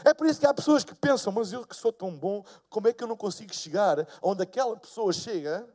É 0.05 0.13
por 0.13 0.27
isso 0.27 0.39
que 0.39 0.47
há 0.47 0.53
pessoas 0.53 0.85
que 0.85 0.95
pensam, 0.95 1.33
mas 1.33 1.51
eu 1.51 1.67
que 1.67 1.75
sou 1.75 1.91
tão 1.91 2.15
bom, 2.15 2.45
como 2.69 2.89
é 2.89 2.93
que 2.93 3.03
eu 3.03 3.09
não 3.09 3.17
consigo 3.17 3.55
chegar 3.55 4.07
onde 4.21 4.43
aquela 4.43 4.77
pessoa 4.77 5.15
chega 5.15 5.67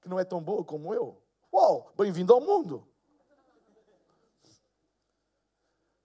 que 0.00 0.08
não 0.08 0.18
é 0.18 0.24
tão 0.24 0.40
boa 0.40 0.64
como 0.64 0.94
eu? 0.94 1.22
Uau, 1.52 1.92
bem-vindo 1.94 2.32
ao 2.32 2.40
mundo. 2.40 2.88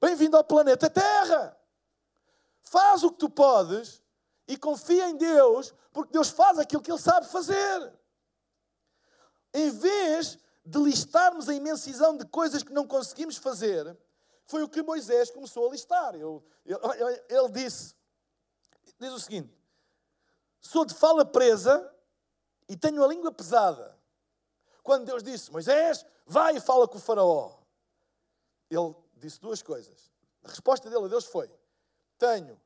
Bem-vindo 0.02 0.36
ao 0.36 0.44
planeta 0.44 0.90
Terra. 0.90 1.58
Faz 2.62 3.04
o 3.04 3.12
que 3.12 3.20
tu 3.20 3.30
podes 3.30 4.06
e 4.48 4.58
confia 4.58 5.10
em 5.10 5.18
Deus, 5.18 5.74
porque 5.92 6.14
Deus 6.14 6.30
faz 6.30 6.58
aquilo 6.58 6.82
que 6.82 6.92
Ele 6.92 7.00
sabe 7.00 7.28
fazer. 7.28 7.94
Em 9.54 9.70
vez 9.72 10.38
de 10.66 10.80
listarmos 10.80 11.50
a 11.50 11.54
imensidão 11.54 12.16
de 12.16 12.26
coisas 12.26 12.64
que 12.64 12.72
não 12.72 12.88
conseguimos 12.88 13.38
fazer, 13.38 13.98
foi 14.46 14.64
o 14.64 14.70
que 14.70 14.82
Moisés 14.82 15.30
começou 15.30 15.68
a 15.68 15.72
listar. 15.72 16.16
Eu, 16.16 16.44
ele 16.66 17.50
disse, 17.52 17.96
diz 19.00 19.12
o 19.12 19.20
seguinte, 19.20 19.54
sou 20.62 20.86
de 20.86 20.94
fala 20.94 21.26
presa 21.26 21.94
e 22.68 22.78
tenho 22.78 23.04
a 23.04 23.08
língua 23.08 23.32
pesada. 23.32 23.98
Quando 24.84 25.06
Deus 25.06 25.22
disse, 25.22 25.52
Moisés, 25.52 26.06
vai 26.26 26.56
e 26.58 26.62
fala 26.62 26.88
com 26.88 26.98
o 26.98 27.02
faraó. 27.02 27.58
Ele 28.70 28.96
disse 29.16 29.40
duas 29.40 29.62
coisas. 29.62 30.12
A 30.44 30.50
resposta 30.50 30.90
dele 30.90 31.06
a 31.06 31.10
Deus 31.10 31.26
foi, 31.26 31.52
tenho 32.18 32.60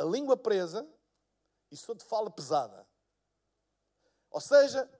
a 0.00 0.04
língua 0.04 0.36
presa 0.36 0.88
e 1.70 1.76
sou 1.76 1.94
de 1.94 2.04
fala 2.04 2.30
pesada. 2.30 2.86
Ou 4.30 4.40
seja, 4.40 4.90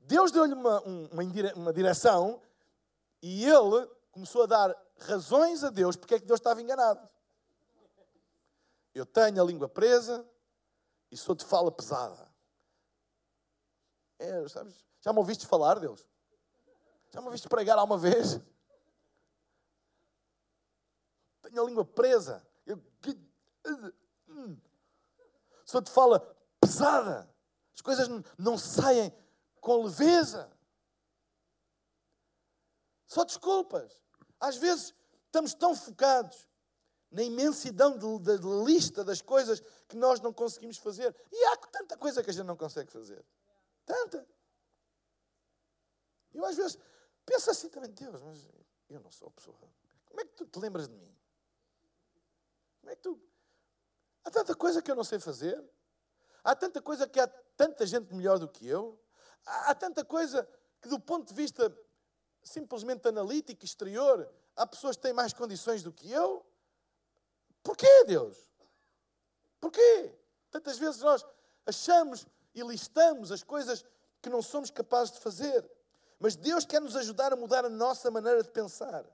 Deus 0.00 0.32
deu-lhe 0.32 0.54
uma, 0.54 0.80
uma, 0.82 1.22
uma 1.54 1.72
direção 1.72 2.42
e 3.22 3.44
ele 3.44 3.86
começou 4.10 4.42
a 4.42 4.46
dar 4.46 4.76
razões 4.98 5.62
a 5.62 5.70
Deus 5.70 5.96
porque 5.96 6.14
é 6.14 6.18
que 6.18 6.26
Deus 6.26 6.40
estava 6.40 6.60
enganado. 6.60 7.08
Eu 8.92 9.06
tenho 9.06 9.40
a 9.40 9.46
língua 9.46 9.68
presa 9.68 10.26
e 11.10 11.16
sou 11.16 11.34
de 11.34 11.44
fala 11.44 11.70
pesada. 11.70 12.28
É, 14.18 14.48
sabes? 14.48 14.84
Já 15.00 15.12
me 15.12 15.18
ouviste 15.20 15.46
falar, 15.46 15.78
Deus? 15.78 16.06
Já 17.10 17.20
me 17.20 17.26
ouviste 17.26 17.48
pregar 17.48 17.78
alguma 17.78 17.98
vez? 17.98 18.40
Tenho 21.42 21.62
a 21.62 21.66
língua 21.66 21.84
presa. 21.84 22.44
Eu, 22.66 22.82
Eu 25.76 25.82
te 25.82 25.90
fala 25.90 26.20
pesada, 26.60 27.28
as 27.74 27.80
coisas 27.80 28.08
não 28.38 28.58
saem 28.58 29.12
com 29.60 29.84
leveza. 29.84 30.50
Só 33.06 33.24
desculpas. 33.24 34.00
Às 34.38 34.56
vezes 34.56 34.94
estamos 35.26 35.54
tão 35.54 35.74
focados 35.74 36.48
na 37.10 37.22
imensidão 37.22 37.98
da 38.18 38.34
lista 38.64 39.02
das 39.02 39.20
coisas 39.20 39.60
que 39.88 39.96
nós 39.96 40.20
não 40.20 40.32
conseguimos 40.32 40.78
fazer. 40.78 41.14
E 41.32 41.44
há 41.46 41.56
tanta 41.56 41.96
coisa 41.96 42.22
que 42.22 42.30
a 42.30 42.32
gente 42.32 42.46
não 42.46 42.56
consegue 42.56 42.90
fazer. 42.90 43.24
Tanta. 43.84 44.26
Eu 46.32 46.44
às 46.44 46.56
vezes 46.56 46.78
penso 47.26 47.50
assim 47.50 47.68
também, 47.68 47.90
Deus, 47.90 48.22
mas 48.22 48.48
eu 48.88 49.00
não 49.00 49.10
sou 49.10 49.28
a 49.28 49.30
pessoa. 49.32 49.58
Como 50.06 50.20
é 50.20 50.24
que 50.24 50.34
tu 50.34 50.46
te 50.46 50.58
lembras 50.58 50.88
de 50.88 50.94
mim? 50.94 51.16
Como 52.80 52.92
é 52.92 52.96
que 52.96 53.02
tu. 53.02 53.20
Há 54.30 54.32
tanta 54.32 54.54
coisa 54.54 54.80
que 54.80 54.88
eu 54.88 54.94
não 54.94 55.02
sei 55.02 55.18
fazer. 55.18 55.60
Há 56.44 56.54
tanta 56.54 56.80
coisa 56.80 57.04
que 57.08 57.18
há 57.18 57.26
tanta 57.26 57.84
gente 57.84 58.14
melhor 58.14 58.38
do 58.38 58.46
que 58.46 58.64
eu. 58.64 58.96
Há, 59.44 59.72
há 59.72 59.74
tanta 59.74 60.04
coisa 60.04 60.48
que, 60.80 60.88
do 60.88 61.00
ponto 61.00 61.26
de 61.26 61.34
vista 61.34 61.76
simplesmente 62.40 63.08
analítico, 63.08 63.64
exterior, 63.64 64.32
há 64.54 64.64
pessoas 64.64 64.94
que 64.94 65.02
têm 65.02 65.12
mais 65.12 65.32
condições 65.32 65.82
do 65.82 65.92
que 65.92 66.12
eu. 66.12 66.46
Porquê, 67.60 68.04
Deus? 68.06 68.38
Porquê? 69.60 70.14
Tantas 70.48 70.78
vezes 70.78 71.00
nós 71.00 71.26
achamos 71.66 72.24
e 72.54 72.62
listamos 72.62 73.32
as 73.32 73.42
coisas 73.42 73.84
que 74.22 74.30
não 74.30 74.42
somos 74.42 74.70
capazes 74.70 75.14
de 75.14 75.20
fazer. 75.20 75.68
Mas 76.20 76.36
Deus 76.36 76.64
quer 76.64 76.80
nos 76.80 76.94
ajudar 76.94 77.32
a 77.32 77.36
mudar 77.36 77.64
a 77.64 77.68
nossa 77.68 78.12
maneira 78.12 78.44
de 78.44 78.50
pensar 78.50 79.04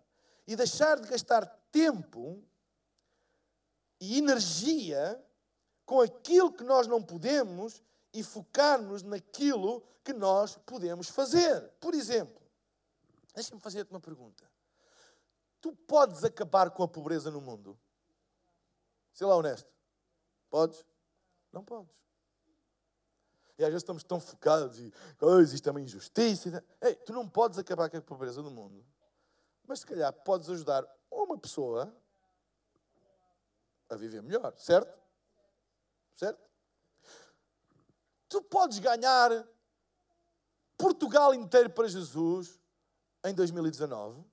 e 0.46 0.54
deixar 0.54 1.00
de 1.00 1.08
gastar 1.08 1.46
tempo 1.72 2.44
e 4.00 4.18
energia 4.18 5.22
com 5.84 6.00
aquilo 6.00 6.52
que 6.52 6.64
nós 6.64 6.86
não 6.86 7.02
podemos 7.02 7.82
e 8.12 8.22
focar-nos 8.22 9.02
naquilo 9.02 9.82
que 10.04 10.12
nós 10.12 10.56
podemos 10.66 11.08
fazer. 11.08 11.68
Por 11.80 11.94
exemplo, 11.94 12.40
deixa-me 13.34 13.60
fazer-te 13.60 13.90
uma 13.90 14.00
pergunta. 14.00 14.48
Tu 15.60 15.72
podes 15.72 16.24
acabar 16.24 16.70
com 16.70 16.82
a 16.82 16.88
pobreza 16.88 17.30
no 17.30 17.40
mundo? 17.40 17.78
Sei 19.12 19.26
lá, 19.26 19.34
honesto. 19.36 19.68
Podes? 20.50 20.84
Não 21.52 21.64
podes. 21.64 21.94
E 23.58 23.64
às 23.64 23.68
vezes 23.68 23.82
estamos 23.82 24.04
tão 24.04 24.20
focados 24.20 24.78
e 24.78 24.92
oh, 25.20 25.38
existe 25.38 25.68
uma 25.70 25.80
injustiça. 25.80 26.62
Ei, 26.80 26.94
tu 26.94 27.12
não 27.12 27.26
podes 27.28 27.58
acabar 27.58 27.88
com 27.88 27.96
a 27.96 28.02
pobreza 28.02 28.42
do 28.42 28.50
mundo. 28.50 28.84
Mas 29.66 29.80
se 29.80 29.86
calhar 29.86 30.12
podes 30.12 30.50
ajudar 30.50 30.86
uma 31.10 31.38
pessoa 31.38 31.94
a 33.88 33.96
viver 33.96 34.22
melhor, 34.22 34.54
certo? 34.56 34.98
Certo? 36.14 36.50
Tu 38.28 38.42
podes 38.42 38.78
ganhar 38.78 39.46
Portugal 40.76 41.34
inteiro 41.34 41.70
para 41.70 41.88
Jesus 41.88 42.60
em 43.24 43.34
2019? 43.34 44.24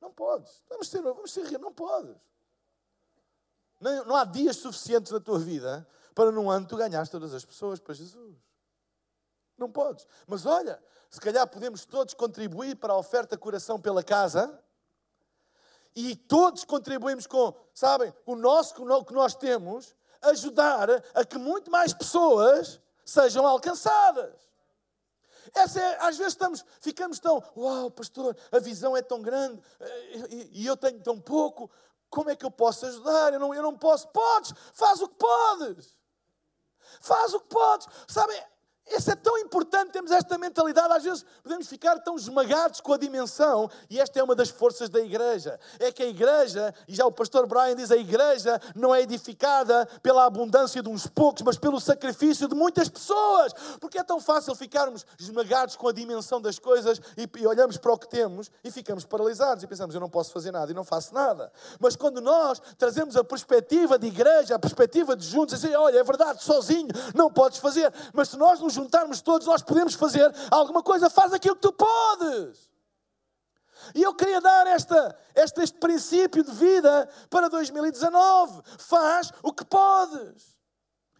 Não 0.00 0.12
podes. 0.12 0.62
Vamos 0.68 0.88
ser, 0.88 1.02
vamos 1.02 1.32
ser 1.32 1.58
não 1.58 1.72
podes. 1.72 2.16
Não, 3.80 4.04
não 4.04 4.16
há 4.16 4.24
dias 4.24 4.56
suficientes 4.56 5.12
na 5.12 5.20
tua 5.20 5.38
vida 5.38 5.86
para 6.14 6.30
num 6.30 6.50
ano 6.50 6.66
tu 6.66 6.76
ganhares 6.76 7.08
todas 7.08 7.34
as 7.34 7.44
pessoas 7.44 7.80
para 7.80 7.94
Jesus. 7.94 8.36
Não 9.56 9.70
podes. 9.70 10.06
Mas 10.26 10.46
olha, 10.46 10.82
se 11.10 11.20
calhar 11.20 11.46
podemos 11.46 11.84
todos 11.84 12.14
contribuir 12.14 12.76
para 12.76 12.92
a 12.92 12.96
oferta 12.96 13.36
coração 13.36 13.80
pela 13.80 14.02
casa 14.02 14.62
e 15.94 16.16
todos 16.16 16.64
contribuímos 16.64 17.26
com, 17.26 17.54
sabem, 17.74 18.12
o 18.24 18.34
nosso 18.34 18.74
que 18.74 19.14
nós 19.14 19.34
temos, 19.34 19.94
ajudar 20.22 20.88
a 21.14 21.24
que 21.24 21.38
muito 21.38 21.70
mais 21.70 21.92
pessoas 21.92 22.80
sejam 23.04 23.46
alcançadas. 23.46 24.52
Essa 25.54 25.80
é, 25.80 25.98
às 26.00 26.16
vezes 26.16 26.32
estamos, 26.32 26.64
ficamos 26.80 27.18
tão, 27.18 27.42
uau, 27.56 27.90
pastor, 27.90 28.36
a 28.50 28.58
visão 28.58 28.96
é 28.96 29.02
tão 29.02 29.20
grande 29.20 29.60
eh, 29.80 30.26
e, 30.30 30.62
e 30.62 30.66
eu 30.66 30.76
tenho 30.76 31.00
tão 31.00 31.20
pouco, 31.20 31.70
como 32.08 32.30
é 32.30 32.36
que 32.36 32.44
eu 32.44 32.50
posso 32.50 32.86
ajudar? 32.86 33.32
Eu 33.32 33.40
não, 33.40 33.54
eu 33.54 33.62
não 33.62 33.76
posso. 33.76 34.06
Podes, 34.08 34.52
faz 34.74 35.00
o 35.00 35.08
que 35.08 35.16
podes. 35.16 35.96
Faz 37.00 37.34
o 37.34 37.40
que 37.40 37.48
podes. 37.48 37.88
Sabem, 38.06 38.40
isso 38.96 39.10
é 39.10 39.14
tão 39.14 39.38
importante, 39.38 39.92
temos 39.92 40.10
esta 40.10 40.38
mentalidade. 40.38 40.92
Às 40.92 41.04
vezes 41.04 41.24
podemos 41.42 41.66
ficar 41.66 41.98
tão 42.00 42.16
esmagados 42.16 42.80
com 42.80 42.92
a 42.92 42.98
dimensão, 42.98 43.70
e 43.88 44.00
esta 44.00 44.18
é 44.18 44.22
uma 44.22 44.34
das 44.34 44.48
forças 44.48 44.88
da 44.88 45.00
igreja. 45.00 45.58
É 45.78 45.90
que 45.90 46.02
a 46.02 46.06
igreja, 46.06 46.74
e 46.86 46.94
já 46.94 47.06
o 47.06 47.12
pastor 47.12 47.46
Brian 47.46 47.74
diz, 47.74 47.90
a 47.90 47.96
igreja 47.96 48.60
não 48.74 48.94
é 48.94 49.02
edificada 49.02 49.86
pela 50.02 50.24
abundância 50.24 50.82
de 50.82 50.88
uns 50.88 51.06
poucos, 51.06 51.42
mas 51.42 51.58
pelo 51.58 51.80
sacrifício 51.80 52.48
de 52.48 52.54
muitas 52.54 52.88
pessoas. 52.88 53.52
Porque 53.80 53.98
é 53.98 54.04
tão 54.04 54.20
fácil 54.20 54.54
ficarmos 54.54 55.06
esmagados 55.18 55.76
com 55.76 55.88
a 55.88 55.92
dimensão 55.92 56.40
das 56.40 56.58
coisas 56.58 57.00
e, 57.16 57.46
olhamos 57.46 57.76
para 57.76 57.92
o 57.92 57.98
que 57.98 58.08
temos 58.08 58.50
e 58.62 58.70
ficamos 58.70 59.04
paralisados 59.04 59.64
e 59.64 59.66
pensamos, 59.66 59.94
eu 59.94 60.00
não 60.00 60.10
posso 60.10 60.32
fazer 60.32 60.50
nada 60.50 60.70
e 60.70 60.74
não 60.74 60.84
faço 60.84 61.14
nada. 61.14 61.52
Mas 61.78 61.96
quando 61.96 62.20
nós 62.20 62.60
trazemos 62.78 63.16
a 63.16 63.24
perspectiva 63.24 63.98
de 63.98 64.06
igreja, 64.06 64.54
a 64.54 64.58
perspectiva 64.58 65.16
de 65.16 65.26
juntos, 65.26 65.60
dizer, 65.60 65.76
olha, 65.76 65.98
é 65.98 66.04
verdade, 66.04 66.42
sozinho 66.42 66.88
não 67.14 67.30
podes 67.30 67.58
fazer, 67.58 67.92
mas 68.12 68.28
se 68.28 68.36
nós 68.36 68.60
nos 68.60 68.76
juntarmos 68.82 69.20
todos, 69.20 69.46
nós 69.46 69.62
podemos 69.62 69.94
fazer 69.94 70.32
alguma 70.50 70.82
coisa. 70.82 71.08
Faz 71.08 71.32
aquilo 71.32 71.54
que 71.56 71.62
tu 71.62 71.72
podes. 71.72 72.70
E 73.94 74.02
eu 74.02 74.14
queria 74.14 74.40
dar 74.40 74.66
esta, 74.66 75.16
este, 75.34 75.62
este 75.62 75.78
princípio 75.78 76.44
de 76.44 76.52
vida 76.52 77.08
para 77.28 77.48
2019. 77.48 78.62
Faz 78.78 79.32
o 79.42 79.52
que 79.52 79.64
podes. 79.64 80.56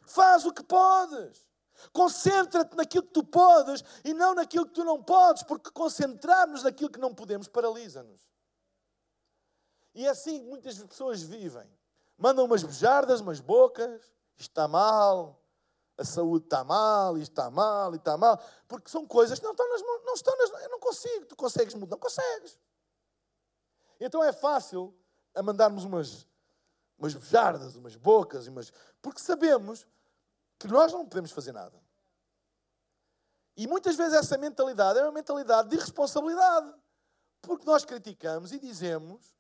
Faz 0.02 0.44
o 0.44 0.52
que 0.52 0.62
podes. 0.62 1.46
Concentra-te 1.92 2.76
naquilo 2.76 3.04
que 3.04 3.12
tu 3.12 3.24
podes 3.24 3.82
e 4.04 4.14
não 4.14 4.34
naquilo 4.34 4.66
que 4.66 4.72
tu 4.72 4.84
não 4.84 5.02
podes, 5.02 5.42
porque 5.42 5.70
concentrar-nos 5.72 6.62
naquilo 6.62 6.90
que 6.90 7.00
não 7.00 7.12
podemos 7.12 7.48
paralisa-nos. 7.48 8.20
E 9.94 10.06
é 10.06 10.10
assim 10.10 10.40
que 10.40 10.46
muitas 10.46 10.78
pessoas 10.78 11.22
vivem. 11.22 11.68
Mandam 12.16 12.44
umas 12.44 12.62
bejardas, 12.62 13.20
umas 13.20 13.40
bocas, 13.40 14.00
está 14.36 14.68
mal, 14.68 15.41
a 16.02 16.04
saúde 16.04 16.44
está 16.44 16.62
mal, 16.64 17.16
isto 17.16 17.32
está 17.32 17.50
mal, 17.50 17.94
e 17.94 17.96
está 17.96 18.16
mal, 18.16 18.40
porque 18.68 18.90
são 18.90 19.06
coisas 19.06 19.38
que 19.38 19.44
não 19.44 19.52
estão 19.52 19.68
nas 19.68 19.82
mãos, 19.82 20.02
não 20.04 20.14
estão 20.14 20.36
nas 20.36 20.62
eu 20.62 20.68
não 20.68 20.80
consigo, 20.80 21.26
tu 21.26 21.36
consegues 21.36 21.74
mudar, 21.74 21.96
não 21.96 21.98
consegues. 21.98 22.58
Então 23.98 24.22
é 24.22 24.32
fácil 24.32 24.94
a 25.34 25.42
mandarmos 25.42 25.84
umas, 25.84 26.26
umas 26.98 27.14
bejardas, 27.14 27.76
umas 27.76 27.96
bocas, 27.96 28.46
umas, 28.48 28.72
porque 29.00 29.20
sabemos 29.20 29.86
que 30.58 30.68
nós 30.68 30.92
não 30.92 31.06
podemos 31.06 31.30
fazer 31.30 31.52
nada. 31.52 31.80
E 33.56 33.66
muitas 33.66 33.96
vezes 33.96 34.14
essa 34.14 34.36
mentalidade 34.36 34.98
é 34.98 35.02
uma 35.02 35.12
mentalidade 35.12 35.68
de 35.68 35.76
irresponsabilidade, 35.76 36.74
porque 37.40 37.64
nós 37.64 37.84
criticamos 37.84 38.52
e 38.52 38.58
dizemos, 38.58 39.36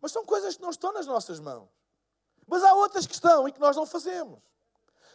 mas 0.00 0.12
são 0.12 0.24
coisas 0.24 0.56
que 0.56 0.62
não 0.62 0.70
estão 0.70 0.92
nas 0.92 1.06
nossas 1.06 1.38
mãos. 1.38 1.68
Mas 2.46 2.64
há 2.64 2.74
outras 2.74 3.06
que 3.06 3.14
estão 3.14 3.46
e 3.46 3.52
que 3.52 3.60
nós 3.60 3.76
não 3.76 3.86
fazemos. 3.86 4.49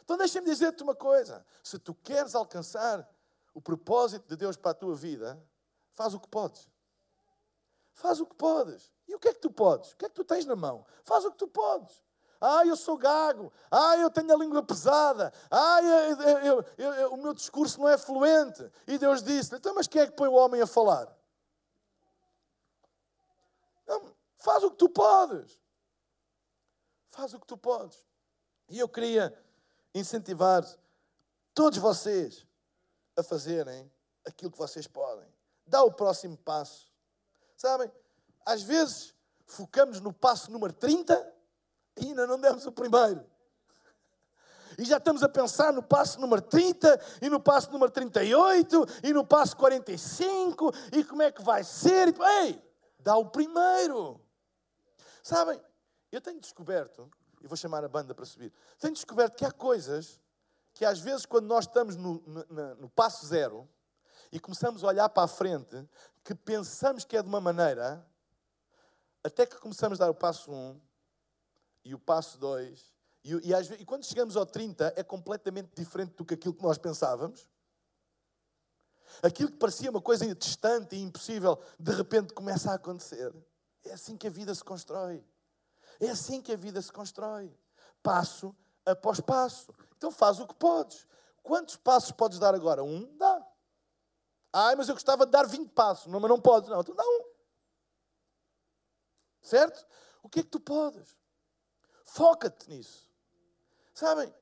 Então 0.05 0.17
deixa-me 0.17 0.47
dizer-te 0.47 0.83
uma 0.83 0.95
coisa: 0.95 1.45
se 1.61 1.77
tu 1.77 1.93
queres 1.93 2.35
alcançar 2.35 3.07
o 3.53 3.61
propósito 3.61 4.27
de 4.27 4.37
Deus 4.37 4.55
para 4.55 4.71
a 4.71 4.75
tua 4.75 4.95
vida, 4.95 5.43
faz 5.93 6.13
o 6.13 6.19
que 6.19 6.27
podes. 6.27 6.69
Faz 7.91 8.21
o 8.21 8.25
que 8.25 8.35
podes. 8.35 8.91
E 9.07 9.15
o 9.15 9.19
que 9.19 9.29
é 9.29 9.33
que 9.33 9.39
tu 9.39 9.51
podes? 9.51 9.91
O 9.91 9.97
que 9.97 10.05
é 10.05 10.09
que 10.09 10.15
tu 10.15 10.23
tens 10.23 10.45
na 10.45 10.55
mão? 10.55 10.85
Faz 11.03 11.25
o 11.25 11.31
que 11.31 11.37
tu 11.37 11.47
podes. 11.47 12.03
Ah, 12.39 12.65
eu 12.65 12.75
sou 12.75 12.97
gago. 12.97 13.51
Ah, 13.71 13.97
eu 13.97 14.11
tenho 14.11 14.31
a 14.31 14.37
língua 14.37 14.61
pesada. 14.61 15.33
Ah, 15.49 15.81
eu, 15.81 16.21
eu, 16.21 16.65
eu, 16.77 17.13
o 17.13 17.17
meu 17.17 17.33
discurso 17.33 17.79
não 17.79 17.89
é 17.89 17.97
fluente. 17.97 18.69
E 18.85 18.97
Deus 18.97 19.23
disse: 19.23 19.55
então, 19.55 19.73
mas 19.73 19.87
quem 19.87 20.01
é 20.01 20.07
que 20.07 20.13
põe 20.13 20.27
o 20.27 20.33
homem 20.33 20.61
a 20.61 20.67
falar? 20.67 21.11
Não, 23.87 24.13
faz 24.37 24.63
o 24.63 24.69
que 24.69 24.77
tu 24.77 24.89
podes. 24.89 25.59
Faz 27.07 27.33
o 27.33 27.39
que 27.39 27.47
tu 27.47 27.57
podes. 27.57 28.05
E 28.69 28.77
eu 28.77 28.89
queria 28.89 29.33
incentivar 29.95 30.63
todos 31.53 31.79
vocês 31.79 32.45
a 33.17 33.23
fazerem 33.23 33.89
aquilo 34.25 34.51
que 34.51 34.57
vocês 34.57 34.85
podem. 34.85 35.27
Dá 35.65 35.81
o 35.83 35.91
próximo 35.91 36.37
passo. 36.37 36.91
Sabem, 37.55 37.89
às 38.45 38.61
vezes 38.61 39.15
focamos 39.45 40.01
no 40.01 40.11
passo 40.11 40.51
número 40.51 40.73
30 40.73 41.33
e 41.97 42.07
ainda 42.07 42.27
não 42.27 42.39
demos 42.39 42.65
o 42.65 42.71
primeiro. 42.71 43.25
E 44.77 44.83
já 44.83 44.97
estamos 44.97 45.23
a 45.23 45.29
pensar 45.29 45.71
no 45.71 45.81
passo 45.81 46.19
número 46.19 46.41
30, 46.41 46.99
e 47.21 47.29
no 47.29 47.39
passo 47.39 47.71
número 47.71 47.89
38, 47.89 48.85
e 49.03 49.13
no 49.13 49.25
passo 49.25 49.55
45, 49.55 50.69
e 50.91 51.01
como 51.05 51.21
é 51.21 51.31
que 51.31 51.41
vai 51.41 51.63
ser. 51.63 52.13
Ei, 52.43 52.61
dá 52.99 53.15
o 53.15 53.29
primeiro. 53.29 54.19
Sabem, 55.23 55.61
eu 56.11 56.19
tenho 56.19 56.41
descoberto 56.41 57.09
e 57.45 57.47
vou 57.47 57.55
chamar 57.55 57.85
a 57.85 57.87
banda 57.87 58.15
para 58.15 58.25
subir. 58.25 58.51
Tenho 58.79 58.95
descoberto 58.95 59.37
que 59.37 59.45
há 59.45 59.51
coisas 59.51 60.19
que 60.73 60.83
às 60.83 60.99
vezes 60.99 61.27
quando 61.27 61.45
nós 61.45 61.65
estamos 61.65 61.95
no, 61.95 62.19
no, 62.25 62.75
no 62.75 62.89
passo 62.89 63.25
zero 63.27 63.69
e 64.31 64.39
começamos 64.39 64.83
a 64.83 64.87
olhar 64.87 65.07
para 65.09 65.23
a 65.23 65.27
frente, 65.27 65.87
que 66.23 66.33
pensamos 66.33 67.05
que 67.05 67.15
é 67.15 67.21
de 67.21 67.29
uma 67.29 67.39
maneira, 67.39 68.03
até 69.23 69.45
que 69.45 69.57
começamos 69.57 70.01
a 70.01 70.05
dar 70.05 70.11
o 70.11 70.15
passo 70.15 70.51
1 70.51 70.55
um, 70.55 70.81
e 71.85 71.93
o 71.93 71.99
passo 71.99 72.39
2. 72.39 72.83
E, 73.23 73.33
e, 73.33 73.53
e 73.79 73.85
quando 73.85 74.03
chegamos 74.03 74.35
ao 74.35 74.45
30 74.45 74.93
é 74.95 75.03
completamente 75.03 75.69
diferente 75.75 76.15
do 76.15 76.25
que 76.25 76.33
aquilo 76.33 76.55
que 76.55 76.63
nós 76.63 76.79
pensávamos. 76.79 77.47
Aquilo 79.21 79.51
que 79.51 79.57
parecia 79.57 79.91
uma 79.91 80.01
coisa 80.01 80.33
distante 80.33 80.95
e 80.95 81.01
impossível, 81.01 81.59
de 81.79 81.91
repente 81.91 82.33
começa 82.33 82.71
a 82.71 82.75
acontecer. 82.75 83.31
É 83.83 83.93
assim 83.93 84.17
que 84.17 84.25
a 84.25 84.31
vida 84.31 84.53
se 84.53 84.63
constrói. 84.63 85.23
É 85.99 86.09
assim 86.09 86.41
que 86.41 86.51
a 86.51 86.55
vida 86.55 86.81
se 86.81 86.91
constrói. 86.91 87.57
Passo 88.01 88.55
após 88.85 89.19
passo. 89.19 89.73
Então 89.97 90.11
faz 90.11 90.39
o 90.39 90.47
que 90.47 90.53
podes. 90.55 91.07
Quantos 91.41 91.75
passos 91.75 92.11
podes 92.11 92.39
dar 92.39 92.53
agora? 92.55 92.83
Um? 92.83 93.15
Dá. 93.17 93.47
Ai, 94.53 94.75
mas 94.75 94.87
eu 94.87 94.95
gostava 94.95 95.25
de 95.25 95.31
dar 95.31 95.45
20 95.45 95.71
passos. 95.71 96.07
Não, 96.07 96.19
mas 96.19 96.29
não 96.29 96.39
podes. 96.39 96.69
Não, 96.69 96.81
então 96.81 96.95
dá 96.95 97.03
um. 97.03 97.25
Certo? 99.41 99.85
O 100.23 100.29
que 100.29 100.39
é 100.39 100.43
que 100.43 100.49
tu 100.49 100.59
podes? 100.59 101.17
Foca-te 102.03 102.69
nisso. 102.69 103.11
Sabem, 103.93 104.33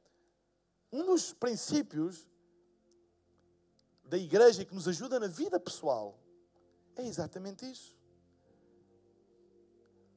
um 0.91 1.05
dos 1.05 1.33
princípios 1.33 2.27
da 4.03 4.17
igreja 4.17 4.63
que 4.63 4.75
nos 4.75 4.87
ajuda 4.87 5.19
na 5.19 5.27
vida 5.27 5.59
pessoal 5.59 6.19
é 6.95 7.05
exatamente 7.05 7.69
isso. 7.69 7.97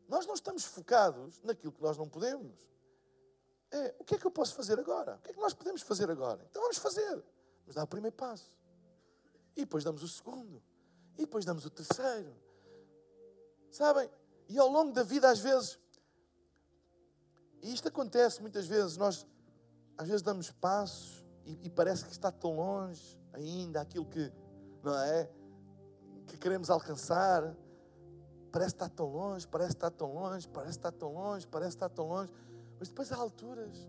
Nós 0.08 0.26
não 0.26 0.34
estamos 0.34 0.64
focados 0.64 1.40
naquilo 1.42 1.72
que 1.72 1.82
nós 1.82 1.96
não 1.96 2.08
podemos. 2.08 2.66
É, 3.70 3.94
o 3.98 4.04
que 4.04 4.14
é 4.14 4.18
que 4.18 4.26
eu 4.26 4.30
posso 4.30 4.54
fazer 4.54 4.78
agora? 4.78 5.16
O 5.16 5.18
que 5.18 5.30
é 5.30 5.34
que 5.34 5.40
nós 5.40 5.52
podemos 5.52 5.82
fazer 5.82 6.10
agora? 6.10 6.44
Então 6.50 6.62
vamos 6.62 6.78
fazer. 6.78 7.24
Vamos 7.62 7.74
dar 7.74 7.82
o 7.84 7.86
primeiro 7.86 8.16
passo. 8.16 8.54
E 9.56 9.60
depois 9.60 9.82
damos 9.82 10.02
o 10.02 10.08
segundo. 10.08 10.62
E 11.14 11.22
depois 11.22 11.44
damos 11.44 11.64
o 11.64 11.70
terceiro. 11.70 12.34
Sabem? 13.70 14.08
E 14.48 14.58
ao 14.58 14.68
longo 14.68 14.92
da 14.92 15.02
vida, 15.02 15.28
às 15.28 15.40
vezes, 15.40 15.78
e 17.62 17.72
isto 17.72 17.88
acontece 17.88 18.40
muitas 18.40 18.66
vezes, 18.66 18.96
nós 18.96 19.26
às 19.98 20.06
vezes 20.06 20.22
damos 20.22 20.50
passos 20.50 21.24
e, 21.44 21.66
e 21.66 21.70
parece 21.70 22.04
que 22.04 22.12
está 22.12 22.30
tão 22.30 22.54
longe 22.54 23.18
ainda 23.32 23.80
aquilo 23.80 24.06
que, 24.06 24.32
não 24.82 24.96
é? 24.98 25.30
Que 26.26 26.36
queremos 26.36 26.70
alcançar. 26.70 27.56
Parece 28.56 28.74
que 28.74 28.82
está 28.82 28.88
tão 28.88 29.12
longe, 29.12 29.46
parece 29.46 29.72
que 29.72 29.76
está 29.76 29.90
tão 29.90 30.14
longe, 30.14 30.48
parece 30.48 30.78
que 30.78 30.78
está 30.78 30.90
tão 30.90 31.12
longe, 31.12 31.46
parece 31.46 31.76
está 31.76 31.88
tão 31.90 32.08
longe. 32.08 32.32
Mas 32.78 32.88
depois 32.88 33.12
há 33.12 33.16
alturas 33.16 33.86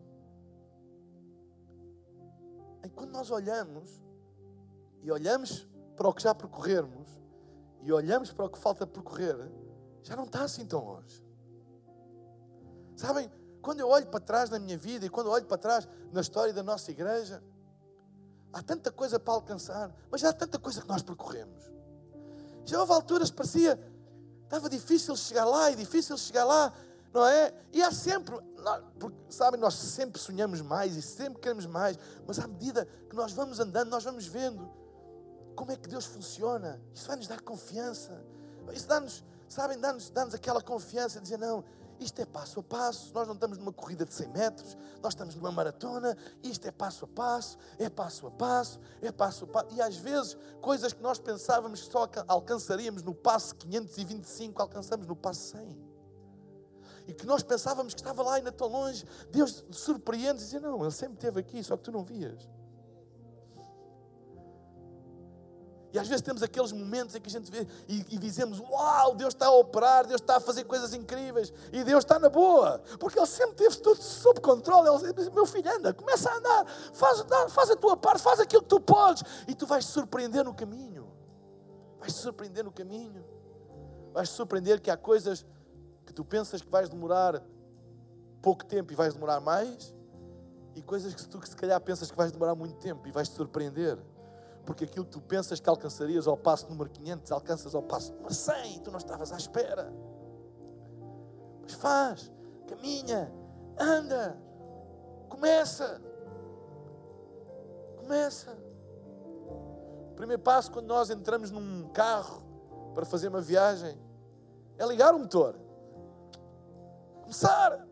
que 2.84 2.90
quando 2.90 3.12
nós 3.12 3.32
olhamos 3.32 4.04
e 5.02 5.10
olhamos 5.10 5.66
para 5.96 6.10
o 6.10 6.14
que 6.14 6.22
já 6.22 6.36
percorrermos 6.36 7.08
e 7.82 7.94
olhamos 7.94 8.34
para 8.34 8.44
o 8.44 8.50
que 8.50 8.60
falta 8.60 8.86
percorrer, 8.86 9.38
já 10.04 10.18
não 10.18 10.26
está 10.26 10.44
assim 10.44 10.66
tão 10.66 10.84
longe. 10.84 11.26
Sabem, 12.98 13.32
quando 13.62 13.80
eu 13.80 13.88
olho 13.88 14.08
para 14.08 14.20
trás 14.20 14.50
na 14.50 14.60
minha 14.60 14.78
vida 14.78 15.06
e 15.06 15.10
quando 15.10 15.28
eu 15.28 15.32
olho 15.32 15.46
para 15.46 15.58
trás 15.58 15.88
na 16.12 16.20
história 16.20 16.52
da 16.52 16.62
nossa 16.62 16.92
igreja, 16.92 17.42
há 18.52 18.62
tanta 18.62 18.92
coisa 18.92 19.18
para 19.18 19.34
alcançar, 19.34 19.96
mas 20.12 20.20
já 20.20 20.28
há 20.28 20.34
tanta 20.34 20.60
coisa 20.60 20.82
que 20.82 20.90
nós 20.90 21.02
percorremos. 21.02 21.72
Já 22.66 22.82
houve 22.82 22.92
alturas 22.92 23.30
que 23.30 23.38
parecia, 23.38 23.80
estava 24.48 24.70
difícil 24.70 25.16
chegar 25.16 25.46
lá 25.46 25.70
e 25.72 25.76
difícil 25.76 26.18
chegar 26.18 26.46
lá, 26.46 26.74
não 27.14 27.26
é? 27.26 27.54
E 27.74 27.84
há 27.84 27.92
sempre, 27.92 28.36
porque, 28.98 29.18
sabem, 29.30 29.60
nós 29.60 29.74
sempre 29.76 30.20
sonhamos 30.20 30.62
mais 30.62 30.96
e 30.96 31.02
sempre 31.02 31.40
queremos 31.42 31.66
mais, 31.66 31.98
mas 32.26 32.40
à 32.40 32.48
medida 32.48 32.88
que 33.10 33.16
nós 33.16 33.34
vamos 33.34 33.60
andando, 33.60 33.90
nós 33.90 34.04
vamos 34.04 34.26
vendo 34.26 34.70
como 35.56 35.72
é 35.72 35.76
que 35.76 35.90
Deus 35.90 36.06
funciona. 36.06 36.80
Isso 36.94 37.08
vai 37.08 37.18
nos 37.18 37.28
dar 37.28 37.42
confiança. 37.42 38.24
Isso 38.74 38.88
dá-nos, 38.88 39.24
sabem, 39.50 39.80
dá-nos, 39.80 40.10
dá-nos 40.10 40.34
aquela 40.34 40.62
confiança 40.62 41.20
de 41.20 41.24
dizer: 41.24 41.38
não, 41.38 41.64
isto 42.00 42.22
é 42.22 42.26
passo 42.26 42.60
a 42.60 42.64
passo. 42.64 43.14
Nós 43.14 43.28
não 43.28 43.36
estamos 43.36 43.58
numa 43.58 43.74
corrida 43.74 44.06
de 44.06 44.14
100 44.14 44.30
metros, 44.30 44.78
nós 45.02 45.14
estamos 45.14 45.36
numa 45.36 45.52
maratona. 45.52 46.18
Isto 46.44 46.68
é 46.68 46.72
passo 46.72 47.06
a 47.06 47.08
passo, 47.08 47.58
é 47.78 47.90
passo 47.90 48.28
a 48.28 48.32
passo, 48.32 48.80
é 49.02 49.12
passo 49.12 49.46
a 49.46 49.48
passo. 49.48 49.68
E 49.76 49.82
às 49.82 49.98
vezes, 49.98 50.38
coisas 50.62 50.94
que 50.94 51.02
nós 51.02 51.20
pensávamos 51.20 51.82
que 51.82 51.92
só 51.92 52.10
alcançaríamos 52.28 53.04
no 53.04 53.14
passo 53.14 53.56
525, 53.56 54.62
alcançamos 54.62 55.08
no 55.08 55.16
passo 55.16 55.52
100 55.52 55.88
e 57.08 57.14
que 57.14 57.26
nós 57.26 57.42
pensávamos 57.42 57.94
que 57.94 58.02
estava 58.02 58.22
lá 58.22 58.36
ainda 58.36 58.52
tão 58.52 58.68
longe, 58.68 59.06
Deus 59.32 59.64
surpreende 59.72 60.44
e 60.44 60.48
diz: 60.48 60.62
Não, 60.62 60.82
Ele 60.82 60.92
sempre 60.92 61.16
esteve 61.16 61.40
aqui, 61.40 61.64
só 61.64 61.78
que 61.78 61.84
tu 61.84 61.92
não 61.92 62.04
vias. 62.04 62.48
E 65.94 66.00
às 66.00 66.08
vezes 66.08 66.22
temos 66.22 66.44
aqueles 66.44 66.72
momentos 66.72 67.16
em 67.16 67.22
que 67.22 67.30
a 67.30 67.32
gente 67.32 67.50
vê 67.50 67.66
e, 67.88 68.16
e, 68.16 68.18
dizemos: 68.18 68.60
Uau, 68.60 69.16
Deus 69.16 69.34
está 69.34 69.48
a 69.48 69.52
operar, 69.52 70.06
Deus 70.06 70.20
está 70.20 70.38
a 70.38 70.40
fazer 70.40 70.66
coisas 70.66 70.94
incríveis 70.94 71.54
e 71.72 71.84
Deus 71.84 72.04
está 72.04 72.20
na 72.20 72.30
boa, 72.30 72.80
porque 73.00 73.18
Ele 73.18 73.26
sempre 73.26 73.56
teve 73.56 73.78
tudo 73.78 74.02
sob 74.02 74.42
controle. 74.42 74.90
Ele 74.90 75.14
diz: 75.14 75.30
Meu 75.30 75.46
filho, 75.46 75.72
anda, 75.72 75.94
começa 75.94 76.30
a 76.30 76.36
andar, 76.36 76.66
faz, 76.94 77.26
faz 77.50 77.72
a 77.72 77.76
tua 77.76 77.96
parte, 77.96 78.22
faz 78.22 78.40
aquilo 78.40 78.62
que 78.62 78.70
tu 78.70 78.82
podes 78.82 79.24
e 79.48 79.56
tu 79.56 79.66
vais 79.66 79.86
te 79.86 79.92
surpreender 79.92 80.44
no 80.44 80.54
caminho. 80.54 81.10
Vais 82.00 82.14
te 82.14 82.20
surpreender 82.20 82.64
no 82.64 82.72
caminho. 82.72 83.26
Vais 84.14 84.30
te 84.30 84.36
surpreender 84.36 84.82
que 84.82 84.92
há 84.92 84.98
coisas 84.98 85.46
que 86.06 86.14
tu 86.14 86.26
pensas 86.26 86.62
que 86.62 86.70
vais 86.70 86.90
demorar 86.90 87.42
pouco 88.42 88.66
tempo 88.66 88.92
e 88.92 88.96
vais 88.96 89.14
demorar 89.14 89.40
mais, 89.40 89.94
e 90.76 90.82
coisas 90.82 91.14
que 91.14 91.28
tu 91.28 91.40
que 91.40 91.50
se 91.50 91.56
calhar 91.56 91.80
pensas 91.82 92.12
que 92.12 92.18
vais 92.18 92.32
demorar 92.32 92.56
muito 92.56 92.76
tempo 92.78 93.08
e 93.08 93.12
vais 93.12 93.28
te 93.28 93.36
surpreender. 93.36 93.98
Porque 94.68 94.84
aquilo 94.84 95.06
que 95.06 95.12
tu 95.12 95.22
pensas 95.22 95.62
que 95.62 95.70
alcançarias 95.70 96.28
ao 96.28 96.36
passo 96.36 96.70
número 96.70 96.90
500, 96.90 97.32
alcanças 97.32 97.74
ao 97.74 97.82
passo 97.82 98.12
número 98.14 98.34
100 98.34 98.76
e 98.76 98.80
tu 98.82 98.92
não 98.92 98.98
estavas 98.98 99.32
à 99.32 99.38
espera. 99.38 99.94
Mas 101.62 101.72
faz, 101.72 102.30
caminha, 102.68 103.32
anda, 103.80 104.38
começa. 105.30 106.02
Começa. 107.96 108.58
O 110.12 110.16
primeiro 110.18 110.42
passo 110.42 110.70
quando 110.70 110.88
nós 110.88 111.10
entramos 111.10 111.50
num 111.50 111.88
carro 111.94 112.44
para 112.94 113.06
fazer 113.06 113.30
uma 113.30 113.40
viagem 113.40 113.98
é 114.78 114.86
ligar 114.86 115.16
o 115.16 115.20
motor. 115.20 115.56
Começar. 117.22 117.88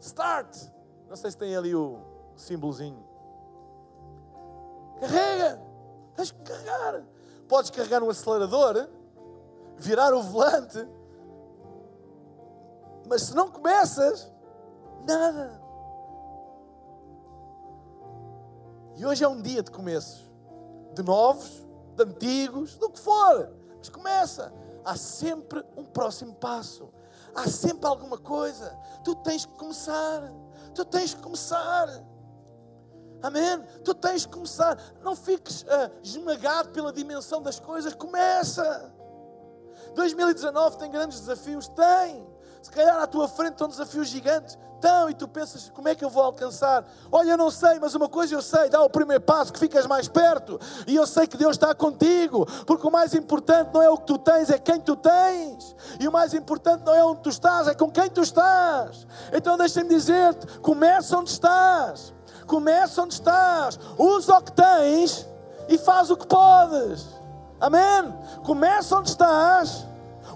Start. 0.00 0.56
Não 1.08 1.14
sei 1.14 1.30
se 1.30 1.36
tem 1.36 1.54
ali 1.54 1.76
o 1.76 2.00
símbolozinho. 2.34 3.05
Carrega! 5.00 5.60
Tens 6.14 6.30
que 6.30 6.42
carregar. 6.42 7.02
Podes 7.48 7.70
carregar 7.70 8.00
no 8.00 8.10
acelerador, 8.10 8.88
virar 9.76 10.12
o 10.14 10.22
volante, 10.22 10.88
mas 13.08 13.22
se 13.22 13.34
não 13.34 13.48
começas, 13.48 14.32
nada. 15.06 15.60
E 18.96 19.04
hoje 19.04 19.22
é 19.22 19.28
um 19.28 19.40
dia 19.40 19.62
de 19.62 19.70
começos, 19.70 20.28
de 20.94 21.02
novos, 21.02 21.64
de 21.94 22.02
antigos, 22.02 22.76
do 22.76 22.90
que 22.90 22.98
for. 22.98 23.50
Mas 23.78 23.88
começa. 23.88 24.52
Há 24.84 24.96
sempre 24.96 25.64
um 25.76 25.84
próximo 25.84 26.34
passo. 26.34 26.88
Há 27.34 27.48
sempre 27.48 27.86
alguma 27.86 28.18
coisa. 28.18 28.76
Tu 29.04 29.14
tens 29.16 29.44
que 29.44 29.52
começar. 29.54 30.32
Tu 30.74 30.84
tens 30.86 31.12
que 31.14 31.20
começar. 31.20 31.88
Amém? 33.22 33.62
Tu 33.84 33.94
tens 33.94 34.26
que 34.26 34.32
começar. 34.32 34.78
Não 35.02 35.16
fiques 35.16 35.62
uh, 35.62 35.90
esmagado 36.02 36.70
pela 36.70 36.92
dimensão 36.92 37.42
das 37.42 37.58
coisas. 37.58 37.94
Começa. 37.94 38.92
2019 39.94 40.78
tem 40.78 40.90
grandes 40.90 41.20
desafios? 41.20 41.68
Tem. 41.68 42.26
Se 42.62 42.70
calhar 42.70 43.00
à 43.00 43.06
tua 43.06 43.28
frente 43.28 43.52
estão 43.52 43.68
desafios 43.68 44.08
gigantes. 44.08 44.58
Estão, 44.76 45.08
e 45.08 45.14
tu 45.14 45.26
pensas, 45.26 45.70
como 45.70 45.88
é 45.88 45.94
que 45.94 46.04
eu 46.04 46.10
vou 46.10 46.22
alcançar? 46.22 46.84
Olha, 47.10 47.30
eu 47.30 47.36
não 47.38 47.50
sei, 47.50 47.78
mas 47.80 47.94
uma 47.94 48.08
coisa 48.08 48.34
eu 48.34 48.42
sei: 48.42 48.68
dá 48.68 48.82
o 48.82 48.90
primeiro 48.90 49.22
passo 49.22 49.52
que 49.52 49.58
ficas 49.58 49.86
mais 49.86 50.06
perto. 50.06 50.60
E 50.86 50.94
eu 50.94 51.06
sei 51.06 51.26
que 51.26 51.36
Deus 51.36 51.56
está 51.56 51.74
contigo, 51.74 52.44
porque 52.66 52.86
o 52.86 52.90
mais 52.90 53.14
importante 53.14 53.70
não 53.72 53.80
é 53.80 53.88
o 53.88 53.96
que 53.96 54.06
tu 54.06 54.18
tens, 54.18 54.50
é 54.50 54.58
quem 54.58 54.78
tu 54.78 54.94
tens. 54.94 55.74
E 55.98 56.06
o 56.06 56.12
mais 56.12 56.34
importante 56.34 56.84
não 56.84 56.94
é 56.94 57.02
onde 57.02 57.22
tu 57.22 57.30
estás, 57.30 57.66
é 57.68 57.74
com 57.74 57.90
quem 57.90 58.10
tu 58.10 58.20
estás. 58.20 59.06
Então 59.32 59.56
deixa-me 59.56 59.88
dizer-te: 59.88 60.58
começa 60.58 61.16
onde 61.16 61.30
estás. 61.30 62.12
Começa 62.46 63.02
onde 63.02 63.14
estás, 63.14 63.78
usa 63.98 64.36
o 64.36 64.42
que 64.42 64.52
tens 64.52 65.26
e 65.68 65.76
faz 65.76 66.10
o 66.10 66.16
que 66.16 66.26
podes. 66.26 67.06
Amém? 67.60 68.14
Começa 68.44 68.96
onde 68.96 69.08
estás, 69.08 69.84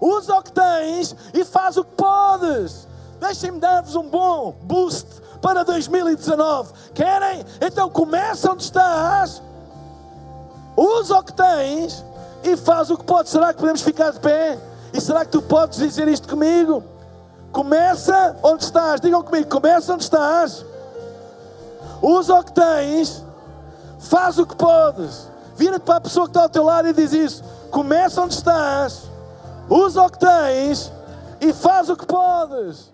usa 0.01 0.35
o 0.35 0.43
que 0.43 0.53
tens 0.53 1.15
e 1.33 1.45
faz 1.45 1.77
o 1.77 1.85
que 1.85 1.95
podes. 1.95 2.89
Deixem-me 3.21 3.61
dar-vos 3.61 3.95
um 3.95 4.09
bom 4.09 4.57
boost 4.63 5.07
para 5.41 5.63
2019. 5.65 6.73
Querem? 6.95 7.45
Então 7.61 7.89
começa 7.89 8.51
onde 8.51 8.65
estás, 8.65 9.41
usa 10.77 11.19
o 11.19 11.23
que 11.23 11.33
tens 11.33 12.05
e 12.43 12.57
faz 12.57 12.91
o 12.91 12.97
que 12.97 13.05
podes. 13.05 13.31
Será 13.31 13.53
que 13.53 13.61
podemos 13.61 13.83
ficar 13.83 14.11
de 14.11 14.19
pé? 14.19 14.59
E 14.93 15.01
será 15.01 15.25
que 15.25 15.31
tu 15.31 15.43
podes 15.43 15.79
dizer 15.79 16.09
isto 16.09 16.29
comigo? 16.29 16.83
Começa 17.53 18.37
onde 18.43 18.65
estás. 18.65 19.01
Digam 19.01 19.23
comigo, 19.23 19.49
começa 19.49 19.93
onde 19.93 20.03
estás 20.03 20.65
usa 22.03 22.35
o 22.35 22.45
que 22.45 22.53
tens, 22.53 23.25
faz 23.99 24.39
o 24.39 24.47
que 24.47 24.57
podes. 24.57 25.29
Vira-te 25.57 25.83
para 25.83 25.97
a 25.97 26.01
pessoa 26.01 26.27
que 26.27 26.31
está 26.31 26.43
ao 26.43 26.49
teu 26.49 26.65
lado 26.65 26.89
e 26.89 26.93
diz 26.93 27.13
isso. 27.13 27.45
Começa 27.71 28.23
onde 28.23 28.35
estás, 28.35 29.11
Usa 29.71 30.03
o 30.03 30.11
que 30.11 30.19
tens 30.19 30.93
e 31.41 31.53
faz 31.53 31.89
o 31.89 31.97
que 31.97 32.05
podes. 32.05 32.93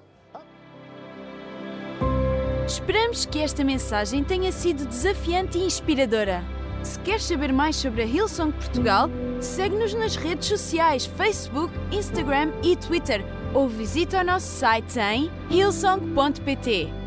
Esperamos 2.66 3.24
que 3.24 3.38
esta 3.38 3.64
mensagem 3.64 4.22
tenha 4.22 4.52
sido 4.52 4.84
desafiante 4.84 5.57
e 5.57 5.64
inspiradora. 5.64 6.44
Se 6.82 6.98
queres 6.98 7.24
saber 7.24 7.50
mais 7.50 7.76
sobre 7.76 8.02
a 8.02 8.04
Hillsong 8.04 8.52
Portugal, 8.52 9.09
segue-nos 9.40 9.94
nas 9.94 10.16
redes 10.16 10.48
sociais 10.48 11.07
Facebook, 11.07 11.72
Instagram 11.90 12.52
e 12.62 12.76
Twitter 12.76 13.24
ou 13.54 13.68
visita 13.68 14.20
o 14.20 14.24
nosso 14.24 14.48
site 14.48 14.98
em 14.98 15.30
hillsong.pt. 15.50 17.05